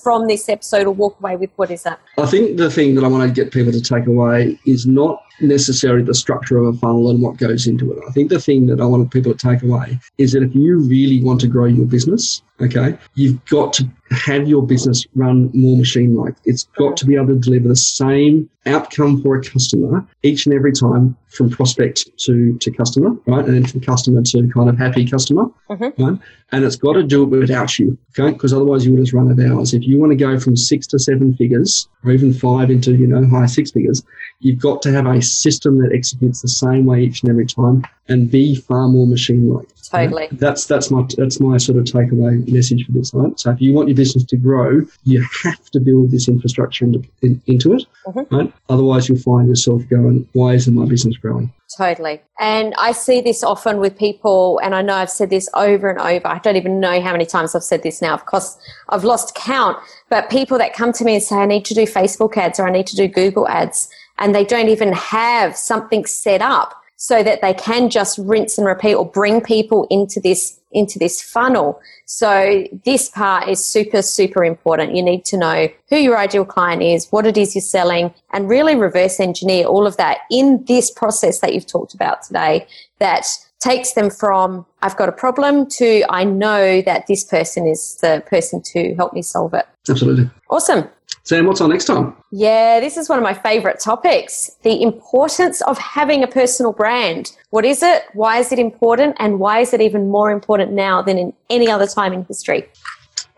from 0.02 0.26
this 0.26 0.48
episode 0.48 0.86
or 0.86 0.92
walk 0.92 1.18
away 1.20 1.36
with, 1.36 1.50
what 1.56 1.70
is 1.70 1.82
that? 1.82 2.00
I 2.16 2.26
think 2.26 2.56
the 2.56 2.70
thing 2.70 2.94
that 2.94 3.04
I 3.04 3.08
want 3.08 3.28
to 3.28 3.34
get 3.34 3.52
people 3.52 3.72
to 3.72 3.80
take 3.80 4.06
away 4.06 4.58
is 4.66 4.86
not 4.86 5.22
necessarily 5.40 6.02
the 6.02 6.14
structure 6.14 6.58
of 6.58 6.74
a 6.74 6.78
funnel 6.78 7.10
and 7.10 7.22
what 7.22 7.36
goes 7.36 7.66
into 7.66 7.92
it. 7.92 7.98
I 8.08 8.12
think 8.12 8.30
the 8.30 8.40
thing 8.40 8.66
that 8.66 8.80
I 8.80 8.86
want 8.86 9.10
people 9.12 9.32
to 9.32 9.38
take 9.38 9.62
away 9.62 9.98
is 10.18 10.32
that 10.32 10.42
if 10.42 10.54
you 10.54 10.78
really 10.78 11.22
want 11.22 11.40
to 11.42 11.46
grow 11.46 11.66
your 11.66 11.86
business, 11.86 12.42
okay, 12.60 12.98
you've 13.14 13.44
got 13.46 13.72
to 13.74 13.88
have 14.10 14.48
your 14.48 14.62
business 14.62 15.06
run 15.14 15.50
more 15.52 15.76
machine 15.76 16.14
like. 16.14 16.34
It's 16.44 16.64
got 16.76 16.96
to 16.98 17.06
be 17.06 17.14
able 17.14 17.28
to 17.28 17.36
deliver 17.36 17.68
the 17.68 17.76
same 17.76 18.48
outcome 18.66 19.22
for 19.22 19.36
a 19.36 19.42
customer 19.42 20.06
each 20.22 20.46
and 20.46 20.54
every 20.54 20.72
time 20.72 21.16
from 21.28 21.50
prospect 21.50 22.08
to, 22.18 22.56
to 22.58 22.70
customer, 22.70 23.10
right? 23.26 23.44
And 23.44 23.54
then 23.54 23.66
from 23.66 23.80
customer 23.80 24.22
to 24.22 24.48
kind 24.48 24.68
of 24.68 24.78
happy 24.78 25.06
customer, 25.06 25.46
mm-hmm. 25.68 26.02
right? 26.02 26.18
And 26.52 26.64
it's 26.64 26.76
got 26.76 26.94
to 26.94 27.02
do 27.02 27.22
it 27.22 27.26
without 27.26 27.78
you, 27.78 27.98
okay? 28.18 28.32
Because 28.32 28.52
otherwise 28.52 28.84
you 28.84 28.92
will 28.92 29.00
just 29.00 29.12
run 29.12 29.30
out 29.30 29.38
of 29.38 29.50
hours. 29.52 29.74
If 29.74 29.82
you 29.82 29.98
want 29.98 30.10
to 30.10 30.16
go 30.16 30.38
from 30.38 30.56
six 30.56 30.86
to 30.88 30.98
seven 30.98 31.34
figures 31.34 31.88
or 32.04 32.12
even 32.12 32.32
five 32.32 32.70
into, 32.70 32.94
you 32.94 33.06
know, 33.06 33.26
high 33.26 33.46
six 33.46 33.70
figures, 33.70 34.02
You've 34.40 34.60
got 34.60 34.82
to 34.82 34.92
have 34.92 35.06
a 35.06 35.20
system 35.20 35.80
that 35.82 35.92
executes 35.92 36.42
the 36.42 36.48
same 36.48 36.86
way 36.86 37.02
each 37.02 37.22
and 37.22 37.30
every 37.30 37.46
time 37.46 37.84
and 38.08 38.30
be 38.30 38.54
far 38.54 38.88
more 38.88 39.06
machine 39.06 39.48
like. 39.48 39.68
Totally. 39.90 40.22
Right? 40.22 40.38
That's 40.38 40.66
that's 40.66 40.90
my 40.90 41.06
that's 41.16 41.40
my 41.40 41.56
sort 41.56 41.78
of 41.78 41.84
takeaway 41.84 42.46
message 42.52 42.84
for 42.84 42.92
this. 42.92 43.14
Right? 43.14 43.38
So 43.40 43.50
if 43.50 43.60
you 43.60 43.72
want 43.72 43.88
your 43.88 43.96
business 43.96 44.24
to 44.24 44.36
grow, 44.36 44.82
you 45.04 45.26
have 45.42 45.64
to 45.70 45.80
build 45.80 46.10
this 46.10 46.28
infrastructure 46.28 46.84
into, 46.84 47.02
in, 47.22 47.40
into 47.46 47.72
it. 47.72 47.86
Mm-hmm. 48.06 48.36
Right? 48.36 48.52
Otherwise, 48.68 49.08
you'll 49.08 49.18
find 49.18 49.48
yourself 49.48 49.82
going, 49.88 50.28
"Why 50.34 50.54
isn't 50.54 50.74
my 50.74 50.84
business 50.84 51.16
growing?" 51.16 51.52
Totally. 51.76 52.20
And 52.38 52.74
I 52.78 52.92
see 52.92 53.20
this 53.20 53.42
often 53.42 53.78
with 53.78 53.96
people, 53.96 54.60
and 54.62 54.74
I 54.74 54.82
know 54.82 54.94
I've 54.94 55.10
said 55.10 55.30
this 55.30 55.48
over 55.54 55.88
and 55.88 55.98
over. 55.98 56.26
I 56.26 56.38
don't 56.38 56.56
even 56.56 56.80
know 56.80 57.00
how 57.00 57.12
many 57.12 57.24
times 57.24 57.54
I've 57.54 57.62
said 57.62 57.82
this 57.82 58.02
now. 58.02 58.12
Of 58.12 58.26
course, 58.26 58.58
I've 58.90 59.04
lost 59.04 59.34
count. 59.34 59.78
But 60.10 60.30
people 60.30 60.58
that 60.58 60.74
come 60.74 60.92
to 60.94 61.04
me 61.04 61.14
and 61.14 61.22
say, 61.22 61.36
I 61.36 61.46
need 61.46 61.64
to 61.66 61.74
do 61.74 61.82
Facebook 61.82 62.36
ads 62.36 62.58
or 62.58 62.66
I 62.66 62.70
need 62.70 62.86
to 62.88 62.96
do 62.96 63.06
Google 63.06 63.46
ads, 63.48 63.90
and 64.18 64.34
they 64.34 64.44
don't 64.44 64.68
even 64.68 64.92
have 64.92 65.56
something 65.56 66.06
set 66.06 66.42
up 66.42 66.74
so 66.96 67.22
that 67.22 67.40
they 67.40 67.54
can 67.54 67.88
just 67.88 68.18
rinse 68.18 68.58
and 68.58 68.66
repeat 68.66 68.94
or 68.94 69.08
bring 69.08 69.40
people 69.40 69.86
into 69.88 70.20
this 70.20 70.58
into 70.72 70.98
this 70.98 71.22
funnel. 71.22 71.80
So 72.04 72.64
this 72.84 73.08
part 73.08 73.48
is 73.48 73.64
super 73.64 74.02
super 74.02 74.44
important. 74.44 74.96
You 74.96 75.02
need 75.02 75.24
to 75.26 75.38
know 75.38 75.68
who 75.88 75.96
your 75.96 76.18
ideal 76.18 76.44
client 76.44 76.82
is, 76.82 77.06
what 77.10 77.26
it 77.26 77.38
is 77.38 77.54
you're 77.54 77.62
selling, 77.62 78.12
and 78.32 78.48
really 78.48 78.74
reverse 78.74 79.20
engineer 79.20 79.66
all 79.66 79.86
of 79.86 79.96
that 79.96 80.18
in 80.30 80.64
this 80.66 80.90
process 80.90 81.40
that 81.40 81.54
you've 81.54 81.66
talked 81.66 81.94
about 81.94 82.22
today 82.22 82.66
that 82.98 83.26
takes 83.60 83.92
them 83.92 84.10
from 84.10 84.64
I've 84.82 84.96
got 84.96 85.08
a 85.08 85.12
problem 85.12 85.68
to 85.70 86.04
I 86.08 86.24
know 86.24 86.80
that 86.82 87.06
this 87.06 87.24
person 87.24 87.66
is 87.66 87.96
the 87.96 88.22
person 88.26 88.62
to 88.72 88.94
help 88.94 89.12
me 89.12 89.22
solve 89.22 89.54
it. 89.54 89.66
Absolutely. 89.88 90.30
Awesome. 90.50 90.88
Sam, 91.24 91.46
what's 91.46 91.60
on 91.60 91.70
next 91.70 91.86
time? 91.86 92.14
Yeah, 92.30 92.80
this 92.80 92.96
is 92.96 93.08
one 93.08 93.18
of 93.18 93.22
my 93.22 93.34
favorite 93.34 93.80
topics 93.80 94.50
the 94.62 94.80
importance 94.82 95.60
of 95.62 95.78
having 95.78 96.22
a 96.22 96.26
personal 96.28 96.72
brand. 96.72 97.32
What 97.50 97.64
is 97.64 97.82
it? 97.82 98.04
Why 98.14 98.38
is 98.38 98.52
it 98.52 98.58
important? 98.58 99.16
And 99.18 99.38
why 99.40 99.60
is 99.60 99.72
it 99.72 99.80
even 99.80 100.10
more 100.10 100.30
important 100.30 100.72
now 100.72 101.02
than 101.02 101.18
in 101.18 101.32
any 101.50 101.70
other 101.70 101.86
time 101.86 102.12
in 102.12 102.24
history? 102.24 102.68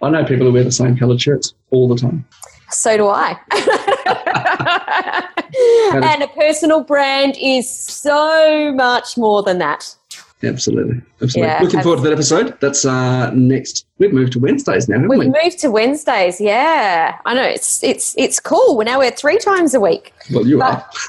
I 0.02 0.10
know 0.10 0.24
people 0.24 0.46
who 0.46 0.52
wear 0.52 0.64
the 0.64 0.72
same 0.72 0.96
coloured 0.96 1.20
shirts 1.20 1.54
all 1.70 1.88
the 1.88 1.96
time. 1.96 2.24
So 2.70 2.96
do 2.96 3.08
I. 3.08 3.36
and 6.04 6.22
a 6.22 6.28
personal 6.28 6.84
brand 6.84 7.36
is 7.40 7.68
so 7.68 8.72
much 8.72 9.18
more 9.18 9.42
than 9.42 9.58
that. 9.58 9.96
Absolutely. 10.42 11.02
Absolutely. 11.20 11.52
Yeah, 11.52 11.62
Looking 11.62 11.82
forward 11.82 11.96
to 11.96 12.02
that 12.04 12.12
episode. 12.12 12.58
That's 12.60 12.84
uh, 12.84 13.30
next. 13.32 13.86
We've 13.98 14.12
moved 14.12 14.32
to 14.32 14.38
Wednesdays 14.38 14.88
now, 14.88 14.94
haven't 14.94 15.10
we've 15.10 15.18
we? 15.18 15.26
We've 15.26 15.42
moved 15.42 15.58
to 15.58 15.70
Wednesdays. 15.70 16.40
Yeah, 16.40 17.18
I 17.26 17.34
know. 17.34 17.42
It's 17.42 17.84
it's 17.84 18.14
it's 18.16 18.40
cool. 18.40 18.76
We're 18.76 18.84
now 18.84 18.98
we're 18.98 19.10
three 19.10 19.38
times 19.38 19.74
a 19.74 19.80
week. 19.80 20.14
Well, 20.32 20.46
you 20.46 20.58
but, 20.58 20.74
are. 20.74 20.88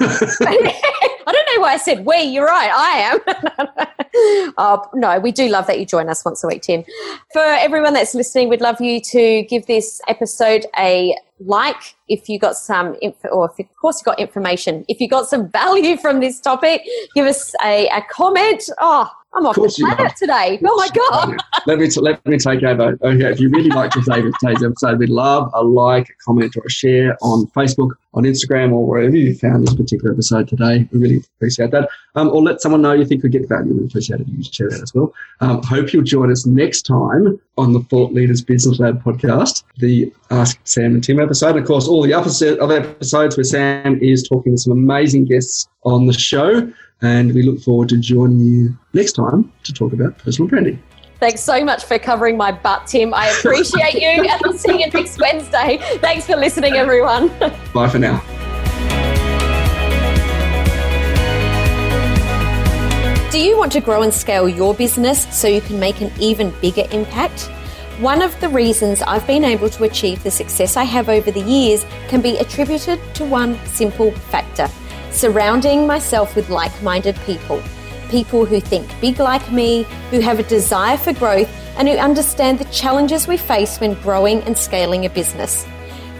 I 1.26 1.32
don't 1.32 1.56
know 1.56 1.62
why 1.62 1.74
I 1.74 1.76
said 1.78 2.04
we. 2.04 2.22
You're 2.22 2.46
right. 2.46 2.70
I 2.74 3.88
am. 4.18 4.54
oh, 4.58 4.84
no, 4.94 5.18
we 5.18 5.32
do 5.32 5.48
love 5.48 5.66
that 5.66 5.78
you 5.78 5.86
join 5.86 6.08
us 6.08 6.24
once 6.24 6.42
a 6.44 6.46
week, 6.46 6.62
Tim. 6.62 6.84
For 7.32 7.40
everyone 7.40 7.94
that's 7.94 8.14
listening, 8.14 8.48
we'd 8.48 8.60
love 8.60 8.80
you 8.80 9.00
to 9.00 9.42
give 9.44 9.66
this 9.66 10.00
episode 10.08 10.66
a 10.78 11.16
like 11.40 11.94
if 12.08 12.28
you 12.28 12.38
got 12.38 12.56
some 12.56 12.96
info, 13.00 13.28
or 13.28 13.50
if, 13.50 13.58
of 13.64 13.76
course 13.76 14.00
you 14.00 14.04
got 14.04 14.18
information. 14.18 14.84
If 14.88 15.00
you 15.00 15.08
got 15.08 15.26
some 15.26 15.48
value 15.48 15.96
from 15.96 16.20
this 16.20 16.40
topic, 16.40 16.82
give 17.14 17.26
us 17.26 17.54
a, 17.64 17.88
a 17.88 18.02
comment. 18.10 18.62
Oh, 18.78 19.10
I'm 19.34 19.46
off 19.46 19.54
the 19.54 19.74
planet 19.78 20.14
today. 20.16 20.60
Oh 20.62 20.76
my 20.76 20.88
god! 20.88 21.36
let 21.66 21.78
me 21.78 21.88
let 22.00 22.26
me 22.26 22.36
take 22.36 22.62
over. 22.62 22.98
Okay, 23.02 23.30
if 23.30 23.40
you 23.40 23.48
really 23.48 23.70
like 23.70 23.90
today's 23.90 24.62
episode, 24.62 24.98
we'd 24.98 25.08
love 25.08 25.50
a 25.54 25.62
like, 25.62 26.10
a 26.10 26.12
comment, 26.24 26.54
or 26.56 26.64
a 26.66 26.70
share 26.70 27.16
on 27.22 27.46
Facebook, 27.48 27.92
on 28.12 28.24
Instagram, 28.24 28.72
or 28.72 28.86
wherever 28.86 29.16
you 29.16 29.34
found 29.34 29.66
this 29.66 29.74
particular 29.74 30.12
episode 30.12 30.48
today. 30.48 30.86
We 30.92 30.98
really 30.98 31.24
appreciate 31.36 31.70
that. 31.70 31.88
Um, 32.14 32.28
or 32.28 32.42
let 32.42 32.60
someone 32.60 32.82
know 32.82 32.92
you 32.92 33.06
think 33.06 33.22
could 33.22 33.32
get 33.32 33.48
value. 33.48 33.72
We 33.72 33.86
appreciate 33.86 34.20
it. 34.20 34.28
If 34.28 34.36
you 34.36 34.44
share 34.44 34.68
that 34.68 34.82
as 34.82 34.92
well. 34.94 35.14
Um, 35.40 35.62
hope 35.62 35.94
you'll 35.94 36.04
join 36.04 36.30
us 36.30 36.44
next 36.44 36.82
time 36.82 37.40
on 37.56 37.72
the 37.72 37.80
Thought 37.84 38.12
Leaders 38.12 38.42
Business 38.42 38.80
Lab 38.80 39.02
podcast, 39.02 39.64
the 39.78 40.12
Ask 40.30 40.60
Sam 40.64 40.94
and 40.94 41.04
Tim 41.04 41.20
episode. 41.20 41.50
And 41.50 41.60
of 41.60 41.66
course, 41.66 41.88
all 41.88 42.02
the 42.02 42.12
other 42.12 42.76
episodes 42.76 43.36
where 43.36 43.44
Sam 43.44 43.98
is 44.02 44.28
talking 44.28 44.52
to 44.52 44.58
some 44.58 44.72
amazing 44.72 45.24
guests 45.24 45.68
on 45.84 46.06
the 46.06 46.12
show. 46.12 46.70
And 47.02 47.34
we 47.34 47.42
look 47.42 47.60
forward 47.60 47.88
to 47.90 47.98
joining 47.98 48.38
you 48.38 48.78
next 48.94 49.12
time 49.12 49.52
to 49.64 49.72
talk 49.72 49.92
about 49.92 50.16
personal 50.18 50.48
branding. 50.48 50.80
Thanks 51.18 51.40
so 51.40 51.64
much 51.64 51.84
for 51.84 51.98
covering 51.98 52.36
my 52.36 52.52
butt, 52.52 52.86
Tim. 52.86 53.12
I 53.12 53.28
appreciate 53.28 53.94
you. 53.94 54.08
and 54.08 54.42
I'll 54.44 54.52
see 54.52 54.80
you 54.80 54.88
next 54.88 55.20
Wednesday. 55.20 55.78
Thanks 55.98 56.26
for 56.26 56.36
listening, 56.36 56.74
everyone. 56.74 57.28
Bye 57.74 57.88
for 57.88 57.98
now. 57.98 58.20
Do 63.30 63.40
you 63.40 63.56
want 63.56 63.72
to 63.72 63.80
grow 63.80 64.02
and 64.02 64.12
scale 64.12 64.48
your 64.48 64.74
business 64.74 65.26
so 65.36 65.48
you 65.48 65.60
can 65.60 65.80
make 65.80 66.00
an 66.00 66.12
even 66.20 66.52
bigger 66.60 66.84
impact? 66.92 67.50
One 67.98 68.20
of 68.20 68.38
the 68.40 68.48
reasons 68.48 69.00
I've 69.02 69.26
been 69.26 69.44
able 69.44 69.70
to 69.70 69.84
achieve 69.84 70.22
the 70.22 70.30
success 70.30 70.76
I 70.76 70.84
have 70.84 71.08
over 71.08 71.30
the 71.30 71.40
years 71.40 71.84
can 72.08 72.20
be 72.20 72.36
attributed 72.38 73.00
to 73.14 73.24
one 73.24 73.58
simple 73.66 74.10
factor 74.12 74.68
surrounding 75.12 75.86
myself 75.86 76.34
with 76.34 76.50
like 76.50 76.82
minded 76.82 77.16
people. 77.26 77.62
People 78.08 78.44
who 78.44 78.60
think 78.60 78.88
big 79.00 79.18
like 79.18 79.50
me, 79.52 79.84
who 80.10 80.20
have 80.20 80.38
a 80.38 80.42
desire 80.42 80.96
for 80.96 81.12
growth, 81.12 81.48
and 81.76 81.88
who 81.88 81.94
understand 81.96 82.58
the 82.58 82.64
challenges 82.66 83.26
we 83.26 83.36
face 83.36 83.78
when 83.78 83.94
growing 84.02 84.42
and 84.42 84.56
scaling 84.56 85.06
a 85.06 85.10
business. 85.10 85.66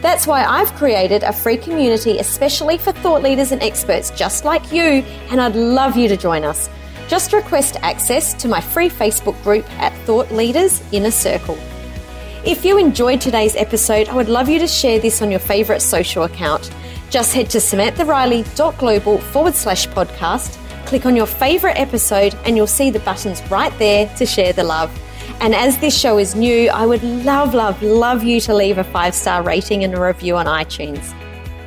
That's 0.00 0.26
why 0.26 0.44
I've 0.44 0.74
created 0.74 1.22
a 1.22 1.33
free 1.33 1.57
community 1.57 2.18
especially 2.18 2.76
for 2.76 2.92
thought 2.92 3.22
leaders 3.22 3.52
and 3.52 3.62
experts 3.62 4.11
just 4.11 4.44
like 4.44 4.72
you, 4.72 5.05
and 5.31 5.40
I'd 5.40 5.55
love 5.55 5.96
you 5.96 6.09
to 6.09 6.16
join 6.16 6.44
us. 6.44 6.68
Just 7.09 7.33
request 7.33 7.76
access 7.83 8.33
to 8.35 8.48
my 8.48 8.61
free 8.61 8.88
Facebook 8.88 9.40
group 9.42 9.68
at 9.78 9.92
Thought 10.07 10.33
Leaders 10.33 10.83
Inner 10.92 11.11
Circle. 11.11 11.59
If 12.44 12.64
you 12.64 12.78
enjoyed 12.78 13.20
today's 13.20 13.55
episode, 13.55 14.09
I 14.09 14.16
would 14.16 14.28
love 14.28 14.48
you 14.48 14.59
to 14.59 14.66
share 14.66 14.98
this 14.98 15.22
on 15.22 15.31
your 15.31 15.38
favourite 15.38 15.83
social 15.83 16.24
account. 16.24 16.72
Just 17.12 17.35
head 17.35 17.51
to 17.51 17.59
samanthariley.global 17.59 19.18
forward 19.18 19.55
slash 19.55 19.87
podcast, 19.87 20.57
click 20.87 21.05
on 21.05 21.14
your 21.14 21.27
favourite 21.27 21.75
episode, 21.75 22.35
and 22.46 22.57
you'll 22.57 22.66
see 22.66 22.88
the 22.88 23.01
buttons 23.01 23.42
right 23.51 23.79
there 23.79 24.09
to 24.16 24.25
share 24.25 24.55
the 24.55 24.64
love. 24.64 24.90
And 25.42 25.55
as 25.55 25.77
this 25.77 25.94
show 25.94 26.16
is 26.16 26.35
new, 26.35 26.70
I 26.70 26.87
would 26.87 27.03
love, 27.03 27.53
love, 27.53 27.83
love 27.83 28.25
you 28.25 28.40
to 28.40 28.55
leave 28.55 28.79
a 28.79 28.85
five 28.85 29.14
star 29.14 29.42
rating 29.42 29.85
and 29.85 29.92
a 29.92 30.01
review 30.01 30.37
on 30.37 30.46
iTunes. 30.46 31.14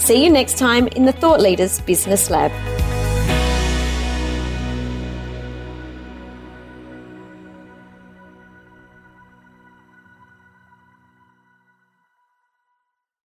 See 0.02 0.24
you 0.24 0.32
next 0.32 0.58
time 0.58 0.88
in 0.88 1.06
the 1.06 1.14
Thought 1.14 1.42
Leaders 1.42 1.80
Business 1.80 2.32
Lab. 2.32 2.52